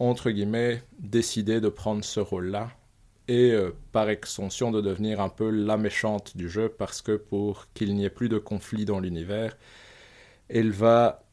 [0.00, 2.72] entre guillemets, décider de prendre ce rôle-là,
[3.28, 7.68] et euh, par extension de devenir un peu la méchante du jeu, parce que pour
[7.72, 9.56] qu'il n'y ait plus de conflit dans l'univers,
[10.48, 11.23] elle va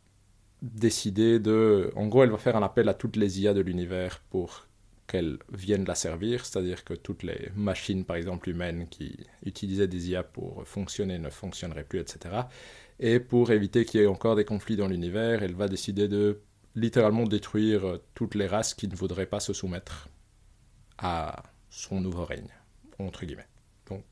[0.62, 1.92] décider de...
[1.96, 4.68] En gros, elle va faire un appel à toutes les IA de l'univers pour
[5.08, 10.12] qu'elles viennent la servir, c'est-à-dire que toutes les machines, par exemple humaines, qui utilisaient des
[10.12, 12.44] IA pour fonctionner ne fonctionneraient plus, etc.
[13.00, 16.40] Et pour éviter qu'il y ait encore des conflits dans l'univers, elle va décider de
[16.76, 20.08] littéralement détruire toutes les races qui ne voudraient pas se soumettre
[20.98, 22.54] à son nouveau règne,
[23.00, 23.48] entre guillemets.
[23.90, 24.04] Donc,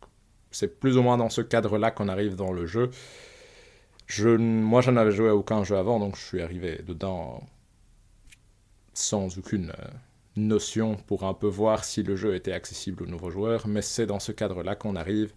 [0.52, 2.90] c'est plus ou moins dans ce cadre-là qu'on arrive dans le jeu.
[4.10, 7.44] Je, moi, j'en avais joué à aucun jeu avant, donc je suis arrivé dedans
[8.92, 9.88] sans aucune euh,
[10.36, 14.08] notion pour un peu voir si le jeu était accessible aux nouveaux joueurs, mais c'est
[14.08, 15.32] dans ce cadre-là qu'on arrive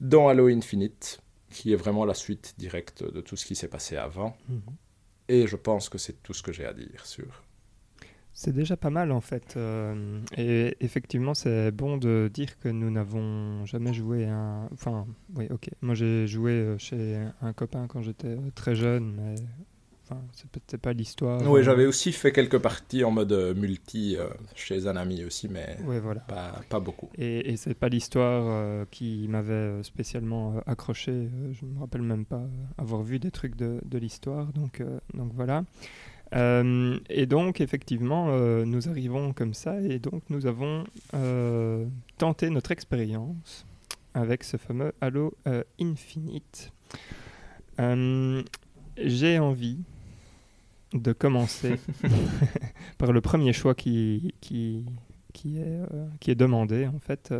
[0.00, 3.96] dans Halo Infinite, qui est vraiment la suite directe de tout ce qui s'est passé
[3.96, 4.36] avant.
[4.48, 4.60] Mhm.
[5.28, 7.42] Et je pense que c'est tout ce que j'ai à dire sur.
[8.38, 9.54] C'est déjà pas mal en fait.
[9.56, 14.68] euh, et effectivement, c'est bon de dire que nous n'avons jamais joué un.
[14.74, 15.06] Enfin,
[15.36, 15.70] oui, ok.
[15.80, 19.34] Moi, j'ai joué euh, chez un copain quand j'étais euh, très jeune, mais.
[20.08, 21.40] Enfin, c'est peut-être pas l'histoire.
[21.50, 25.48] Oui, euh, j'avais aussi fait quelques parties en mode multi euh, chez un ami aussi,
[25.48, 26.20] mais Ouais, voilà.
[26.20, 27.08] pas, pas beaucoup.
[27.18, 31.28] Et, et c'est pas l'histoire euh, qui m'avait spécialement accroché.
[31.52, 32.44] je me rappelle même pas
[32.78, 34.52] avoir vu des trucs de, de l'histoire.
[34.52, 34.80] Donc,
[35.14, 35.64] donc voilà.
[36.34, 41.86] Euh, et donc effectivement, euh, nous arrivons comme ça et donc nous avons euh,
[42.18, 43.66] tenté notre expérience
[44.14, 45.34] avec ce fameux Halo
[45.80, 46.72] Infinite.
[48.98, 49.78] J'ai envie
[50.94, 51.78] de commencer
[52.98, 54.86] par le premier choix qui, qui,
[55.34, 55.80] qui, est,
[56.18, 57.34] qui est demandé en fait.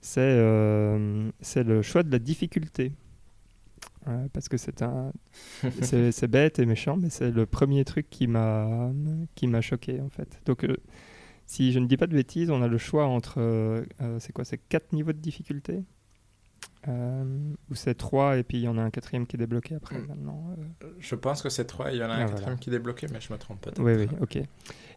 [0.00, 0.38] c'est
[1.40, 2.92] c'est le choix de la difficulté.
[4.08, 5.12] Euh, parce que c'est un
[5.82, 8.90] c'est bête et méchant mais c'est le premier truc qui m'a
[9.34, 10.76] qui m'a choqué en fait donc euh,
[11.46, 14.32] si je ne dis pas de bêtises on a le choix entre euh, euh, c'est
[14.32, 15.84] quoi c'est quatre niveaux de difficulté
[16.88, 19.98] ou c'est trois et puis il y en a un quatrième qui est débloqué après
[19.98, 20.06] Mm.
[20.08, 20.56] maintenant
[20.98, 22.30] Je pense que c'est trois, il y en a Ah, un voilà.
[22.36, 23.82] quatrième qui est débloqué, mais je me trompe peut-être.
[23.82, 24.38] oui oui ok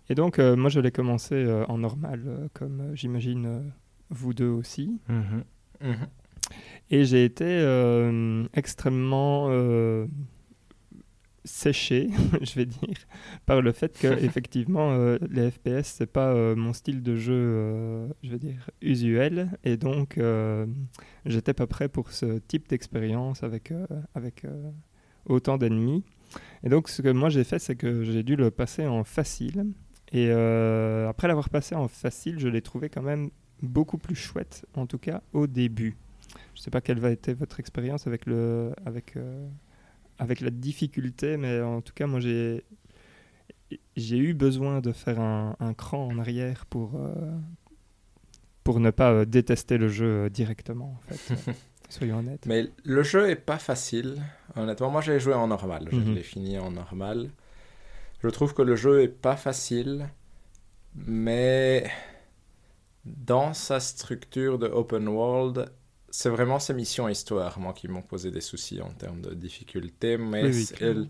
[0.09, 3.73] et donc moi je l'ai commencé en normal comme j'imagine
[4.09, 5.43] vous deux aussi Mhm.
[5.81, 6.07] Mhm.
[6.89, 10.05] Et j'ai été euh, extrêmement euh,
[11.45, 12.09] séché,
[12.41, 12.97] je vais dire,
[13.45, 18.29] par le fait que effectivement euh, les FPS c'est pas mon style de jeu, je
[18.29, 20.19] vais dire usuel, et donc
[21.25, 23.73] j'étais pas prêt pour ce type d'expérience avec
[24.13, 24.43] avec
[25.25, 26.03] autant d'ennemis.
[26.63, 29.65] Et donc ce que moi j'ai fait, c'est que j'ai dû le passer en facile.
[30.11, 33.29] Et après l'avoir passé en facile, je l'ai trouvé quand même
[33.63, 35.97] beaucoup plus chouette, en tout cas au début.
[36.55, 39.47] Je sais pas quelle va être votre expérience avec le avec euh,
[40.19, 42.63] avec la difficulté, mais en tout cas moi j'ai
[43.95, 47.15] j'ai eu besoin de faire un, un cran en arrière pour euh,
[48.63, 51.33] pour ne pas euh, détester le jeu directement en fait.
[51.89, 52.45] Soyons honnêtes.
[52.47, 54.23] Mais le jeu est pas facile,
[54.55, 54.89] honnêtement.
[54.89, 55.89] Moi, j'ai joué en normal.
[55.91, 56.15] Je Mhm.
[56.15, 57.29] l'ai fini en normal.
[58.23, 60.09] Je trouve que le jeu est pas facile,
[60.95, 61.91] mais
[63.05, 65.71] dans sa structure de open world,
[66.13, 70.17] c'est vraiment ces missions histoire, moi, qui m'ont posé des soucis en termes de difficulté.
[70.17, 71.07] Mais Oui, oui,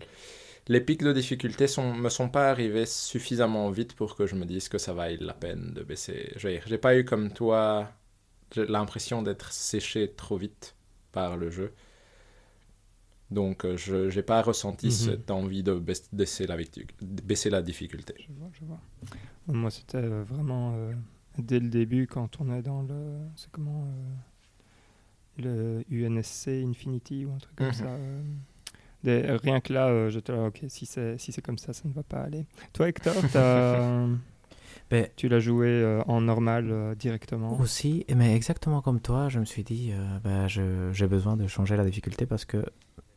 [0.68, 4.46] les pics de difficulté sont, me sont pas arrivés suffisamment vite pour que je me
[4.46, 6.32] dise que ça vaille la peine de baisser.
[6.36, 7.92] Je veux dire, J'ai pas eu comme toi
[8.56, 10.76] l'impression d'être séché trop vite
[11.12, 11.74] par le jeu.
[13.30, 14.92] Donc, euh, je n'ai pas ressenti Mhm.
[14.92, 16.56] cette envie de baisse- baisser la,
[17.00, 18.14] baisser difficulté.
[18.16, 18.80] Je vois, je vois.
[19.48, 20.92] Moi, c'était euh, vraiment euh,
[21.38, 23.18] dès le début quand on est dans le.
[23.36, 24.14] C'est comment euh,
[25.38, 27.72] Le UNSC Infinity ou un truc comme Mhm.
[27.74, 27.86] ça.
[27.86, 28.22] euh,
[29.02, 31.86] des- rien que là, euh, j'étais là, ok, si c'est si c'est comme ça, ça
[31.88, 32.46] ne va pas aller.
[32.72, 33.14] Toi, Hector,
[34.90, 37.58] Ben, tu l'as joué euh, en normal euh, directement?
[37.60, 41.46] Aussi, mais exactement comme toi, je me suis dit, euh, bah, je- j'ai besoin de
[41.46, 42.64] changer la difficulté parce que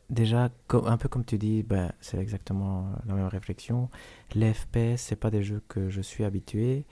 [0.10, 3.89] déjà, un peu comme tu dis, bah, c'est exactement la même réflexion.
[4.34, 6.85] Les FPS, c'est pas des jeux que je suis habitué.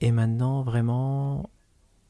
[0.00, 1.48] Et maintenant, vraiment,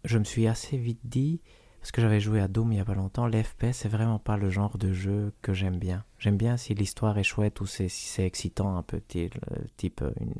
[0.04, 1.40] je me suis assez vite dit,
[1.84, 4.38] parce que j'avais joué à Doom il y a pas longtemps, l'FP c'est vraiment pas
[4.38, 6.02] le genre de jeu que j'aime bien.
[6.18, 10.32] J'aime bien si l'histoire est chouette ou si c'est excitant un peu, type une,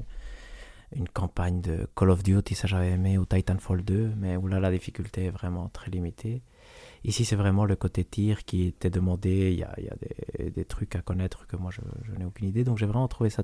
[0.97, 4.59] une campagne de Call of Duty, ça j'avais aimé, ou Titanfall 2, mais où là
[4.59, 6.41] la difficulté est vraiment très limitée.
[7.05, 9.51] Ici, c'est vraiment le côté tir qui était demandé.
[9.53, 12.65] Il y a, des, trucs à connaître que moi, je, je n'ai aucune idée.
[12.65, 13.43] Donc, j'ai vraiment trouvé ça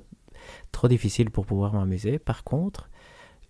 [0.71, 2.17] trop difficile pour pouvoir m'amuser.
[2.17, 2.89] Par contre,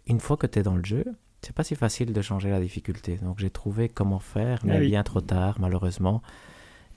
[0.07, 1.05] une fois que tu es dans le jeu,
[1.41, 3.17] c'est pas si facile de changer la difficulté.
[3.17, 6.21] Donc, j'ai trouvé comment faire, mais ah bien trop tard, malheureusement.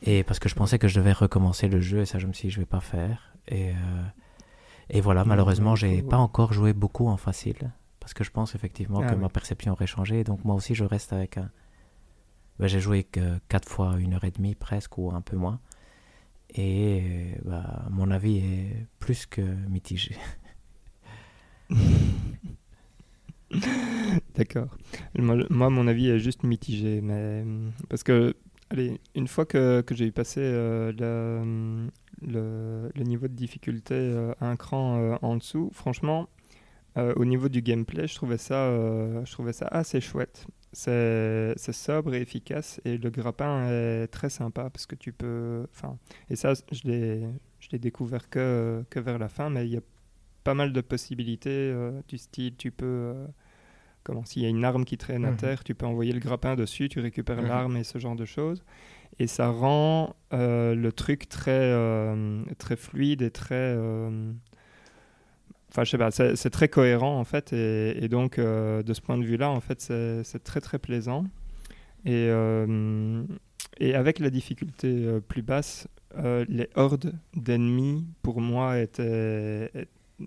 [0.03, 2.33] Et parce que je pensais que je devais recommencer le jeu, et ça, je me
[2.33, 3.35] suis dit, je vais pas faire.
[3.49, 3.75] Et, euh,
[4.91, 7.73] et voilà, malheureusement, j'ai pas encore joué beaucoup en facile.
[8.01, 10.25] Parce que je pense effectivement ah que ma perception aurait changé.
[10.25, 11.51] Donc, moi aussi, je reste avec un
[12.59, 15.61] bah, j'ai joué que 4 fois une heure et demie presque ou un peu moins.
[16.55, 20.17] Et bah, mon avis est plus que mitigé.
[24.37, 24.69] D'accord.
[25.19, 27.01] Moi, mon avis est juste mitigé.
[27.01, 27.45] Mais,
[27.89, 28.35] parce que,
[28.71, 30.93] allez, une fois que, que j'ai passé euh,
[32.23, 36.29] le, le, niveau de difficulté euh, un cran euh, en dessous, franchement,
[36.97, 38.71] au niveau du gameplay, je trouvais ça,
[39.25, 40.47] je trouvais ça assez chouette.
[40.73, 45.67] C'est sobre et efficace et le grappin est très sympa parce que tu peux.
[45.73, 45.99] Enfin,
[46.31, 49.81] et ça, je l'ai découvert que, que vers la fin, mais il y a
[50.45, 52.87] pas mal de possibilités euh, du style tu peux.
[52.87, 53.27] Euh,
[54.05, 55.37] comment S'il y a une arme qui traîne à mhm.
[55.39, 57.49] terre, tu peux envoyer le grappin dessus, tu récupères mhm.
[57.49, 58.63] l'arme et ce genre de choses.
[59.19, 61.73] Et ça rend euh, le truc très,
[62.59, 63.77] très fluide et très
[65.71, 69.25] Enfin, je sais pas, c'est très cohérent en fait, et, donc de ce point de
[69.25, 71.25] vue-là, en fait, c'est très très plaisant.
[72.05, 72.29] Et,
[73.79, 78.77] et avec la difficulté plus basse, les hordes d'ennemis pour moi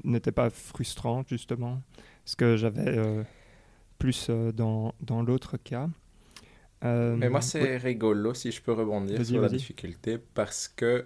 [0.03, 1.81] n'étaient pas frustrantes justement,
[2.25, 3.25] ce que j'avais
[3.99, 5.89] plus dans, dans l'autre cas.
[6.83, 11.05] Mais moi, c'est rigolo si je peux rebondir sur la difficulté parce que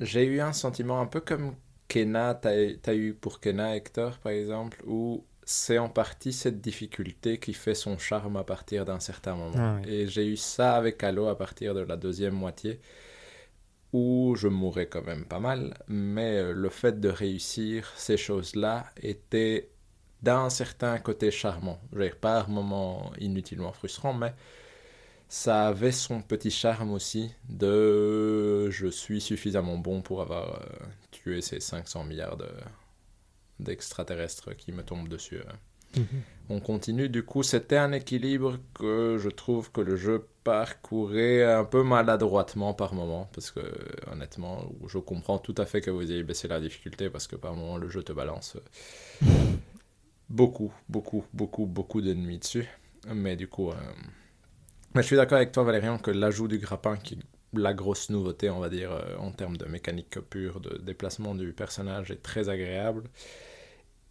[0.00, 1.54] j'ai eu un sentiment un peu comme
[1.88, 7.38] Kena, tu as, eu pour Kena, Hector, par exemple, où c'est en partie cette difficulté
[7.38, 9.78] qui fait son charme à partir d'un certain moment.
[9.82, 12.80] Ah Et j'ai eu ça avec Halo à partir de la deuxième moitié,
[13.92, 18.86] où je mourais quand même pas mal, mais euh, le fait de réussir ces choses-là
[18.96, 19.70] était
[20.22, 21.80] d'un certain côté charmant.
[21.92, 24.34] Je pas un moment inutilement frustrant, mais
[25.28, 31.40] ça avait son petit charme aussi de je suis suffisamment bon pour avoir euh, tué
[31.42, 32.38] ces 500 milliards
[33.60, 35.40] d'extraterrestres qui me tombent dessus.
[35.40, 35.56] Hein.
[35.96, 36.06] Mhm.
[36.50, 41.64] On continue, du coup, c'était un équilibre que je trouve que le jeu parcourait un
[41.64, 43.60] peu maladroitement par moment, parce que
[44.10, 47.54] honnêtement, je comprends tout à fait que vous ayez baissé la difficulté, parce que par
[47.54, 48.56] moment, le jeu te balance
[50.28, 52.66] beaucoup, beaucoup, beaucoup, beaucoup d'ennemis dessus.
[53.06, 53.74] Mais du coup, euh,
[54.94, 57.18] mais je suis d'accord avec toi, Valérian, que l'ajout du grappin, qui est
[57.54, 61.52] la grosse nouveauté, on va dire, euh, en termes de mécanique pure, de déplacement du
[61.52, 63.04] personnage, est très agréable.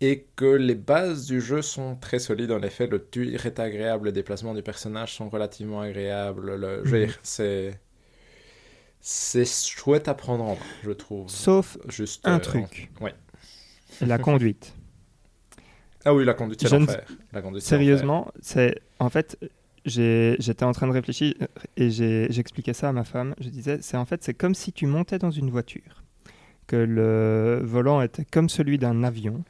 [0.02, 2.52] Et que les bases du jeu sont très solides.
[2.52, 6.56] En effet, le tir est agréable, les déplacements du personnage sont relativement agréables.
[6.56, 6.84] Le...
[6.84, 7.14] Mhm.
[7.24, 7.80] c'est.
[9.04, 11.28] C'est chouette à prendre en main, je trouve.
[11.28, 12.92] Sauf Juste, un euh, truc.
[13.00, 13.16] Ouais.
[14.02, 14.76] La conduite.
[16.06, 17.04] Ah oui, la conduite, c'est l'enfer.
[17.60, 19.38] Sérieusement, c'est en fait
[19.86, 21.34] j'étais en train de réfléchir
[21.78, 23.36] et j'expliquais ça à ma femme.
[23.40, 26.04] Je disais, c'est en fait, c'est comme si tu montais dans une voiture,
[26.68, 29.44] que le volant était comme celui d'un avion,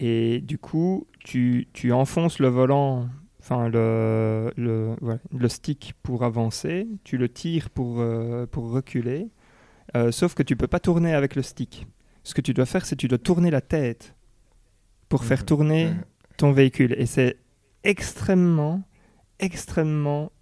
[0.00, 3.08] et du coup, tu, tu enfonces le volant,
[3.38, 4.96] enfin le, le,
[5.30, 9.28] le, stick pour avancer, tu le tires pour, euh, pour reculer,
[9.96, 11.86] euh, sauf que tu peux pas tourner avec le stick.
[12.24, 14.14] Ce que tu dois faire, c'est tu dois tourner la tête
[15.10, 15.46] pour faire mmh.
[15.46, 15.92] tourner
[16.38, 17.36] ton véhicule, et c'est
[17.84, 18.82] extrêmement
[19.38, 20.32] extrêmement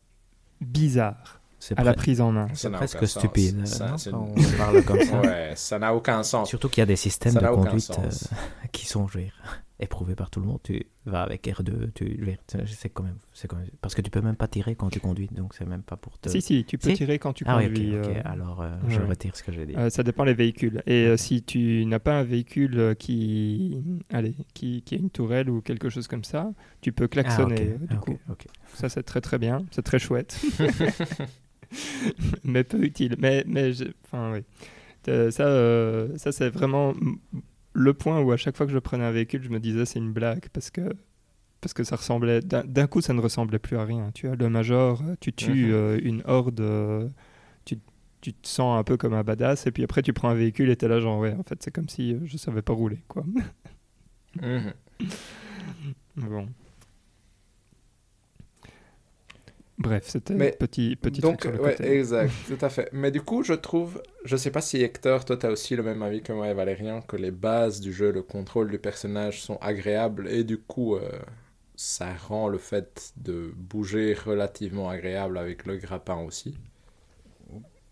[0.61, 1.38] bizarre
[1.77, 2.49] à la prise en main.
[2.55, 3.67] C'est presque stupide.
[3.67, 5.21] Ça, on parle comme ça.
[5.21, 6.49] Ouais, ça n'a aucun sens.
[6.49, 8.11] Surtout qu'il y a des systèmes de conduite euh,
[8.73, 9.21] qui sont, je
[9.81, 10.59] éprouvé par tout le monde.
[10.63, 12.37] Tu vas avec R2, tu,
[12.67, 15.01] c'est quand même, c'est quand même, parce que tu peux même pas tirer quand tu
[15.01, 16.29] conduis, donc c'est même pas pour te.
[16.29, 17.91] Si si, tu peux tirer quand tu ah, conduis.
[17.91, 19.75] Oui, euh, Alors euh, je retire ce que j'ai dit.
[19.77, 20.83] Euh, ça dépend des véhicules.
[20.87, 25.61] Et si tu n'as pas un véhicule qui, allez, qui, qui a une tourelle ou
[25.61, 27.77] quelque chose comme ça, tu peux klaxonner.
[27.89, 28.19] Ah, du coup,
[28.75, 30.41] ça c'est très très bien, c'est très chouette.
[32.45, 33.17] mais peu utile.
[33.19, 33.73] Mais mais
[34.05, 34.41] enfin oui.
[35.31, 35.31] Ça,
[36.19, 36.95] ça c'est vraiment
[37.73, 39.99] le point où à chaque fois que je prenais un véhicule, je me disais c'est
[39.99, 40.93] une blague parce que
[41.61, 44.11] parce que ça ressemblait d'un coup ça ne ressemblait plus à rien.
[44.15, 45.73] Tu as le major, tu tues mhm.
[45.73, 47.09] euh, une horde, euh,
[47.65, 47.79] tu,
[48.21, 50.71] tu, te sens un peu comme un badass et puis après tu prends un véhicule
[50.71, 52.99] et t'es là genre ouais en fait c'est comme si euh, je savais pas rouler
[53.09, 53.25] quoi.
[54.41, 54.73] Mhm.
[56.17, 56.49] Bon.
[59.79, 61.85] Bref, c'était Mais petit, petit Donc, truc sur le ouais, côté.
[61.85, 62.89] exact, tout à fait.
[62.93, 66.03] Mais du coup, je trouve, je sais pas si Hector, toi, t'as aussi le même
[66.03, 69.57] avis que moi et Valérien, que les bases du jeu, le contrôle du personnage sont
[69.61, 71.09] agréables et du coup, euh,
[71.77, 76.59] ça rend le fait de bouger relativement agréable avec le grappin aussi.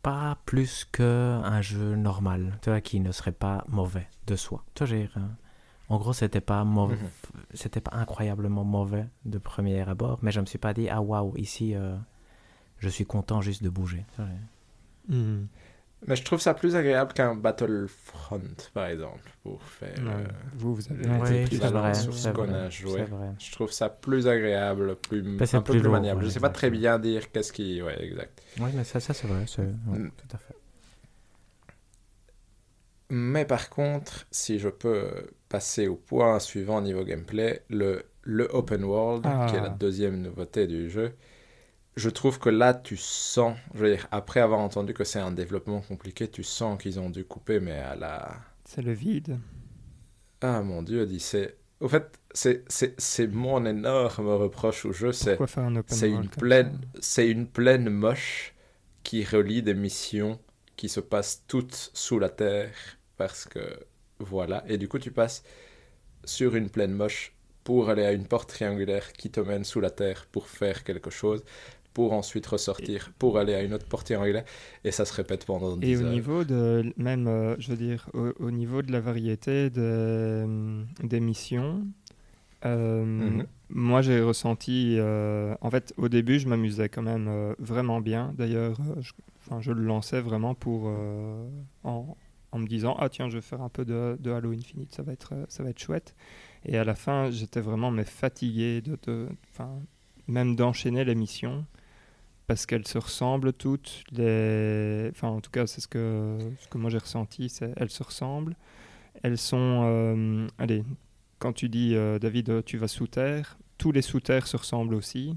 [0.02, 4.64] Pas plus qu'un jeu normal, tu vois, qui ne serait pas mauvais de soi.
[4.74, 4.96] Tu vois,
[5.88, 7.08] en gros, c'était pas mauvais, Mhm.
[7.54, 11.36] c'était pas incroyablement mauvais de premier abord, mais je me suis pas dit, ah waouh,
[11.36, 11.94] ici, euh,
[12.78, 14.04] je suis content juste de bouger.
[15.08, 15.44] Hmm.
[16.06, 18.40] Mais je trouve ça plus agréable qu'un Battlefront,
[18.74, 20.24] par exemple, pour faire Ouais.
[20.24, 22.92] euh, Vous, vous avez Ouais, été c'est vrai, sur ce qu'on vrai, a joué.
[22.96, 23.30] c'est vrai.
[23.38, 26.20] Je trouve ça plus agréable, plus, c'est un peu plus plus, lourd, maniable.
[26.20, 27.80] ouais, je sais pas très bien dire qu'est-ce qui...
[27.80, 28.42] Ouais, exact.
[28.60, 30.10] Oui, mais ça, ça c'est vrai, c'est- ouais, Mm.
[30.16, 30.54] tout à fait.
[33.10, 38.84] Mais par contre, si je peux passer au point suivant niveau gameplay, le, le open
[38.84, 39.46] world, Ah.
[39.48, 41.14] qui est la deuxième nouveauté du jeu,
[41.96, 45.32] je trouve que là, tu sens, je veux dire, après avoir entendu que c'est un
[45.32, 48.40] développement compliqué, tu sens qu'ils ont dû couper, mais à la...
[48.64, 49.38] C'est le vide.
[50.40, 51.56] Ah mon dieu, dit c'est...
[51.80, 55.44] Au fait, c'est- c'est c'est mon énorme reproche au jeu, c'est...
[55.56, 58.54] Un C'est une plaine, ça c'est une plaine moche
[59.02, 60.40] qui relie des missions
[60.76, 62.74] qui se passent toutes sous la terre
[63.16, 63.60] parce que
[64.18, 64.64] voilà.
[64.68, 65.44] Et du coup, tu passes
[66.24, 67.34] sur une plaine moche
[67.64, 71.10] pour aller à une porte triangulaire qui te mène sous la terre pour faire quelque
[71.10, 71.44] chose,
[71.94, 74.44] pour ensuite ressortir, pour aller à une autre porte triangulaire,
[74.84, 76.04] et ça se répète pendant 10 Et au heures.
[76.04, 80.44] niveau de, même, euh, je veux dire, au, au niveau de la variété des,
[81.02, 81.86] des missions,
[82.66, 83.46] euh, Mhm.
[83.70, 88.34] moi j'ai ressenti, euh, en fait, au début, je m'amusais quand même euh, vraiment bien.
[88.38, 89.12] D'ailleurs, euh, je,
[89.60, 91.48] je le lançais vraiment pour, euh,
[91.84, 92.16] en,
[92.52, 95.02] en me disant, ah tiens, je vais faire un peu de, de Halo Infinite, ça
[95.02, 96.14] va être, euh, ça va être chouette.
[96.64, 99.28] Et à la fin, j'étais vraiment mais fatigué de,
[100.28, 101.64] même d'enchaîner les missions
[102.46, 104.04] parce qu'elles se ressemblent toutes.
[104.12, 105.08] Les...
[105.10, 108.02] Enfin, en tout cas, c'est ce que, ce que moi j'ai ressenti, c'est elles se
[108.02, 108.56] ressemblent.
[109.22, 109.82] Elles sont...
[109.84, 110.84] euh, allez,
[111.38, 114.94] quand tu dis, euh, David, tu vas sous terre, tous les sous terres se ressemblent
[114.94, 115.36] aussi.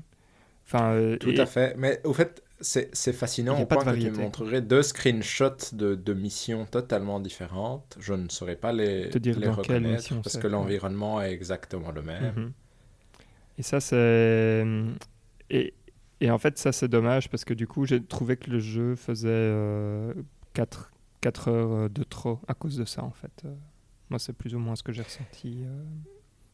[0.66, 1.76] Enfin, euh, Tout et- à fait.
[1.78, 6.14] Mais au fait, c'est fascinant au point que tu me montrerais deux screenshots de, de
[6.14, 7.98] missions totalement différentes.
[8.00, 10.50] Je ne saurais pas les, Te dire les reconnaître parce que ouais.
[10.50, 12.34] l'environnement est exactement le même.
[12.36, 12.52] Mhm.
[13.58, 14.66] Et ça, c'est.
[15.50, 15.74] Et,
[16.22, 18.96] et en fait, ça, c'est dommage parce que du coup, j'ai trouvé que le jeu
[18.96, 19.54] faisait
[20.54, 20.92] 4,
[21.48, 23.32] heures de trop à cause de ça, en fait.
[23.46, 23.54] Euh,
[24.10, 25.84] Moi, c'est plus ou moins ce que j'ai ressenti euh,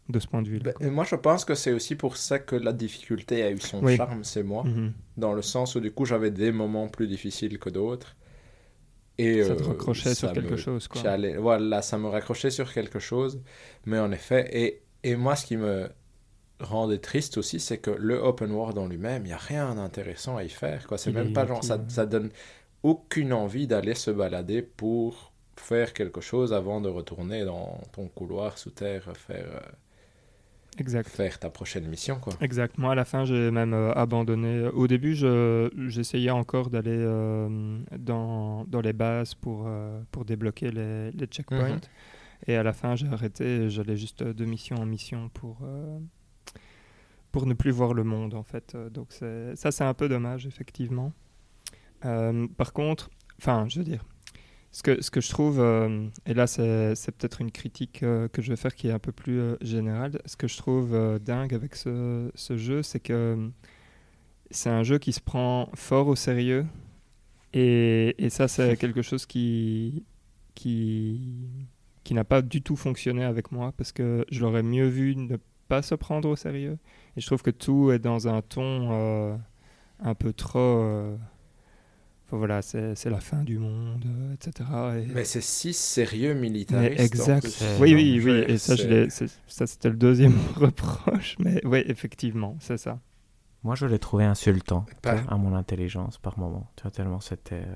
[0.09, 0.73] de ce point de vue-là.
[0.79, 3.83] Ben, moi, je pense que c'est aussi pour ça que la difficulté a eu son
[3.83, 3.97] Oui.
[3.97, 4.93] charme, c'est moi, Mhm.
[5.17, 8.15] dans le sens où du coup, j'avais des moments plus difficiles que d'autres.
[9.17, 11.01] Et Ça te euh, raccrochait sur quelque me chose, quoi.
[11.39, 13.41] Voilà, ça me raccrochait sur quelque chose.
[13.85, 15.89] Mais en effet, et, et moi, ce qui me
[16.59, 20.37] rendait triste aussi, c'est que le open world en lui-même, il n'y a rien d'intéressant
[20.37, 20.85] à y faire.
[20.87, 20.97] Quoi.
[20.97, 22.29] C'est même pas genre, ça, ça donne
[22.83, 28.57] aucune envie d'aller se balader pour faire quelque chose avant de retourner dans ton couloir
[28.57, 29.71] sous terre, faire, euh,
[30.77, 31.07] Exact.
[31.09, 32.19] faire ta prochaine mission.
[32.19, 32.33] Quoi.
[32.41, 32.77] Exact.
[32.77, 34.67] Moi, à la fin, j'ai même euh, abandonné.
[34.73, 40.71] Au début, je- j'essayais encore d'aller euh, dans, dans les bases pour, euh, pour débloquer
[40.71, 41.75] les, les checkpoints.
[41.75, 41.79] Mhm.
[42.47, 43.69] Et à la fin, j'ai arrêté.
[43.69, 45.59] J'allais juste de mission en mission pour,
[47.31, 48.75] pour ne plus voir le monde, en fait.
[48.91, 51.11] Donc, ça, c'est un peu dommage, effectivement.
[52.01, 53.09] Par contre,
[53.41, 54.05] enfin, je veux dire,
[54.75, 58.27] ce que, ce que je trouve, euh, et là, c'est c'est peut-être une critique euh,
[58.27, 60.19] que je vais faire qui est un peu plus euh, générale.
[60.25, 63.51] Ce que je trouve dingue avec ce, ce jeu, c'est que
[64.51, 66.65] c'est un jeu qui se prend fort au sérieux.
[67.53, 70.03] Et, et ça, c'est quelque chose qui,
[70.55, 71.21] qui,
[72.03, 75.37] qui n'a pas du tout fonctionné avec moi parce que je l'aurais mieux vu ne
[75.69, 76.77] pas se prendre au sérieux.
[77.15, 79.39] Et je trouve que tout est dans un ton
[80.01, 81.17] un peu trop.
[82.37, 84.69] Voilà, c'est c'est la fin du monde, euh, etc.
[84.97, 86.99] Et- Mais c'est si sérieux mais militariste.
[86.99, 87.63] en exact.
[87.79, 88.43] Oui, oui, oui.
[88.47, 88.75] Et ça,
[89.67, 91.35] c'était le deuxième reproche.
[91.39, 92.99] Mais oui, effectivement, c'est ça.
[93.63, 96.69] Moi, je l'ai trouvé insultant Pas- à mon intelligence par moment.
[96.75, 97.75] Tu vois, tellement c'était euh,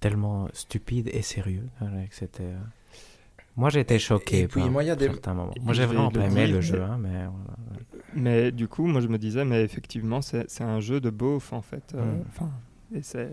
[0.00, 1.66] tellement stupide et sérieux.
[2.10, 2.42] C'était.
[2.44, 2.58] euh,
[3.56, 5.52] Moi, j'ai été choqué et puis, par moi, il y a des- certains moments.
[5.60, 7.56] Moi, j'ai vraiment pas aimé le mais- jeu, hein, mais voilà.
[8.14, 11.52] Mais du coup, moi, je me disais, mais effectivement, c'est c'est un jeu de beauf,
[11.54, 11.94] en fait.
[11.94, 12.24] Mm.
[12.28, 12.50] Enfin,
[12.94, 13.30] et c'est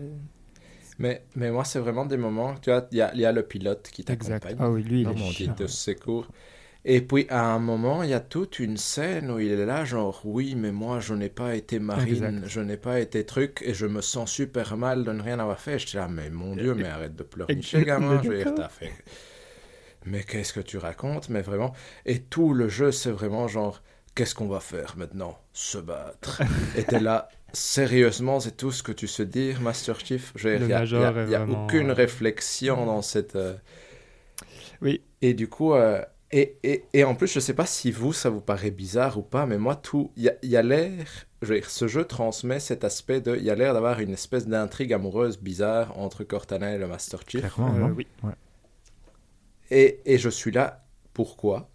[0.98, 3.32] Mais, mais moi, c'est vraiment des moments, tu vois, il y a, il y a
[3.32, 4.40] le pilote qui exact.
[4.40, 4.56] t'accompagne.
[4.58, 6.28] Ah oui, lui, il est mon te secourt.
[6.84, 9.84] Et puis à un moment, il y a toute une scène où il est là,
[9.84, 12.48] genre oui, mais moi je n'ai pas été marine, Exact.
[12.48, 15.60] je n'ai pas été truc, et je me sens super mal de ne rien avoir
[15.60, 15.78] fait.
[15.78, 18.20] Je là, mais mon Dieu, mais arrête de pleurnicher, Et- gamin.
[18.22, 18.92] Je veux dire, t'as fait.
[20.06, 21.28] Mais qu'est-ce que tu racontes?
[21.28, 21.72] Mais vraiment.
[22.06, 23.82] Et tout le jeu, c'est vraiment genre
[24.14, 25.38] qu'est-ce qu'on va faire maintenant?
[25.52, 26.42] Se battre.
[26.74, 30.32] Et t'es là, sérieusement, c'est tout ce que tu sais dire, Master Chief?
[30.44, 33.36] Il n'y a, y a- est y a vraiment, aucune euh, réflexion dans cette...
[33.36, 33.54] euh,
[34.82, 35.02] Oui.
[35.22, 36.02] Et du coup, euh,
[36.32, 39.22] et, et, et en plus, je sais pas si vous, ça vous paraît bizarre ou
[39.22, 41.06] pas, mais moi, tout, il y a, il y a l'air,
[41.42, 44.12] je veux dire, ce jeu transmet cet aspect de, il y a l'air d'avoir une
[44.12, 47.40] espèce d'intrigue amoureuse bizarre entre Cortana et le Master Chief.
[47.40, 48.06] Clairement, Euh, non oui.
[48.22, 48.32] Ouais.
[49.70, 51.68] Et, et je suis là, pourquoi?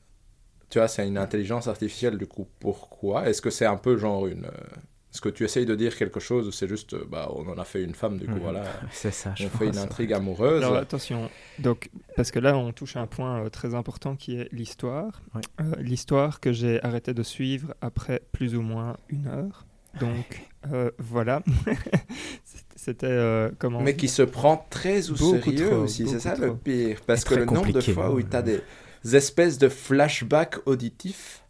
[0.69, 3.29] Tu vois, c'est une intelligence artificielle, du coup, pourquoi?
[3.29, 4.47] Est-ce que c'est un peu genre une...
[5.15, 7.57] Est-ce que tu essayes de dire quelque chose ou c'est juste, euh, bah, on en
[7.57, 8.39] a fait une femme, du coup, Mhm.
[8.39, 10.61] voilà, C'est ça, je on fait une intrigue amoureuse.
[10.61, 14.35] Alors attention, donc, parce que là on touche à un point euh, très important qui
[14.35, 15.21] est l'histoire.
[15.61, 19.65] Euh, l'histoire que j'ai arrêté de suivre après plus ou moins une heure.
[20.01, 21.41] Donc euh, voilà,
[22.75, 26.35] c'était euh, comment Mais qui se prend très au Beaucoup sérieux trop, aussi, c'est ça
[26.35, 26.99] le pire.
[27.07, 28.61] Parce que le nombre de fois où tu as des
[29.13, 31.41] espèces de flashbacks auditifs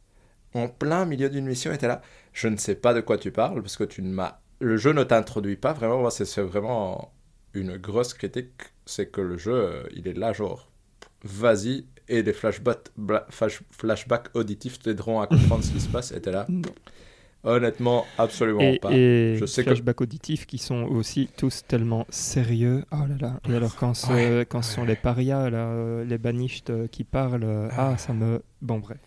[0.53, 2.01] en plein milieu d'une mission et t'es là,
[2.35, 4.39] je ne sais pas de quoi tu parles parce que tu ne m'as...
[4.59, 7.11] Le jeu ne t'introduit pas vraiment, moi c'est vraiment
[7.53, 10.69] une grosse critique, c'est que le jeu, euh, il est là genre,
[11.23, 16.11] vas-y, et les flashbacks, bla- flash- flashbacks auditifs t'aideront à comprendre ce qui se passe
[16.11, 16.45] et t'es là.
[17.43, 18.91] Honnêtement, absolument et, pas.
[18.91, 22.83] et Je sais que- flashbacks auditifs qui sont aussi tous tellement sérieux.
[22.91, 23.39] Oh là là.
[23.47, 27.03] Et alors quand, ce, Ouais, quand sont les parias, là, euh, les banistes euh, qui
[27.03, 28.41] parlent, euh, ah ça me...
[28.61, 28.97] Bon bref.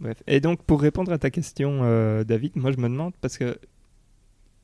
[0.00, 0.22] Bref.
[0.26, 3.58] Et donc pour répondre à ta question, euh, David, moi je me demande parce que...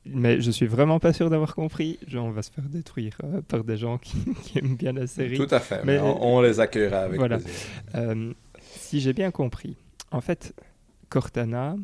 [0.05, 1.99] Mais je suis vraiment pas sûr d'avoir compris.
[2.07, 5.05] Genre, on va se faire détruire euh, par des gens qui, qui aiment bien la
[5.05, 5.37] série.
[5.37, 7.37] Tout à fait, Mais- mais on, on les accueillera avec Voilà.
[7.37, 7.53] plaisir.
[7.95, 9.75] Euh, si j'ai bien compris,
[10.11, 10.53] en fait,
[11.09, 11.75] Cortana,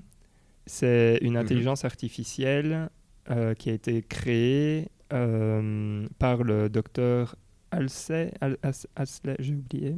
[0.65, 1.37] c'est une Mhm.
[1.37, 2.89] intelligence artificielle
[3.29, 7.35] euh, qui a été créée euh, par le docteur
[7.71, 9.95] Halsey, Al- As- Halsey, j'ai oublié,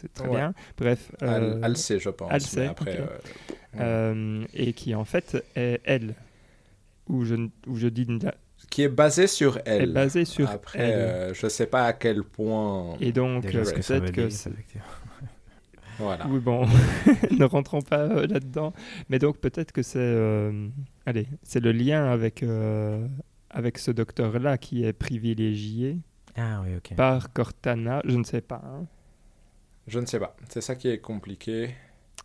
[0.00, 0.36] c'est très Ouais.
[0.36, 0.54] bien.
[0.78, 2.30] Bref, euh, Al sait, je pense.
[2.30, 3.06] Al mais sait, après, euh,
[3.80, 6.14] euh, et qui en fait est elle,
[7.08, 7.34] où je,
[7.66, 8.06] où je dis
[8.68, 9.92] qui est basé sur est elle.
[9.92, 10.90] basée sur Après, elle.
[10.92, 12.96] euh, je sais pas à quel point.
[13.00, 14.26] Et donc, peut-être que
[14.72, 14.84] dire.
[15.98, 16.26] Voilà.
[16.28, 16.66] Oui, bon,
[17.30, 18.72] ne rentrons pas euh, là-dedans.
[19.08, 19.98] Mais donc, peut-être que c'est.
[19.98, 20.68] euh,
[21.04, 23.06] allez, c'est le lien avec, euh,
[23.50, 25.98] avec ce docteur-là qui est privilégié
[26.36, 26.94] Ah oui, ok.
[26.96, 28.00] par Cortana.
[28.06, 28.62] Je ne sais pas.
[28.64, 28.86] hein.
[29.86, 30.36] Je ne sais pas.
[30.48, 31.70] C'est ça qui est compliqué.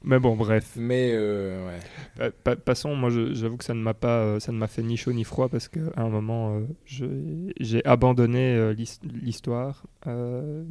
[0.04, 0.74] Mais bon, bref.
[0.76, 1.80] Mais euh, ouais.
[2.18, 4.20] Pa- pa- passons, moi, je- j'avoue que ça ne m'a pas.
[4.20, 7.52] euh, ça ne m'a fait ni chaud ni froid parce qu'à un moment, euh, je-
[7.60, 9.84] j'ai abandonné euh, l'his- l'histoire.
[10.06, 10.64] Euh,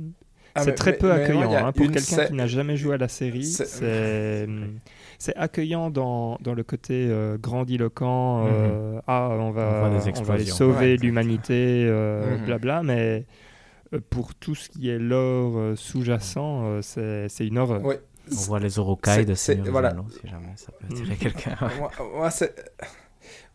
[0.55, 2.99] Ah, c'est très mais- peu mais accueillant hein, pour quelqu'un qui n'a jamais joué à
[2.99, 3.45] la série.
[3.45, 4.47] C'est-
[5.19, 8.47] c'est accueillant dans, dans le côté euh, grandiloquent.
[8.47, 12.45] euh, Ah, on va, On on va sauver Ouais, l'humanité, euh, Mhm.
[12.47, 12.83] blabla.
[12.85, 13.25] Mais
[14.01, 17.85] pour tout ce qui est lore euh, sous-jacent, euh, c'est une horreur.
[17.85, 18.01] Ouais.
[18.33, 19.95] On voit les Orokai C'est- de Seigneur voilà.
[20.23, 20.93] Si jamais ça peut Mm.
[20.93, 21.57] attirer quelqu'un.
[21.79, 22.55] moi, moi, c'est.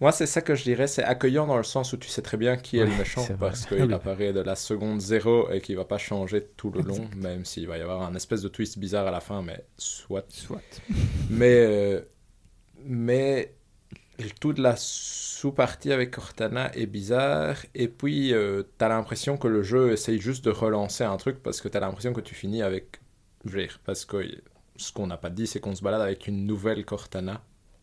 [0.02, 2.38] Moi, c'est ça que je dirais, c'est accueillant dans le sens où tu sais très
[2.38, 3.94] bien qui est le méchant parce Ah qu'il oui.
[3.94, 7.68] apparaît de la seconde zéro et qu'il va pas changer tout le long, même s'il
[7.68, 10.26] va y avoir un espèce de twist bizarre à la fin, mais soit.
[10.30, 10.62] Soit.
[11.30, 12.02] Mais, euh,
[12.84, 13.54] mais
[14.40, 17.58] toute la sous-partie avec Cortana est bizarre.
[17.76, 21.62] Et puis, euh, t'as l'impression que le jeu essaye juste de relancer un truc parce
[21.62, 23.00] que t'as l'impression que tu finis avec.
[23.46, 24.26] Je veux dire, parce que
[24.76, 27.42] ce qu'on n'a pas dit, c'est qu'on se balade avec une nouvelle Cortana.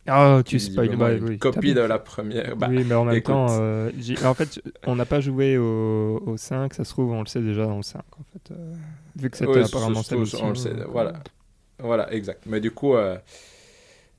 [0.08, 0.96] Ah, tu qui est spoil.
[0.96, 2.56] Bah, une oui, copie de la première.
[2.56, 3.24] Bah, oui, mais en même écoute.
[3.24, 3.90] temps, euh,
[4.24, 7.42] en fait, on n'a pas joué au, au 5, ça se trouve, on le sait
[7.42, 8.50] déjà dans le 5, en fait.
[8.52, 8.74] euh,
[9.16, 10.16] vu que c'était Ouais, apparemment mission.
[10.42, 11.22] on le sait, voilà.
[11.78, 12.44] Voilà, exact.
[12.46, 13.18] Mais du coup, euh,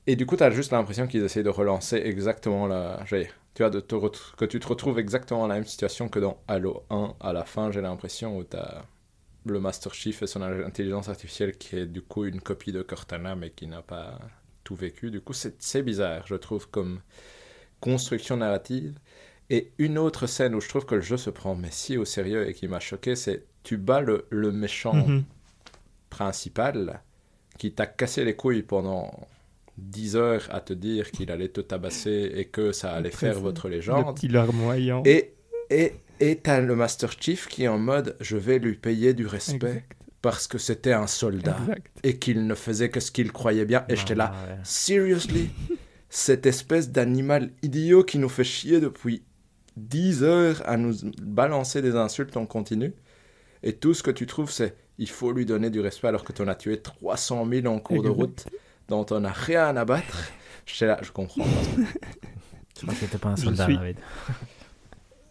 [0.08, 3.04] et du coup, t'as juste l'impression qu'ils essayent de relancer exactement la.
[3.08, 3.94] tu vois, de te
[4.36, 7.44] que tu te retrouves exactement dans la même situation que dans Halo 1 à la
[7.44, 8.82] fin, j'ai l'impression, où t'as
[9.46, 13.36] le Master Chief et son intelligence artificielle qui est du coup une copie de Cortana,
[13.36, 14.18] mais qui n'a pas
[14.64, 15.10] tout vécu.
[15.12, 17.00] Du coup, c'est c'est bizarre, je trouve, comme
[17.80, 18.98] construction narrative.
[19.50, 22.04] Et une autre scène où je trouve que le jeu se prend mais si au
[22.06, 25.24] sérieux et qui m'a choqué, c'est tu bats le, le méchant Mhm.
[26.10, 27.02] principal
[27.58, 29.10] qui t'a cassé les couilles pendant
[29.78, 33.40] 10 heures à te dire qu'il allait te tabasser et que ça allait Très faire
[33.40, 34.14] votre Le légende.
[34.14, 35.02] petit larmoyant.
[35.06, 35.34] Et
[35.70, 39.26] et et t'as le Master Chief qui est en mode je vais lui payer du
[39.26, 41.96] respect Exact, parce que c'était un soldat exact.
[42.02, 44.58] et qu'il ne faisait que ce qu'il croyait bien et j'étais là Ah, ouais.
[44.64, 45.50] seriously?
[46.10, 49.22] Cette espèce d'animal idiot qui nous fait chier depuis
[49.76, 52.94] 10 heures à nous balancer des insultes en continu
[53.62, 56.32] et tout ce que tu trouves c'est il faut lui donner du respect alors que
[56.32, 58.46] tu en as tué 300 000 en cours de route
[58.88, 60.30] dont on n'a rien à battre
[60.82, 61.50] là je comprends pas
[62.80, 63.96] Je que t'es pas un soldat, suis- David.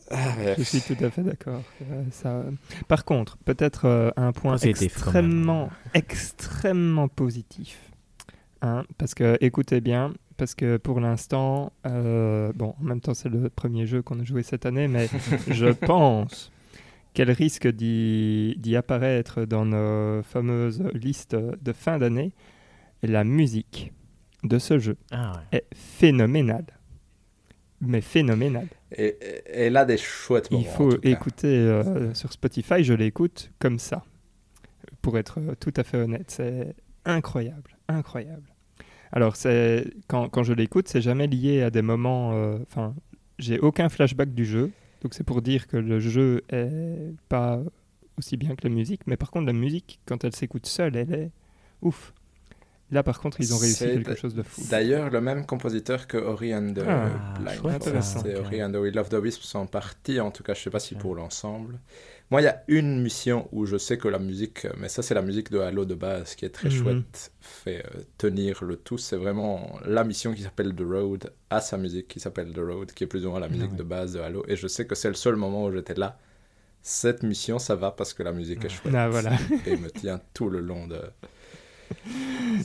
[0.10, 0.56] Ah.
[0.58, 1.62] Je suis tout à fait d'accord.
[1.82, 2.44] Euh, ça...
[2.88, 7.92] Par contre, peut-être euh, un point Positif, extrêmement, extrêmement positif.
[8.62, 13.30] hein, parce que écoutez bien, parce que pour l'instant, euh, bon, en même temps c'est
[13.30, 15.10] le premier jeu qu'on a joué cette année, mais
[15.50, 16.52] je pense
[17.14, 22.32] qu'elle risque d'y apparaître dans nos fameuses listes de fin d'année.
[23.08, 23.94] Et La musique
[24.44, 25.60] de ce jeu Ah ouais.
[25.60, 26.66] est phénoménale.
[27.80, 28.68] Mais phénoménale.
[28.92, 29.16] Et,
[29.56, 30.64] et- a des chouettes moments.
[30.64, 31.10] Il en faut tout cas.
[31.10, 34.04] écouter euh, sur Spotify, je l'écoute comme ça,
[35.02, 36.32] pour être euh, tout à fait honnête.
[36.32, 36.76] C'est
[37.06, 38.50] incroyable, incroyable.
[39.12, 42.34] Alors, c'est quand, quand je l'écoute, c'est jamais lié à des moments.
[42.34, 42.94] euh, Enfin,
[43.40, 44.72] j'ai aucun flashback du jeu,
[45.02, 47.62] donc c'est pour dire que le jeu est pas
[48.18, 49.02] aussi bien que la musique.
[49.06, 51.32] Mais par contre, la musique, quand elle s'écoute seule, elle est
[51.84, 52.14] ouf.
[52.90, 54.62] Là, par contre, ils ont réussi quelque chose de fou.
[54.70, 58.02] D'ailleurs, le même compositeur que Ori and the Ah, Blind.
[58.02, 58.36] C'est.
[58.38, 60.80] Ori and the Will of the Wisps en partie, en tout cas, je sais pas
[60.80, 61.80] si pour l'ensemble.
[62.32, 65.14] Moi, il y a une mission où je sais que la musique, mais ça, c'est
[65.14, 66.76] la musique de Halo de base qui est très Mhm.
[66.76, 68.98] chouette, fait euh, tenir le tout.
[68.98, 72.92] C'est vraiment la mission qui s'appelle The Road, à sa musique qui s'appelle The Road,
[72.94, 73.78] qui est plus ou moins la musique ouais.
[73.78, 74.46] de base de Halo.
[74.48, 76.18] Et je sais que c'est le seul moment où j'étais là.
[76.82, 78.94] Cette mission, ça va parce que la musique est chouette.
[78.96, 79.32] Ah, voilà.
[79.66, 81.00] Et me tient tout le long de.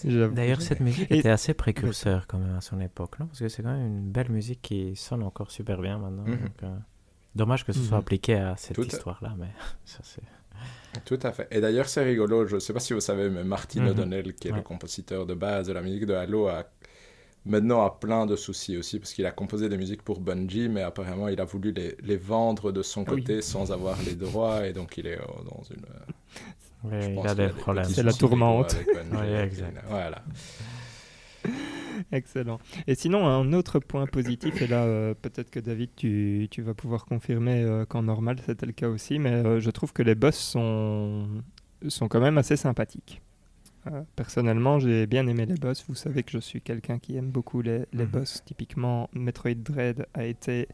[0.05, 3.27] D'ailleurs, cette musique Et- était assez précurseur quand même à son époque, non?
[3.27, 6.25] Parce que c'est quand même une belle musique qui sonne encore super bien maintenant.
[6.25, 6.39] Mhm.
[6.41, 6.77] donc, euh,
[7.35, 8.03] Dommage que ce soit Mhm.
[8.03, 9.47] appliqué à cette histoire-là, mais
[9.87, 10.23] ça c'est.
[11.07, 11.49] Tout à fait.
[11.51, 13.89] Et d'ailleurs, c'est rigolo, je ne sais pas si vous savez, mais Martin Mhm.
[13.89, 16.65] O'Donnell, qui est le compositeur de base de la musique de Halo, a
[17.47, 20.83] maintenant a plein de soucis aussi, parce qu'il a composé des musiques pour Bungie, mais
[20.83, 23.23] apparemment, il a voulu les, les vendre de son Ah oui.
[23.23, 25.83] côté sans avoir les droits, et donc il est euh, dans une...
[26.91, 27.85] il a des problèmes.
[27.85, 28.77] C'est la tourmente.
[29.13, 29.85] Ouais, exact.
[29.89, 30.23] Voilà.
[32.13, 32.59] Excellent.
[32.87, 36.75] Et sinon, un autre point positif, et là, euh, peut-être que David, tu, tu vas
[36.75, 40.15] pouvoir confirmer euh, qu'en normal, c'était le cas aussi, mais euh, je trouve que les
[40.15, 41.29] boss sont,
[41.89, 43.21] sont quand même assez sympathiques.
[43.89, 45.85] Euh, personnellement, j'ai bien aimé les boss.
[45.89, 48.11] Vous savez que je suis quelqu'un qui aime beaucoup les, les Mhm.
[48.11, 48.43] boss.
[48.45, 50.69] Typiquement, Metroid Dread a été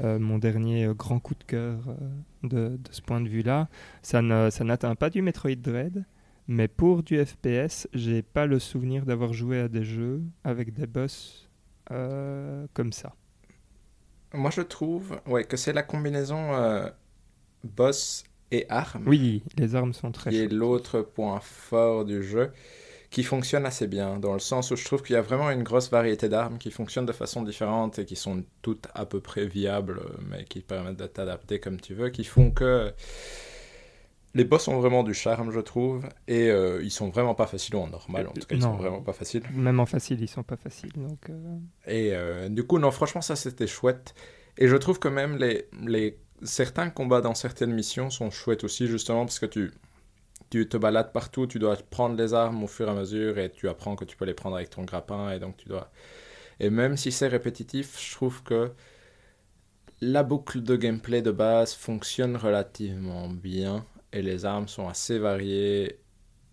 [0.00, 1.94] euh, mon dernier euh, grand coup de cœur euh,
[2.42, 3.68] de, de ce point de vue-là.
[4.02, 6.04] Ça n'atteint pas du Metroid Dread,
[6.48, 10.86] mais pour du FPS, j'ai pas le souvenir d'avoir joué à des jeux avec des
[10.86, 11.48] boss
[11.90, 13.14] euh, comme ça.
[14.32, 16.88] Moi, je trouve ouais, que c'est la combinaison euh,
[17.64, 19.04] boss et arme.
[19.06, 22.52] Oui, les armes sont très qui est l'autre point fort du jeu,
[23.16, 25.62] qui fonctionne assez bien, dans le sens où je trouve qu'il y a vraiment une
[25.62, 29.46] grosse variété d'armes qui fonctionnent de façon différente et qui sont toutes à peu près
[29.46, 32.92] viables, mais qui permettent de t'adapter comme tu veux, qui font que
[34.34, 37.76] les boss ont vraiment du charme, je trouve, et euh, ils sont vraiment pas faciles
[37.76, 39.44] en normal, en tout cas, ils sont vraiment pas faciles.
[39.50, 40.92] Même en facile, ils sont pas faciles.
[40.94, 41.56] Donc, euh,
[41.86, 44.14] Et euh, du coup, non, franchement, ça c'était chouette.
[44.58, 48.86] Et je trouve que même les, les, certains combats dans certaines missions sont chouettes aussi,
[48.88, 49.72] justement, parce que tu,
[50.64, 53.50] tu te balades partout, tu dois prendre les armes au fur et à mesure, et
[53.50, 55.90] tu apprends que tu peux les prendre avec ton grappin, et donc tu dois.
[56.60, 58.72] Et même si c'est répétitif, je trouve que
[60.00, 65.98] la boucle de gameplay de base fonctionne relativement bien, et les armes sont assez variées,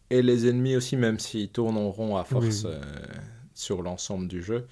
[0.09, 2.81] et les ennemis aussi, même s'ils tournent en rond à force Oui, euh,
[3.53, 4.67] sur l'ensemble du jeu.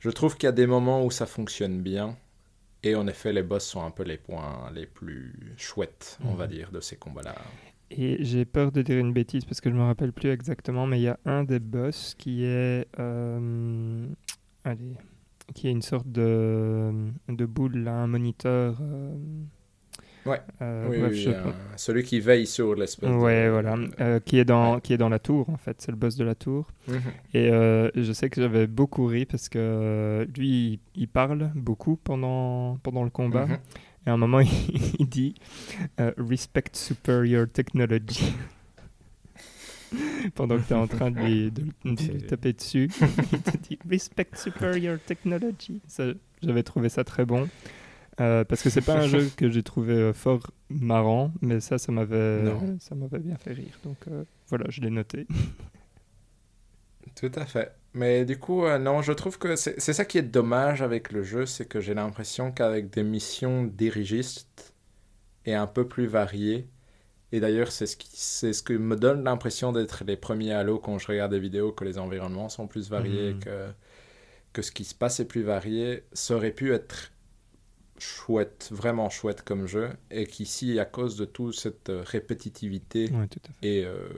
[0.00, 2.16] Je trouve qu'il y a des moments où ça fonctionne bien.
[2.84, 6.36] Et en effet, les boss sont un peu les points les plus chouettes, on Mhm.
[6.36, 7.36] va dire, de ces combats-là.
[7.98, 10.98] Et j'ai peur de dire une bêtise parce que je me rappelle plus exactement, mais
[10.98, 14.06] il y a un des boss qui est, euh,
[14.64, 14.96] allez,
[15.54, 16.90] qui est une sorte de,
[17.28, 18.78] de boule, là, un moniteur.
[18.80, 19.14] euh,
[20.24, 20.40] Ouais.
[20.62, 21.32] euh, oui, bref, oui, je-
[21.76, 24.80] celui qui veille sur l'espèce de- Ouais, voilà, euh, qui est dans Ouais.
[24.80, 26.68] qui est dans la tour en fait, c'est le boss de la tour.
[26.86, 27.00] Mhm.
[27.34, 33.02] Et je sais que j'avais beaucoup ri parce que lui, il, parle beaucoup pendant pendant
[33.02, 33.46] le combat.
[33.46, 33.58] Mhm.
[34.06, 34.40] Et à un moment,
[34.98, 35.34] il, dit
[36.00, 38.32] euh, Respect superior technology.
[40.34, 42.88] Pendant que tu es en train de lui, de, de lui C'est- taper dessus,
[43.32, 45.80] il te dit Respect superior technology.
[46.42, 47.48] J'avais trouvé ça très bon.
[48.20, 51.78] Euh, parce que c'est pas un jeu que j'ai trouvé euh, fort marrant, mais ça,
[51.78, 52.44] ça m'avait,
[52.78, 53.78] ça m'avait bien fait rire.
[53.84, 55.26] Donc euh, voilà, je l'ai noté.
[57.14, 57.72] Tout à fait.
[57.94, 61.22] Mais du coup, euh, non, je trouve que c'est ça qui est dommage avec le
[61.22, 64.72] jeu, c'est que j'ai l'impression qu'avec des missions dirigistes
[65.44, 66.68] et un peu plus variées,
[67.32, 70.98] et d'ailleurs c'est ce, qui- ce que me donne l'impression d'être les premiers Halo quand
[70.98, 73.40] je regarde des vidéos, que les environnements sont plus variés, Mhm.
[73.40, 73.68] que,
[74.54, 77.11] que ce qui se passe est plus varié, ça aurait pu être
[78.02, 83.26] chouette, vraiment chouette comme jeu, et qu'ici, à cause de toute cette euh, répétitivité, Ouais,
[83.28, 84.08] tout et euh,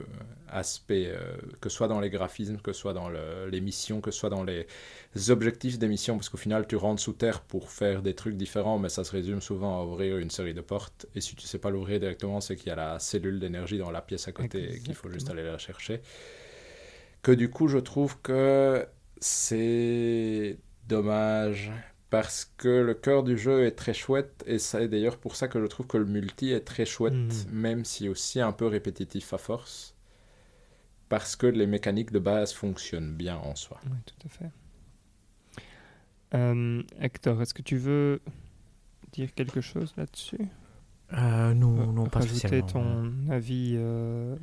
[0.48, 4.01] aspect, euh, que ce soit dans les graphismes, que ce soit dans le- les missions,
[4.01, 4.66] que ce soit dans les
[5.31, 8.78] objectifs des missions, parce qu'au final, tu rentres sous terre pour faire des trucs différents,
[8.78, 11.06] mais ça se résume souvent à ouvrir une série de portes.
[11.15, 13.90] Et si tu sais pas l'ouvrir directement, c'est qu'il y a la cellule d'énergie dans
[13.90, 16.01] la pièce à côté et qu'il faut juste aller la chercher.
[17.23, 18.86] que du coup, je trouve que
[19.20, 20.59] c'est
[20.89, 21.73] dommage
[22.15, 25.61] parce que le cœur du jeu est très chouette et c'est d'ailleurs pour ça que
[25.61, 27.51] je trouve que le multi est très chouette, Mm.
[27.51, 29.97] même si aussi un peu répétitif à force,
[31.09, 33.81] parce que les mécaniques de base fonctionnent bien en soi.
[33.86, 34.51] Oui, tout à fait.
[36.35, 38.20] Euh, Hector, est-ce que tu veux
[39.12, 40.39] dire quelque chose là-dessus?
[41.15, 42.66] Euh, non, non, pas Rajouter spécialement.
[42.69, 44.36] ton avis euh,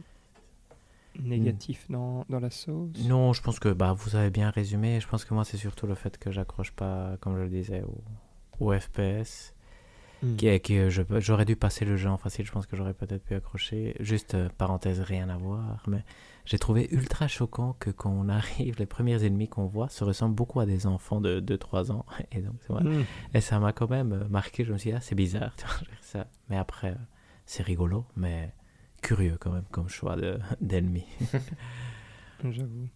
[1.19, 4.99] négatif dans, dans la sauce Non, je pense que bah, vous avez bien résumé.
[4.99, 7.83] Je pense que moi, c'est surtout le fait que j'accroche pas, comme je le disais,
[7.83, 9.53] au, au FPS.
[10.23, 10.35] Mm.
[10.35, 12.45] Qui, qui, J'aurais dû passer le jeu en facile.
[12.45, 13.95] Je pense que j'aurais peut-être pu accrocher.
[13.99, 15.83] Juste, euh, parenthèse, rien à voir.
[15.87, 16.03] Mais
[16.45, 20.35] j'ai trouvé ultra choquant que quand on arrive, les premiers ennemis qu'on voit se ressemblent
[20.35, 22.05] beaucoup à des enfants de 2-3 ans.
[22.31, 22.89] Et donc, voilà.
[22.89, 23.05] Mm.
[23.33, 24.63] Et ça m'a quand même euh, marqué.
[24.63, 25.55] Je me suis dit, ah, c'est bizarre.
[26.01, 26.27] ça.
[26.49, 26.95] Mais après, euh,
[27.45, 28.53] c'est rigolo, mais
[29.01, 31.05] curieux quand même comme choix de- d'ennemis.
[32.49, 32.87] J'avoue.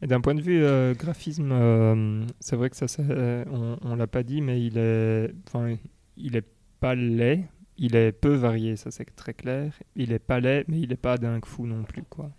[0.00, 3.94] Et d'un point de vue euh, graphisme, euh, c'est vrai que ça, euh, on, on
[3.94, 5.76] l'a pas dit, mais il est, enfin,
[6.16, 6.46] il est
[6.80, 7.44] pas laid.
[7.78, 9.72] Il est peu varié, ça c'est très clair.
[9.96, 12.30] Il est pas laid, mais il est pas dingue fou non plus, quoi.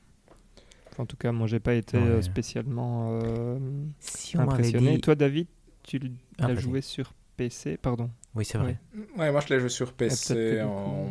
[0.91, 2.21] Enfin, en tout cas, moi, j'ai pas été Ouais.
[2.21, 3.57] spécialement euh,
[3.99, 4.95] Si on m'avait impressionné.
[4.95, 5.01] dit...
[5.01, 5.47] Toi, David,
[5.83, 5.99] tu
[6.39, 6.63] Ah, l'as vas-y.
[6.63, 8.09] joué sur PC, pardon.
[8.35, 8.77] Oui, c'est vrai.
[9.17, 10.55] Ouais, moi je l'ai joué sur PC.
[10.57, 11.07] du en...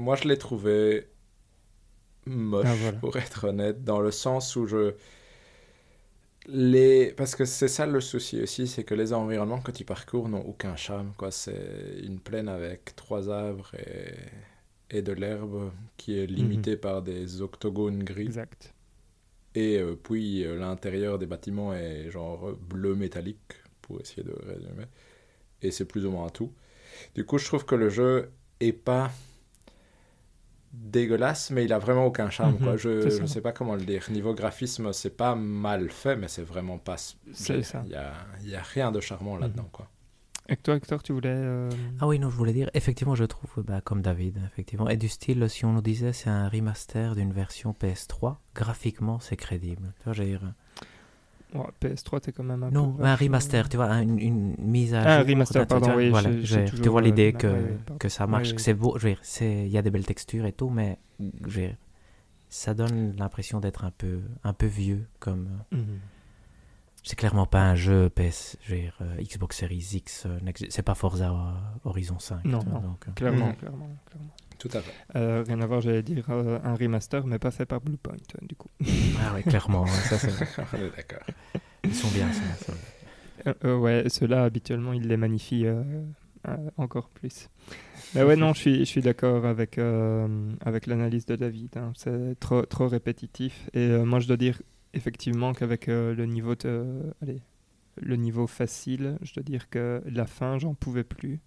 [0.00, 1.06] Moi je l'ai trouvé
[2.26, 2.98] moche, Ah, voilà.
[2.98, 4.94] pour être honnête, dans le sens où je.
[6.46, 7.12] Les...
[7.16, 10.40] Parce que c'est ça le souci aussi, c'est que les environnements que tu parcours n'ont
[10.46, 11.12] aucun charme.
[11.16, 11.30] quoi.
[11.30, 14.14] C'est une plaine avec trois arbres et,
[14.98, 18.22] et de l'herbe qui est limitée par des octogones gris.
[18.26, 18.74] Exact.
[19.54, 23.52] Et euh, puis euh, l'intérieur des bâtiments est genre bleu métallique,
[23.82, 24.84] pour essayer de résumer.
[25.62, 26.52] Et c'est plus ou moins tout.
[27.14, 29.10] Du coup, je trouve que le jeu est pas
[30.72, 32.54] dégueulasse, mais il a vraiment aucun charme.
[32.54, 32.76] Mhm, quoi.
[32.76, 34.04] Je ne sais pas comment le dire.
[34.10, 36.96] Niveau graphisme, c'est pas mal fait, mais c'est vraiment pas.
[37.32, 37.82] C'est ça.
[37.86, 39.68] Il y a, rien de charmant là-dedans.
[39.72, 39.88] quoi.
[40.48, 41.28] Et toi, Hector, tu voulais.
[41.32, 41.70] euh,
[42.00, 45.08] Ah oui, non, je voulais dire, effectivement, je trouve, bah, comme David, effectivement, et du
[45.08, 49.92] style, si on nous disait c'est un remaster d'une version PS3, graphiquement, c'est crédible.
[50.02, 50.48] Tu vois,
[51.54, 53.02] ouais, PS3, t'es quand même un non, peu.
[53.02, 55.80] mais un remaster, tu vois, un- une, une mise à Ah, un remaster, tu vois,
[55.80, 57.98] pardon, oui, voilà, je- tu vois l'idée que, ouais, pardon.
[57.98, 58.96] que ça marche, Oui, que c'est beau,
[59.40, 61.76] il y a des belles textures et tout, mais je veux dire,
[62.48, 65.48] ça donne l'impression d'être un peu, un peu vieux, comme...
[65.72, 65.98] Mhm.
[67.02, 70.82] C'est clairement pas un jeu PS, je veux dire, euh, Xbox Series X, euh, c'est
[70.82, 72.44] pas Forza euh, Horizon 5.
[72.44, 72.80] Non, non.
[72.80, 73.56] donc, euh, Clairement, Mhm.
[73.56, 74.34] clairement, clairement.
[74.60, 74.92] Tout à fait.
[75.16, 78.46] Euh, rien à voir, j'allais dire euh, un remaster, mais pas fait par Bluepoint, euh,
[78.46, 78.68] du coup.
[79.18, 80.28] Ah oui, clairement, ça, c'est-
[80.72, 81.26] On est d'accord.
[81.84, 82.30] ils sont bien.
[82.32, 82.72] ça.
[83.46, 85.82] Euh, euh, ouais, ceux-là, habituellement, ils les magnifient euh,
[86.46, 87.48] euh, encore plus.
[88.14, 90.28] Mais ouais, non, je suis, je suis d'accord avec, euh,
[90.64, 91.76] avec l'analyse de David.
[91.78, 91.92] hein.
[91.96, 93.70] C'est trop, trop répétitif.
[93.72, 94.60] Et euh, moi, je dois dire,
[94.92, 97.40] effectivement, qu'avec euh, le niveau de, allez,
[97.96, 101.40] le niveau facile, je dois dire que la fin, j'en pouvais plus.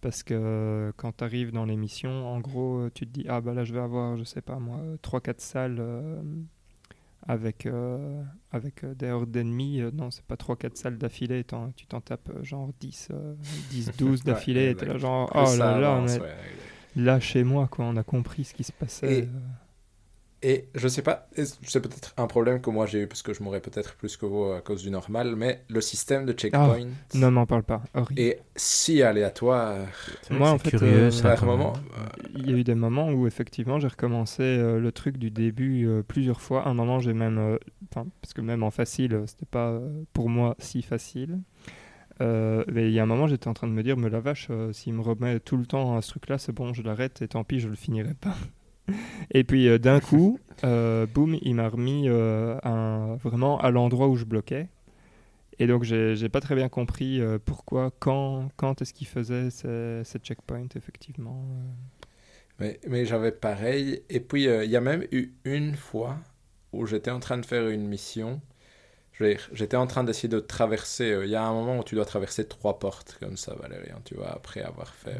[0.00, 3.40] Parce que euh, quand tu arrives dans l'émission, en gros, euh, tu te dis, ah
[3.40, 6.22] bah là, je vais avoir, je sais pas moi, 3-4 salles euh,
[7.26, 8.22] avec, euh,
[8.52, 9.80] avec euh, des hordes d'ennemis.
[9.92, 13.34] Non, c'est pas 3-4 salles d'affilée, t'en- tu t'en tapes genre 10, euh,
[13.70, 16.36] 10 12 Ouais, d'affilée, et t'es là genre, oh là là, mais ouais.
[16.96, 19.18] là chez moi, quoi, on a compris ce qui se passait.
[19.20, 19.26] Et- euh.
[20.40, 23.34] Et je sais pas, et c'est peut-être un problème que moi j'ai eu parce que
[23.34, 26.86] je mourrais peut-être plus que vous à cause du normal, mais le système de checkpoint
[27.14, 28.20] Non, m'en parle pas, horrible.
[28.20, 29.74] est si aléatoire.
[30.30, 31.34] Moi, en fait, curieux, euh, ça.
[31.44, 31.72] moment.
[32.36, 35.88] Il y a eu des moments où effectivement j'ai recommencé euh, le truc du début
[35.88, 36.62] euh, plusieurs fois.
[36.66, 37.58] À un moment j'ai même, euh,
[37.90, 41.40] parce que même en facile c'était pas euh, pour moi si facile.
[42.20, 44.18] Euh, mais il y a un moment j'étais en train de me dire mais la
[44.18, 46.82] vache euh, s'il me remet tout le temps à ce truc là c'est bon je
[46.82, 48.34] l'arrête et tant pis je le finirai pas.
[49.30, 52.56] Et puis euh, d'un coup euh, boum il m'a remis euh,
[53.22, 54.68] vraiment à l'endroit où je bloquais.
[55.58, 60.18] Et donc j'ai pas très bien compris pourquoi, quand, quand est-ce qu'il faisait ces, ces
[60.20, 61.44] checkpoints effectivement.
[62.60, 64.02] Mais, mais j'avais pareil.
[64.08, 66.18] Et puis, il y a même eu une fois
[66.72, 68.40] où j'étais en train de faire une mission.
[69.52, 71.10] J'étais en train d'essayer de traverser.
[71.12, 74.00] euh, Il y a un moment où tu dois traverser trois portes comme ça, Valérian,
[74.04, 75.18] tu vois, après avoir fait euh,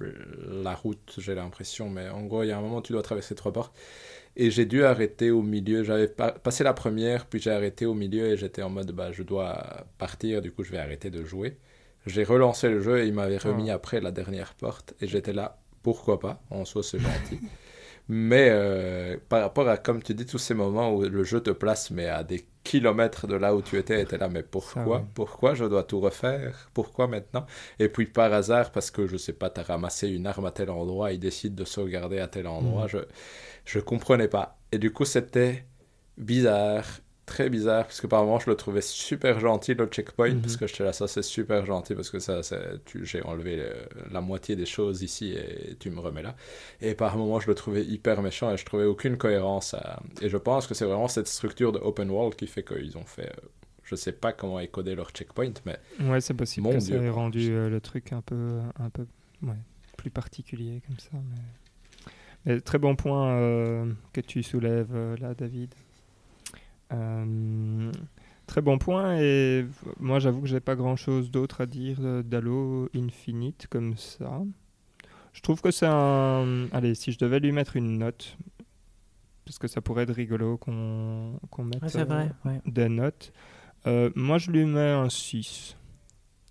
[0.00, 0.62] Hmm.
[0.62, 1.88] la route, j'ai l'impression.
[1.90, 3.74] Mais en gros, il y a un moment où tu dois traverser trois portes.
[4.36, 5.82] Et j'ai dû arrêter au milieu.
[5.84, 9.12] J'avais pa- passé la première, puis j'ai arrêté au milieu et j'étais en mode, bah,
[9.12, 11.58] je dois partir, du coup, je vais arrêter de jouer.
[12.06, 13.74] J'ai relancé le jeu et il m'avait remis Ah.
[13.74, 14.94] après la dernière porte.
[15.02, 17.40] Et j'étais là, pourquoi pas En soi, c'est gentil.
[18.12, 21.50] mais euh, par rapport à, comme tu dis, tous ces moments où le jeu te
[21.50, 25.06] place, mais à des kilomètres de là où tu étais, et t'es là, mais pourquoi?
[25.14, 26.68] Pourquoi je dois tout refaire?
[26.74, 27.46] Pourquoi maintenant?
[27.78, 30.70] Et puis par hasard, parce que je sais pas, t'as ramassé une arme à tel
[30.70, 32.88] endroit, il décide de sauvegarder à tel endroit, Mhm.
[32.88, 32.98] je
[33.64, 34.58] je comprenais pas.
[34.72, 35.64] Et du coup, c'était
[36.18, 36.84] bizarre,
[37.30, 40.40] très bizarre, parce que par moments je le trouvais super gentil le checkpoint, Mhm.
[40.42, 43.60] parce que j'étais là, ça c'est super gentil, parce que ça, c'est- tu- j'ai enlevé
[43.60, 43.72] euh,
[44.10, 46.34] la moitié des choses ici et tu me remets là.
[46.80, 49.74] Et par moments je le trouvais hyper méchant et je trouvais aucune cohérence.
[49.74, 52.98] à- Et je pense que c'est vraiment cette structure de open world qui fait qu'ils
[52.98, 53.28] ont fait.
[53.30, 53.46] euh,
[53.84, 55.76] Je sais pas comment écoder leur checkpoint, mais
[56.08, 58.88] Ouais, c'est possible Mon que Dieu, ça ait rendu euh, le truc un peu, un
[58.90, 59.04] peu
[59.42, 59.58] ouais,
[59.96, 61.10] plus particulier comme ça.
[61.14, 62.12] Mais...
[62.54, 65.74] mais très bon point euh, que tu soulèves là, David.
[66.92, 67.92] Euh,
[68.46, 69.64] très bon point et
[70.00, 74.42] moi j'avoue que j'ai pas grand chose d'autre à dire euh, d'Halo Infinite comme ça.
[75.32, 76.66] Je trouve que c'est un...
[76.72, 78.36] Allez, si je devais lui mettre une note,
[79.44, 82.60] parce que ça pourrait être rigolo qu'on qu'on mette Ouais, c'est euh, vrai, ouais.
[82.66, 83.32] des notes,
[83.86, 85.76] euh, moi je lui mets un 6.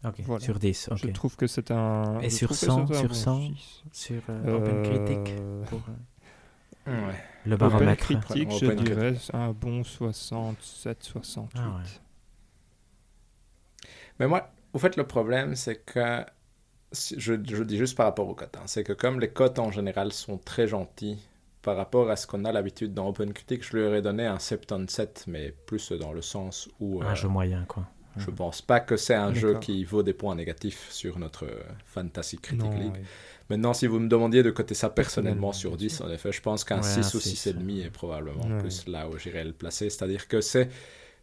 [0.05, 0.39] Ok, Voilà.
[0.43, 0.97] sur 10, ok.
[0.97, 2.19] Je trouve que c'est un.
[2.21, 3.83] Et je sur trouve que 100, c'est un sur bon 100, six.
[3.91, 5.35] Sur euh, Open Critic,
[5.69, 5.81] pour
[6.87, 6.93] ouais.
[7.45, 8.03] Le Open baromètre.
[8.03, 11.59] Critique, je dirais un bon 67, 68.
[11.63, 11.89] Ah ouais.
[14.19, 16.23] Mais moi, au fait, le problème, c'est que.
[16.91, 18.57] Je, je dis juste par rapport aux cotes.
[18.57, 21.19] hein, c'est que comme les cotes en général sont très gentils
[21.61, 24.39] par rapport à ce qu'on a l'habitude dans Open Critic, je lui aurais donné un
[24.39, 27.03] 77, mais plus dans le sens où.
[27.03, 27.85] Un euh, jeu moyen, quoi.
[28.17, 31.61] je pense pas que c'est un jeu qui vaut des points négatifs sur notre euh,
[31.85, 33.03] Fantasy Critic Non, League.
[33.49, 36.05] Maintenant, si vous me demandiez de coter ça personnellement sur bien 10, sûr.
[36.05, 38.59] en effet, je pense qu'un Ouais, 6 un ou 6, 6,5 est probablement Ouais.
[38.59, 39.89] plus là où j'irais le placer.
[39.89, 40.69] C'est-à-dire que c'est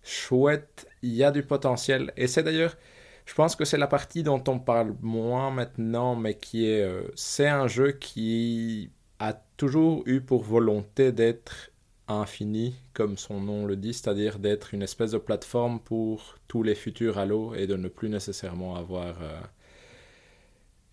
[0.02, 2.12] chouette, il y a du potentiel.
[2.16, 2.76] Et c'est d'ailleurs,
[3.26, 6.82] je pense que c'est la partie dont on parle moins maintenant, mais qui est.
[6.82, 11.70] euh, c'est un jeu qui a toujours eu pour volonté d'être
[12.08, 16.74] infini, comme son nom le dit, c'est-à-dire d'être une espèce de plateforme pour tous les
[16.76, 19.22] futurs Halo et de ne plus nécessairement avoir.
[19.22, 19.40] euh,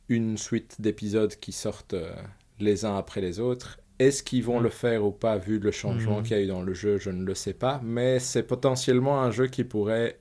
[0.10, 2.14] une suite d'épisodes qui sortent euh,
[2.60, 3.80] les uns après les autres.
[4.00, 4.64] Est-ce qu'ils vont Mm.
[4.64, 6.24] le faire ou pas, vu le changement Mhm.
[6.24, 7.80] qu'il y a eu dans le jeu, je ne le sais pas.
[7.84, 10.20] Mais c'est potentiellement un jeu qui pourrait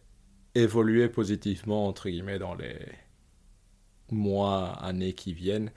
[0.54, 2.76] évoluer positivement, entre guillemets, dans les
[4.10, 5.70] mois, années qui viennent,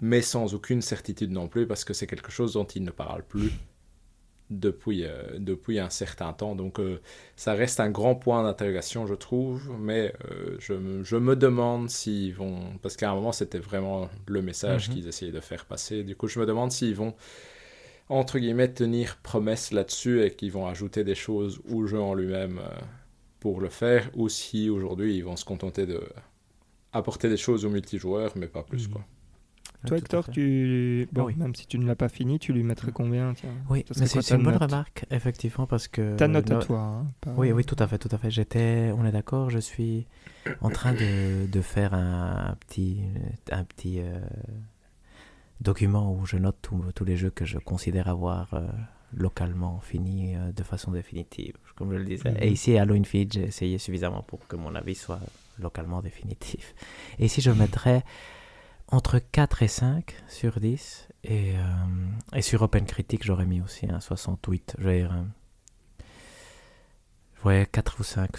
[0.00, 3.24] mais sans aucune certitude non plus, parce que c'est quelque chose dont ils ne parlent
[3.26, 3.52] plus
[4.60, 6.54] depuis, euh, depuis un certain temps.
[6.56, 7.00] Donc euh,
[7.36, 11.90] ça reste un grand point d'interrogation, je trouve, mais euh, je, me- je me demande
[11.90, 12.60] s'ils vont...
[12.82, 14.94] Parce qu'à un moment, c'était vraiment le message Mhm.
[14.94, 16.04] qu'ils essayaient de faire passer.
[16.04, 17.14] Du coup, je me demande s'ils vont,
[18.08, 22.60] entre guillemets, tenir promesse là-dessus et qu'ils vont ajouter des choses au jeu en lui-même
[23.40, 26.00] pour le faire, ou si aujourd'hui, ils vont se contenter de
[26.92, 28.92] apporter des choses aux multijoueurs, mais pas plus, Mhm.
[28.92, 29.04] quoi.
[29.86, 31.08] Toi, Hector, tu...
[31.12, 31.34] Bon, Ah oui.
[31.36, 34.42] même si tu ne l'as pas fini, tu lui mettrais combien tiens Oui, c'est une
[34.44, 36.16] bonne remarque, effectivement, parce que...
[36.16, 36.80] Ta note à toi.
[36.80, 38.30] hein, pas- Oui, oui, tout à fait, tout à fait.
[38.30, 40.06] J'étais, on est d'accord, je suis
[40.60, 43.00] en train de, de faire un, un petit,
[43.50, 44.20] un petit euh,
[45.60, 46.56] document où je note
[46.94, 48.66] tous les jeux que je considère avoir euh,
[49.14, 52.30] localement finis euh, de façon définitive, comme je le disais.
[52.30, 52.36] Mhm.
[52.40, 55.20] Et ici, à Halo Feed, j'ai essayé suffisamment pour que mon avis soit
[55.58, 56.74] localement définitif.
[57.18, 58.02] Et ici, je mettrais
[58.92, 61.08] entre 4 et 5 sur 10.
[61.24, 61.62] Et, euh,
[62.36, 64.76] et sur Open Critic, j'aurais mis aussi un 68.
[64.78, 65.08] Je euh,
[67.44, 68.30] Ouais, 4 ou 5.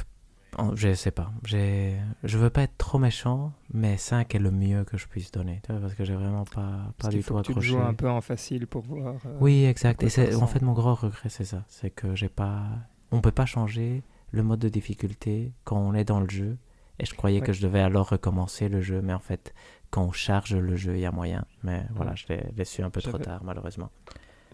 [0.57, 1.31] En- Je sais pas.
[1.43, 5.61] Je veux pas être trop méchant, mais 5 est le mieux que je puisse donner.
[5.67, 7.67] parce que j'ai vraiment pas, pas du tout que tu accroché.
[7.69, 9.15] joues un peu en facile pour voir.
[9.25, 10.03] euh, Oui, exact.
[10.03, 11.63] Et en fait, mon gros regret, c'est ça.
[11.67, 12.63] C'est que j'ai pas.
[13.11, 16.57] On peut pas changer le mode de difficulté quand on est dans le jeu.
[16.99, 17.45] Et je croyais Ouais.
[17.47, 19.53] que je devais alors recommencer le jeu, mais en fait,
[19.93, 21.45] quand on charge le jeu, il y a moyen.
[21.63, 23.91] Mais voilà, je l'ai, su un peu trop tard, malheureusement.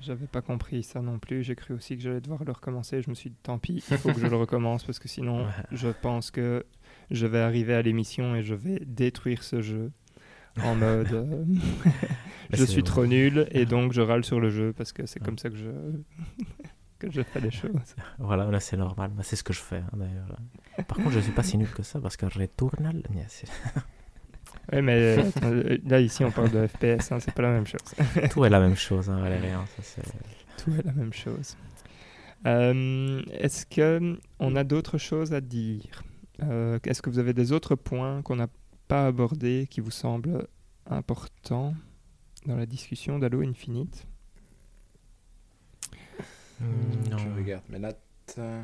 [0.01, 1.43] J'avais pas compris ça non plus.
[1.43, 3.01] J'ai cru aussi que j'allais devoir le recommencer.
[3.01, 5.45] Je me suis dit, tant pis, il faut que je le recommence parce que sinon,
[5.45, 5.51] Ouais.
[5.71, 6.65] je pense que
[7.09, 9.91] je vais arriver à l'émission et je vais détruire ce jeu
[10.61, 11.45] en mode euh,
[12.51, 15.25] je suis trop nul et donc je râle sur le jeu parce que c'est Ouais.
[15.25, 15.69] comme ça que je
[16.99, 17.95] que je fais les choses.
[18.17, 19.11] Voilà, là, c'est normal.
[19.23, 20.37] C'est ce que je fais, hein, d'ailleurs.
[20.87, 23.03] Par contre, je suis pas si nul que ça parce que Returnal.
[24.71, 27.81] Oui, mais euh, là ici on parle de FPS, hein, c'est pas la même chose.
[28.31, 29.65] Tout est la même chose, hein, Valérian.
[29.77, 31.57] ça, c'est- Tout est la même chose.
[32.45, 36.03] Euh, Est-ce que on a d'autres choses à dire?
[36.43, 38.47] Euh, Est-ce que vous avez des autres points qu'on n'a
[38.87, 40.47] pas abordés qui vous semblent
[40.89, 41.73] importants
[42.45, 44.05] dans la discussion d'Halo Infinite?
[46.59, 47.17] Hmm, non.
[47.17, 47.97] Je regarde mes notes.
[48.37, 48.61] euh.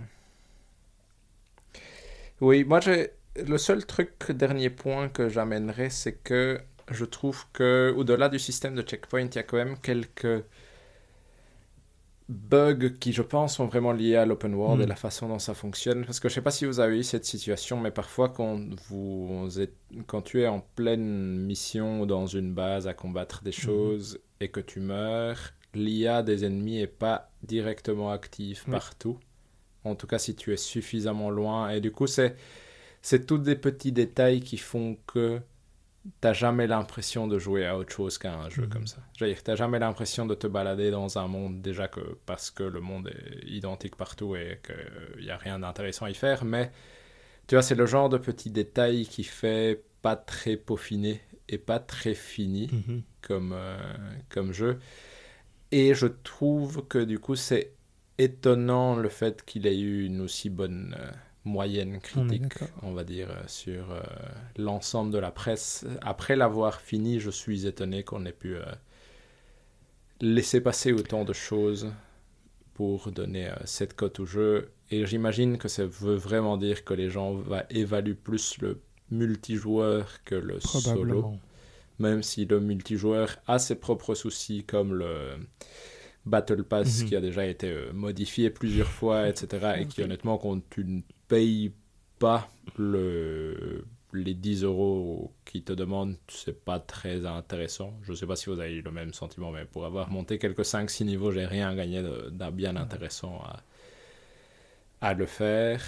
[2.41, 3.11] Oui, moi, j'ai...
[3.35, 6.59] le seul truc, dernier point que j'amènerais, c'est que
[6.91, 10.43] je trouve que au-delà du système de checkpoint, il y a quand même quelques
[12.27, 14.83] bugs qui, je pense, sont vraiment liés à l'open world Mm.
[14.83, 16.05] et la façon dont ça fonctionne.
[16.05, 18.59] Parce que je sais pas si vous avez eu cette situation, mais parfois, quand,
[18.89, 19.75] vous êtes...
[20.07, 24.49] quand tu es en pleine mission ou dans une base à combattre des choses et
[24.49, 28.71] que tu meurs, l'IA des ennemis est pas directement active Oui.
[28.71, 29.19] partout.
[29.83, 31.69] En tout cas, si tu es suffisamment loin.
[31.69, 32.35] Et du coup, c'est,
[33.07, 35.39] c'est tous des petits détails qui font que
[36.21, 38.69] t'as jamais l'impression de jouer à autre chose qu'à un jeu Mhm.
[38.69, 38.97] comme ça.
[39.17, 42.49] Je veux dire, t'as jamais l'impression de te balader dans un monde déjà que parce
[42.49, 46.45] que le monde est identique partout et qu'il n'y a rien d'intéressant à y faire,
[46.45, 46.71] mais
[47.47, 51.79] tu vois, c'est le genre de petit détail qui fait pas très peaufiné et pas
[51.79, 53.01] très fini Mhm.
[53.21, 53.77] comme, euh,
[54.29, 54.79] comme jeu.
[55.71, 57.71] Et je trouve que du coup, c'est
[58.17, 61.11] étonnant le fait qu'il ait eu une aussi bonne euh,
[61.45, 64.01] moyenne critique, on, va dire, euh, sur euh,
[64.57, 65.85] l'ensemble de la presse.
[66.01, 68.65] Après l'avoir fini, je suis étonné qu'on ait pu euh,
[70.21, 71.91] laisser passer autant de choses
[72.73, 74.71] pour donner euh, cette cote au jeu.
[74.91, 78.81] Et j'imagine que ça veut vraiment dire que les gens va, évaluent plus le
[79.11, 81.33] multijoueur que le solo
[81.97, 85.37] même si le multijoueur a ses propres soucis comme le
[86.25, 87.07] Battle Pass Mhm.
[87.07, 89.75] qui a déjà été modifié plusieurs fois, etc.
[89.79, 91.73] Et qui honnêtement, quand tu ne payes
[92.19, 97.93] pas le, les 10 euros qu'ils te demandent, c'est pas très intéressant.
[98.03, 100.63] Je sais pas si vous avez eu le même sentiment, mais pour avoir monté quelques
[100.63, 103.63] 5-6 niveaux, j'ai rien gagné d'un bien intéressant à,
[105.01, 105.81] à le faire.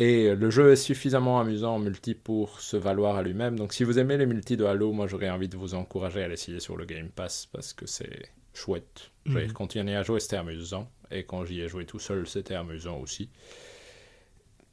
[0.00, 3.56] Et le jeu est suffisamment amusant en multi pour se valoir à lui-même.
[3.56, 6.28] Donc si vous aimez les multis de Halo, moi j'aurais envie de vous encourager à
[6.28, 9.12] l'essayer sur le Game Pass parce que c'est chouette.
[9.26, 9.38] Mhm.
[9.38, 10.90] dire, continuer à jouer, c'était amusant.
[11.10, 13.30] Et quand j'y ai joué tout seul, c'était amusant aussi.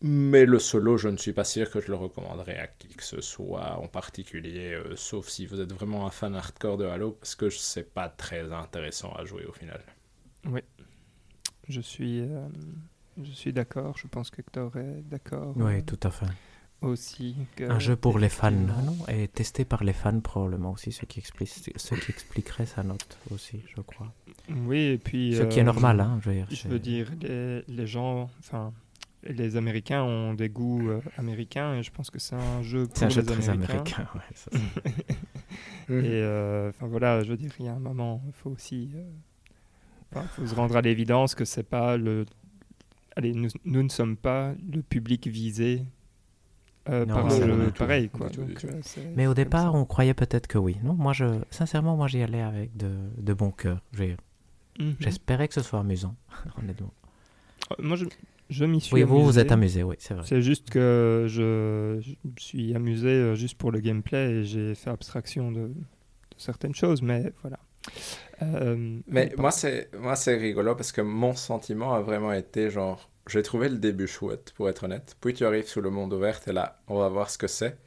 [0.03, 3.03] Mais le solo, je ne suis pas sûr que je le recommanderais à qui que
[3.03, 7.11] ce soit en particulier, euh, sauf si vous êtes vraiment un fan hardcore de Halo,
[7.11, 9.79] parce que c'est pas très intéressant à jouer au final.
[11.69, 12.47] Je suis, euh,
[13.23, 13.95] je suis d'accord.
[13.97, 15.53] Je pense que Hector est d'accord.
[15.55, 16.25] Oui, euh, tout à fait.
[16.81, 17.35] Aussi.
[17.55, 21.05] que- Un jeu pour les fans, non Et testé par les fans probablement aussi, ce
[21.05, 24.11] qui, explique, ce qui expliquerait sa note aussi, je crois.
[24.49, 25.35] Oui, et puis.
[25.35, 26.47] Ce qui est normal, hein, je veux dire.
[26.49, 28.73] Je veux dire, les, les gens, enfin,
[29.23, 32.97] les Américains ont des goûts euh, américains et je pense que c'est un jeu pour
[32.97, 33.73] C'est un jeu les très Américains.
[33.79, 34.07] américain.
[34.15, 34.51] ouais, ça,
[35.89, 38.89] Et euh, enfin voilà, je veux dire, il y a un moment, il faut aussi,
[38.95, 42.25] euh, faut se rendre à l'évidence que c'est pas le,
[43.15, 45.83] allez, nous, nous ne sommes pas le public visé
[46.89, 48.29] euh, Non, par un jeu pareil, quoi.
[48.29, 48.81] Donc, euh,
[49.15, 49.77] Mais au départ, ça.
[49.77, 50.77] on croyait peut-être que oui.
[50.83, 53.81] Non, moi, je, sincèrement, moi, j'y allais avec de, de bon cœur.
[54.79, 54.95] Mhm.
[54.99, 56.15] J'espérais que ce soit amusant,
[56.57, 56.93] honnêtement.
[57.79, 58.05] Moi, je,
[58.51, 60.23] je m'y suis Oui, vous, vous êtes amusé, oui, c'est vrai.
[60.27, 64.75] C'est juste que je, je me suis amusé euh, juste pour le gameplay et j'ai
[64.75, 65.73] fait abstraction de, de
[66.37, 67.59] certaines choses, mais voilà.
[68.43, 73.09] Euh, Mais moi, c'est moi c'est rigolo parce que mon sentiment a vraiment été genre,
[73.27, 75.15] j'ai trouvé le début chouette, pour être honnête.
[75.21, 77.77] Puis tu arrives sous le monde ouvert, et là, on va voir ce que c'est.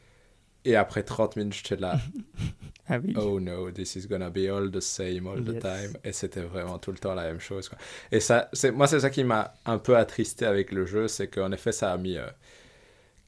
[0.64, 1.98] Et après 30 minutes, j'étais là,
[2.88, 3.14] ah oui.
[3.16, 5.92] oh no, this is gonna be all the same all the time.
[6.04, 7.68] Et c'était vraiment tout le temps la même chose.
[7.68, 7.78] Quoi.
[8.12, 11.28] Et ça, c'est, moi, c'est ça qui m'a un peu attristé avec le jeu, c'est
[11.28, 12.26] qu'en effet, ça a mis euh,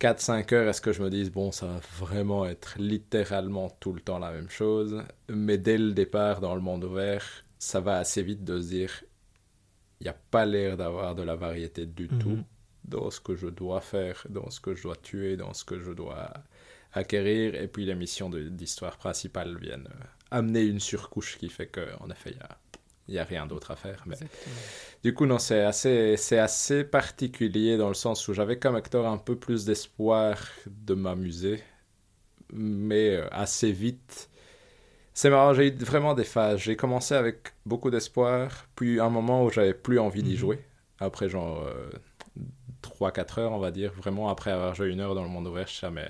[0.00, 3.92] 4-5 heures à ce que je me dise, bon, ça va vraiment être littéralement tout
[3.92, 5.02] le temps la même chose.
[5.28, 7.24] Mais dès le départ, dans le monde ouvert,
[7.58, 9.04] ça va assez vite de se dire,
[10.00, 12.18] il n'y a pas l'air d'avoir de la variété du Mhm.
[12.18, 12.38] tout
[12.84, 15.80] dans ce que je dois faire, dans ce que je dois tuer, dans ce que
[15.80, 16.30] je dois
[16.96, 17.54] acquérir.
[17.54, 22.10] Et puis les missions de- d'histoire principale viennent euh, amener une surcouche qui fait qu'en
[22.10, 22.58] effet, il y a,
[23.08, 24.02] il y a rien d'autre à faire.
[24.06, 24.56] Mais Exactement.
[25.04, 29.06] du coup, non, c'est assez, c'est assez particulier dans le sens où j'avais comme acteur
[29.06, 31.62] un peu plus d'espoir de m'amuser,
[32.52, 34.30] mais euh, assez vite.
[35.14, 36.60] C'est marrant, j'ai eu vraiment des phases.
[36.60, 40.36] J'ai commencé avec beaucoup d'espoir, puis un moment où j'avais plus envie d'y Mhm.
[40.36, 40.64] jouer.
[41.00, 41.68] Après, genre
[42.82, 45.66] 3-4 heures, on va dire, vraiment après avoir joué une heure dans le monde ouvert,
[45.66, 46.08] je suis là, mais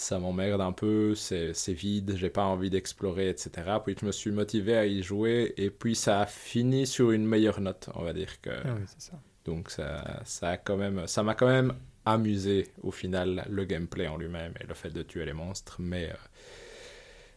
[0.00, 3.50] ça m'emmerde un peu, c'est vide, j'ai pas envie d'explorer, etc.
[3.84, 7.26] Puis je me suis motivé à y jouer, et puis ça a fini sur une
[7.26, 8.50] meilleure note, on va dire que.
[8.50, 9.20] Ah oui, c'est ça.
[9.44, 14.06] Donc ça, ça a quand même, ça m'a quand même amusé au final le gameplay
[14.06, 16.14] en lui-même et le fait de tuer les monstres, mais euh,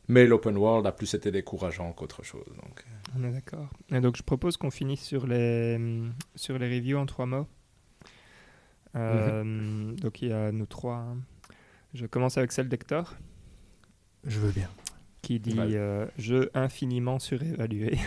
[0.08, 2.46] mais l'open world a plus été décourageant qu'autre chose.
[2.62, 2.84] Donc
[3.18, 3.70] On est d'accord.
[3.92, 5.80] Et donc, je propose qu'on finisse sur les,
[6.36, 7.48] sur les reviews en trois mots.
[8.96, 10.96] Euh, Donc, il y a nous trois.
[10.96, 11.18] hein.
[11.94, 13.16] Je commence avec celle d'Hector,
[14.26, 14.70] Je veux bien.
[15.22, 17.98] qui dit euh, jeu infiniment surévalué.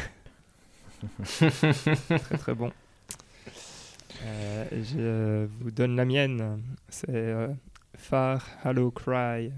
[1.22, 2.72] très très bon.
[4.22, 6.62] Euh, je vous donne la mienne.
[6.88, 7.48] C'est euh,
[7.96, 9.52] Far Halo Cry.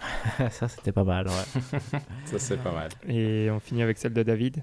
[0.50, 1.68] ça, c'était pas mal, ouais.
[2.24, 2.88] ça c'est pas mal.
[3.06, 4.62] Et on finit avec celle de David.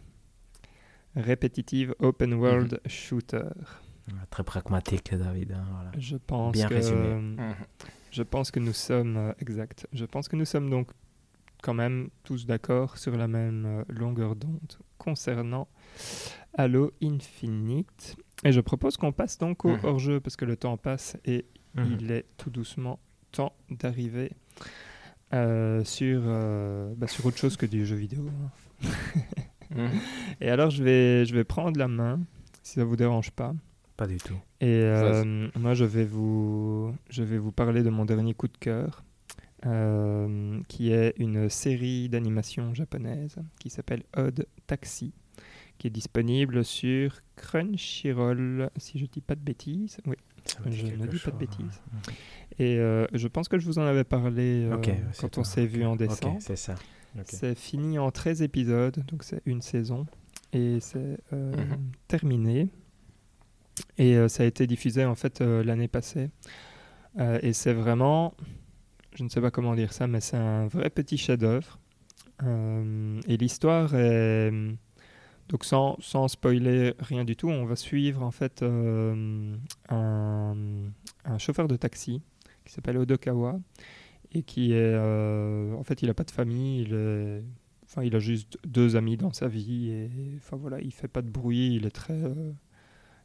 [1.15, 2.89] Répétitive Open World Mhm.
[2.89, 3.43] Shooter.
[4.29, 5.51] Très pragmatique, David.
[5.53, 5.91] hein, voilà.
[5.97, 7.35] Je pense Bien que résumé.
[8.15, 9.87] Je pense que nous sommes euh, exact.
[9.93, 10.89] Je pense que nous sommes donc
[11.61, 15.67] quand même tous d'accord sur la même euh, longueur d'onde concernant
[16.57, 18.15] Halo Infinite.
[18.43, 19.79] Et je propose qu'on passe donc au Mhm.
[19.83, 21.97] hors-jeu parce que le temps passe et Mhm.
[21.99, 22.99] il est tout doucement
[23.31, 24.31] temps d'arriver
[25.33, 28.29] euh, sur, euh, bah, sur autre chose que du jeu vidéo.
[28.83, 28.89] hein.
[29.71, 29.89] Mhm.
[30.41, 32.21] Et alors, je vais, je vais prendre la main,
[32.63, 33.53] si ça vous dérange pas.
[33.97, 34.37] Pas du tout.
[34.61, 38.57] Et euh, moi, je vais, vous, je vais vous parler de mon dernier coup de
[38.57, 39.03] cœur,
[39.65, 45.13] euh, qui est une série d'animation japonaise qui s'appelle Odd Taxi,
[45.77, 49.97] qui est disponible sur Crunchyroll, si je dis pas de bêtises.
[50.05, 50.15] Oui.
[50.67, 51.81] Je ne dis pas de chose, bêtises.
[51.93, 52.11] hein.
[52.59, 54.77] Et euh, je pense que je vous en avais parlé euh,
[55.19, 56.37] quand on s'est vu en décembre.
[56.39, 56.75] c'est ça.
[57.25, 60.05] C'est fini en 13 épisodes, donc c'est une saison.
[60.53, 61.77] Et c'est euh, Mhm.
[62.07, 62.69] terminé.
[63.97, 66.29] Et euh, ça a été diffusé en fait euh, l'année passée.
[67.19, 68.33] Euh, et c'est vraiment,
[69.15, 71.79] je ne sais pas comment dire ça, mais c'est un vrai petit chef-d'œuvre.
[72.41, 74.51] Et l'histoire est.
[75.47, 79.53] Donc sans, sans spoiler rien du tout, on va suivre en fait un,
[81.37, 82.21] chauffeur de taxi
[82.65, 83.59] qui s'appelle Odokawa
[84.33, 87.43] et qui est en fait il a pas de famille, il
[87.85, 91.21] enfin il a juste deux amis dans sa vie et enfin voilà il fait pas
[91.21, 92.19] de bruit, il est très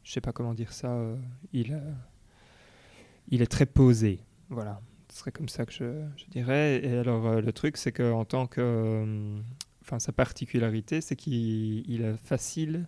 [0.03, 1.15] je sais pas comment dire ça, euh,
[1.53, 1.81] il a-
[3.29, 4.19] il est très posé,
[4.49, 4.81] voilà.
[5.11, 6.81] Ce serait comme ça que je, je dirais.
[6.85, 9.39] Et alors euh, le truc c'est que en tant que euh,
[9.81, 12.87] enfin sa particularité c'est qu'il il est facile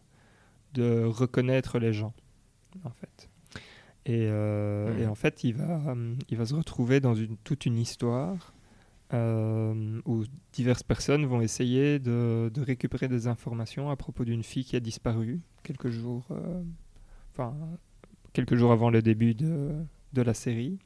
[0.74, 2.14] de reconnaître les gens
[2.86, 3.30] en fait.
[4.06, 5.00] Et, euh, Mhm.
[5.02, 8.54] et en fait, il va, euh, il va se retrouver dans une, toute une histoire
[9.14, 14.66] euh, où diverses personnes vont essayer de, de récupérer des informations à propos d'une fille
[14.66, 16.64] qui a disparu quelques jours, euh,
[17.34, 17.56] enfin,
[18.34, 19.72] quelques jours avant le début de,
[20.14, 20.80] de la série.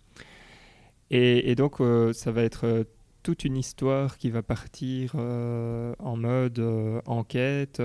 [1.09, 2.83] Et, donc, euh, ça va être euh,
[3.23, 6.59] toute une histoire qui va partir euh, en mode
[7.05, 7.81] enquête.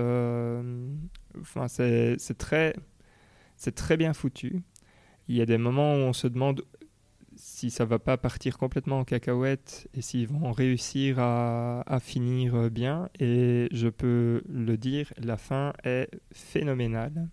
[1.39, 2.75] Enfin, c'est très,
[3.55, 4.63] c'est très bien foutu.
[5.29, 6.63] Il y a des moments où on se demande
[7.35, 12.69] si ça va pas partir complètement en cacahuète et s'ils vont réussir à, à finir
[12.69, 13.09] bien.
[13.19, 17.29] Et je peux le dire, la fin est phénoménale.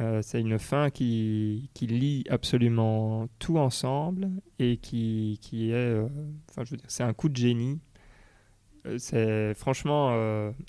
[0.00, 4.28] Euh, c'est une fin qui, qui lie absolument tout ensemble
[4.58, 6.06] et qui, qui est, euh,
[6.50, 7.80] enfin je veux dire, c'est un coup de génie.
[8.86, 10.10] Euh, c'est franchement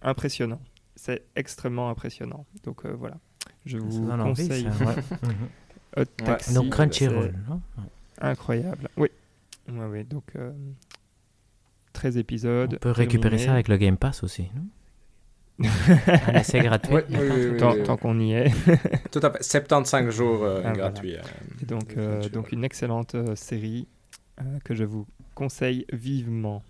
[0.02, 0.62] impressionnant.
[0.96, 2.46] C'est extrêmement impressionnant.
[2.64, 3.18] Donc voilà,
[3.66, 4.72] je vous conseille ouais.
[5.24, 5.48] Mhm.
[5.98, 6.54] Hot Taxi.
[6.54, 7.62] Donc Crunchyroll, non
[8.22, 8.90] Incroyable.
[8.98, 9.10] Oui.
[9.70, 10.52] Ouais, ouais, donc euh,
[11.94, 12.80] 13 On épisodes.
[12.80, 14.66] peut récupérer ça avec le Game Pass aussi, non?
[16.28, 16.94] Un essai gratuit.
[16.94, 18.52] Oui, oui, oui, oui, tant, qu'on y est.
[19.12, 19.42] Tout à fait.
[19.44, 20.76] 75 jours euh, Ah, voilà.
[20.78, 21.16] gratuits.
[21.16, 21.22] euh,
[21.62, 23.88] Et donc, euh, donc une excellente euh, série
[24.40, 26.62] euh, que je vous conseille vivement.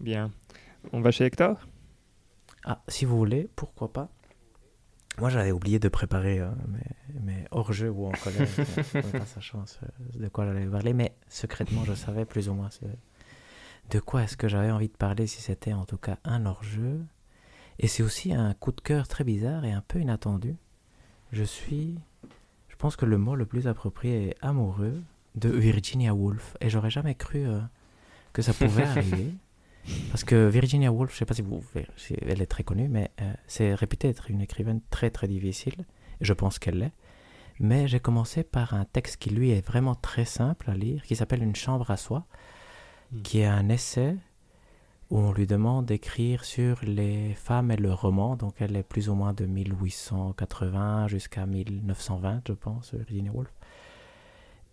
[0.00, 0.30] Bien.
[0.92, 1.56] On va chez Hector?
[2.64, 4.08] Ah, si vous voulez, pourquoi pas?
[5.18, 8.48] Moi, j'avais oublié de préparer euh, mes, mes hors-jeux ou en collège.
[8.96, 12.54] euh, pas sa chance euh, de quoi j'allais parler, mais secrètement, je savais plus ou
[12.54, 12.84] moins ce-
[13.90, 17.00] de quoi est-ce que j'avais envie de parler si c'était en tout cas un hors-jeu.
[17.78, 20.54] Et c'est aussi un coup de cœur très bizarre et un peu inattendu.
[21.32, 21.98] Je suis,
[22.68, 25.02] je pense que le mot le plus approprié est amoureux
[25.34, 26.56] de Virginia Woolf.
[26.60, 27.60] Et j'aurais jamais cru euh,
[28.32, 29.30] que ça pouvait arriver.
[30.10, 31.62] Parce que Virginia Woolf, je sais pas si vous,
[31.96, 35.74] si elle est très connue, mais euh, c'est réputé être une écrivaine très très difficile.
[36.20, 36.92] Et je pense qu'elle l'est.
[37.60, 41.16] Mais j'ai commencé par un texte qui lui est vraiment très simple à lire, qui
[41.16, 42.26] s'appelle Une chambre à soi,
[43.14, 43.22] Mm.
[43.22, 44.16] qui est un essai
[45.14, 48.34] où on lui demande d'écrire sur les femmes et le roman.
[48.34, 53.52] Donc elle est plus ou moins de 1880 jusqu'à 1920, je pense, Virginia Woolf.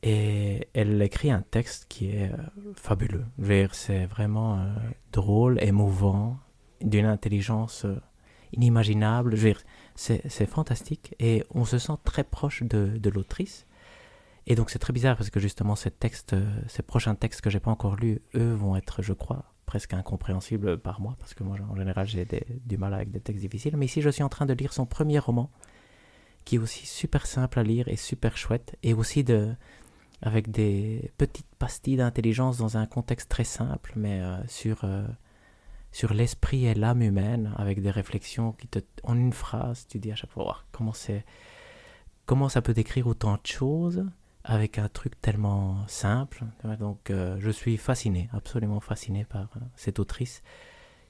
[0.01, 3.23] Et elle écrit un texte qui est euh, fabuleux.
[3.71, 4.73] C'est vraiment euh,
[5.11, 6.39] drôle, émouvant,
[6.81, 8.01] d'une intelligence euh,
[8.51, 9.37] inimaginable.
[9.93, 13.67] C'est fantastique et on se sent très proche de, de l'autrice.
[14.47, 16.35] Et donc c'est très bizarre parce que justement ces textes,
[16.67, 20.77] ces prochains textes que j'ai pas encore lus, eux vont être, je crois, presque incompréhensibles
[20.77, 22.27] par moi parce que moi en général j'ai
[22.65, 23.77] du mal avec des textes difficiles.
[23.77, 25.49] Mais ici je suis en train de lire son premier roman
[26.43, 29.53] qui est aussi super simple à lire et super chouette et aussi de
[30.21, 35.07] avec des petites pastilles d'intelligence dans un contexte très simple mais euh, sur euh,
[35.93, 40.11] sur l'esprit et l'âme humaine avec des réflexions qui te en une phrase tu dis
[40.11, 41.23] à chaque fois comment c'est
[42.25, 44.05] comment ça peut décrire autant de choses
[44.43, 46.43] avec un truc tellement simple.
[46.79, 50.41] Donc euh, je suis fasciné, absolument fasciné par euh, cette autrice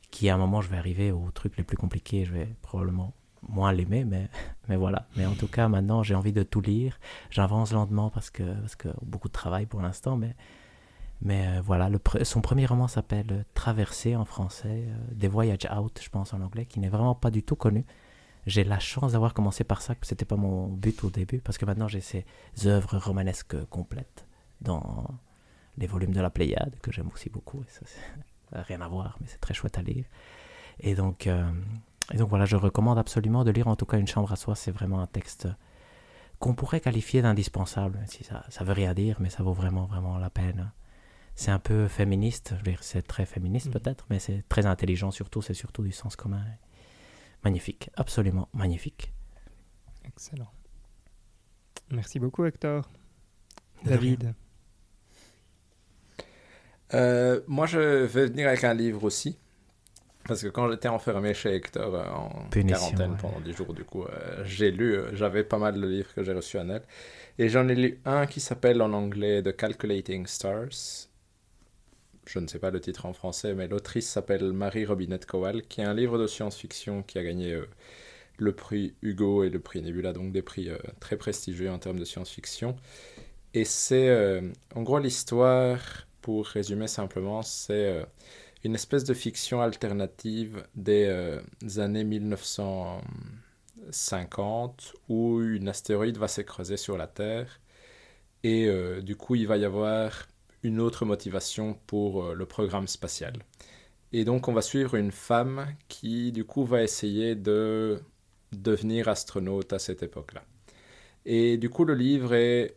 [0.09, 3.13] qui à un moment je vais arriver aux trucs les plus compliqués, je vais probablement
[3.47, 4.27] moins l'aimer, mais,
[4.69, 5.07] mais voilà.
[5.15, 6.99] Mais en tout cas maintenant j'ai envie de tout lire.
[7.29, 10.35] J'avance lentement parce que, parce que beaucoup de travail pour l'instant, mais,
[11.21, 11.89] mais euh, voilà.
[12.23, 16.79] Son premier roman s'appelle Traversée en français, Des Voyages Out je pense en anglais, qui
[16.79, 17.85] n'est vraiment pas du tout connu.
[18.47, 21.57] J'ai la chance d'avoir commencé par ça, que c'était pas mon but au début, parce
[21.57, 22.25] que maintenant j'ai ces
[22.65, 24.25] œuvres romanesques complètes
[24.61, 25.05] dans
[25.77, 27.61] les volumes de la Pléiade, que j'aime aussi beaucoup.
[27.61, 30.05] Et ça, ça rien à voir, mais c'est très chouette à lire.
[30.79, 31.49] Et donc, euh,
[32.13, 34.55] et donc voilà, je recommande absolument de lire en tout cas Une chambre à soi.
[34.55, 35.47] C'est vraiment un texte
[36.39, 40.17] qu'on pourrait qualifier d'indispensable, si ça, ça veut rien dire, mais ça vaut vraiment, vraiment
[40.17, 40.71] la peine.
[41.35, 43.73] C'est un peu féministe, je veux dire, c'est très féministe Mhm.
[43.73, 46.43] peut-être, mais c'est très intelligent surtout, c'est surtout du sens commun.
[47.43, 49.13] Magnifique, absolument magnifique.
[50.05, 50.51] Excellent.
[51.91, 52.89] Merci beaucoup, Hector.
[53.83, 54.33] David.
[56.93, 59.37] Euh, moi, je vais venir avec un livre aussi.
[60.27, 63.17] Parce que quand j'étais enfermé chez Hector euh, en Punition, quarantaine ouais.
[63.19, 66.23] pendant 10 jours, du coup, euh, j'ai lu, euh, j'avais pas mal de livres que
[66.23, 66.83] j'ai reçus à Noël.
[67.39, 71.09] Et j'en ai lu un qui s'appelle en anglais The Calculating Stars.
[72.25, 75.81] Je ne sais pas le titre en français, mais l'autrice s'appelle Marie Robinette Kowal, qui
[75.81, 77.67] est un livre de science-fiction qui a gagné euh,
[78.37, 81.99] le prix Hugo et le prix Nebula, donc des prix euh, très prestigieux en termes
[81.99, 82.75] de science-fiction.
[83.53, 84.41] Et c'est, euh,
[84.75, 85.79] en gros, l'histoire,
[86.21, 88.05] pour résumer simplement, c'est
[88.63, 91.09] une espèce de fiction alternative des
[91.77, 97.59] années 1950 où une astéroïde va s'écraser sur la Terre
[98.43, 98.69] et
[99.01, 100.27] du coup il va y avoir
[100.63, 103.33] une autre motivation pour euh, le programme spatial.
[104.13, 108.01] Et donc on va suivre une femme qui du coup va essayer de
[108.51, 110.43] devenir astronaute à cette époque-là.
[111.25, 112.75] Et du coup le livre est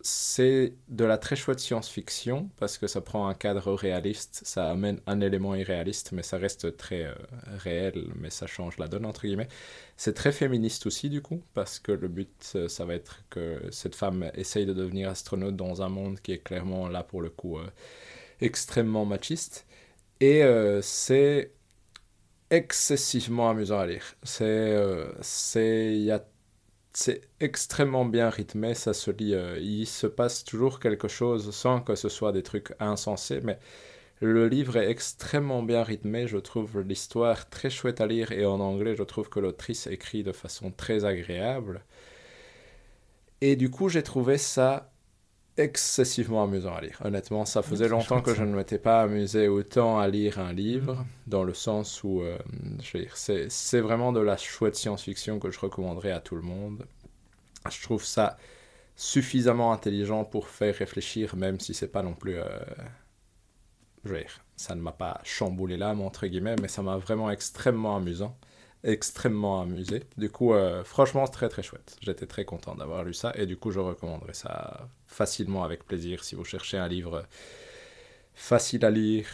[0.00, 5.00] c'est de la très chouette science-fiction parce que ça prend un cadre réaliste, ça amène
[5.06, 7.14] un élément irréaliste, mais ça reste très euh,
[7.58, 9.48] réel, mais ça change la donne entre guillemets.
[9.96, 13.60] C'est très féministe aussi du coup parce que le but euh, ça va être que
[13.70, 17.30] cette femme essaye de devenir astronaute dans un monde qui est clairement là pour le
[17.30, 17.66] coup euh,
[18.40, 19.66] extrêmement machiste
[20.20, 20.42] et
[20.82, 21.52] c'est
[22.50, 24.16] excessivement amusant à lire.
[24.24, 26.24] C'est il y a
[26.98, 29.32] c'est extrêmement bien rythmé, ça se lit.
[29.32, 33.58] euh, il se passe toujours quelque chose sans que ce soit des trucs insensés, mais
[34.20, 36.26] le livre est extrêmement bien rythmé.
[36.26, 40.24] Je trouve l'histoire très chouette à lire et en anglais, je trouve que l'autrice écrit
[40.24, 41.84] de façon très agréable.
[43.40, 44.90] Et du coup, j'ai trouvé ça
[45.58, 46.98] excessivement amusant à lire.
[47.04, 48.34] Honnêtement, ça faisait longtemps que ça.
[48.34, 52.38] je ne m'étais pas amusé autant à lire un livre, dans le sens où euh,
[52.82, 56.36] je veux dire, c'est c'est vraiment de la chouette science-fiction que je recommanderais à tout
[56.36, 56.86] le monde.
[57.70, 58.36] Je trouve ça
[58.96, 62.36] suffisamment intelligent pour faire réfléchir, même si c'est pas non plus.
[62.38, 62.46] euh,
[64.04, 67.30] je veux dire, ça ne m'a pas chamboulé l'âme, entre guillemets, mais ça m'a vraiment
[67.30, 68.36] extrêmement amusant.
[68.84, 70.04] Extrêmement amusé.
[70.16, 71.96] Du coup, euh, franchement, très très chouette.
[72.00, 76.22] J'étais très content d'avoir lu ça et du coup, je recommanderais ça facilement avec plaisir
[76.22, 77.26] si vous cherchez un livre
[78.34, 79.26] facile à lire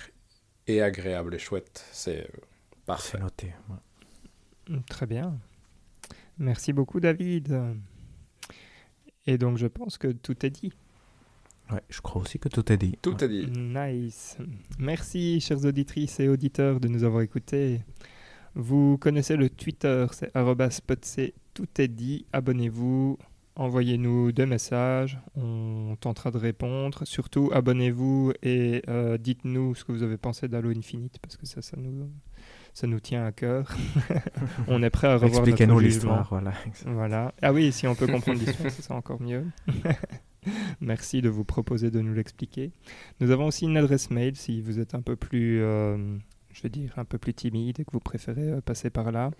[0.67, 1.85] et agréable et chouette.
[1.93, 2.41] C'est euh,
[2.87, 3.19] parfait.
[3.19, 3.53] C'est noté.
[3.69, 4.79] ouais.
[4.89, 5.39] Très bien.
[6.39, 7.55] Merci beaucoup, David.
[9.27, 10.73] Et donc, je pense que tout est dit.
[11.71, 12.99] Ouais, je crois aussi que tout est dit.
[13.03, 13.25] Tout Ouais.
[13.25, 13.47] est dit.
[13.51, 14.37] Nice.
[14.79, 17.81] Merci, chers auditrices et auditeurs, de nous avoir écoutés.
[18.55, 22.27] Vous connaissez le Twitter, c'est podc, tout est dit.
[22.33, 23.19] Abonnez-vous,
[23.57, 27.05] envoyez-nous des messages, on tentera de répondre.
[27.05, 31.63] Surtout, abonnez-vous et euh, dites-nous ce que vous avez pensé d'Halo Infinite, parce que ça,
[31.63, 32.11] ça nous,
[32.75, 33.77] ça nous tient à cœur.
[34.69, 36.53] on est prêt à revoir Expliquez-nous l'histoire, voilà.
[36.87, 37.35] Voilà.
[37.43, 39.45] Ah oui, si on peut comprendre l'histoire, c'est encore mieux.
[40.81, 42.71] Merci de vous proposer de nous l'expliquer.
[43.21, 45.97] Nous avons aussi une adresse mail si vous êtes un peu plus, euh,
[46.55, 49.31] je vais dire, un peu plus timide et que vous préférez euh, passer par là.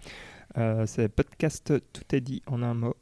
[0.59, 2.97] Euh, c'est podcast tout est dit en un mot.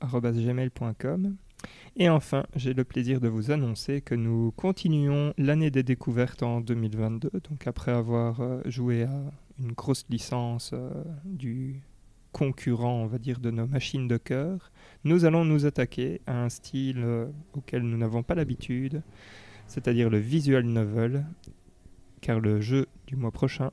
[1.97, 6.61] Et enfin, j'ai le plaisir de vous annoncer que nous continuons l'année des découvertes en
[6.61, 7.31] 2022.
[7.49, 9.23] Donc après avoir euh, joué à
[9.59, 10.75] une grosse licence
[11.25, 11.83] du
[12.33, 14.73] concurrent, on va dire, de nos machines de cœur,
[15.05, 17.05] nous allons nous attaquer à un style
[17.53, 19.03] auquel nous n'avons pas l'habitude,
[19.67, 21.27] c'est-à-dire le visual novel,
[22.23, 23.71] car le jeu du mois prochain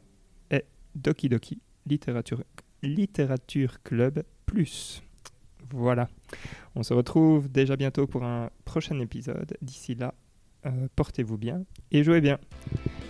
[0.96, 2.44] Doki Doki Littérature,
[2.84, 5.02] Littérature Club Plus.
[5.72, 6.10] Voilà.
[6.76, 9.56] On se retrouve déjà bientôt pour un prochain épisode.
[9.62, 10.14] D'ici là,
[10.66, 12.40] euh, portez-vous bien et jouez bien.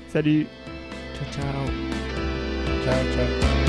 [0.09, 0.47] Salut
[1.15, 1.65] Ciao, ciao.
[2.83, 3.68] Ciao, ciao.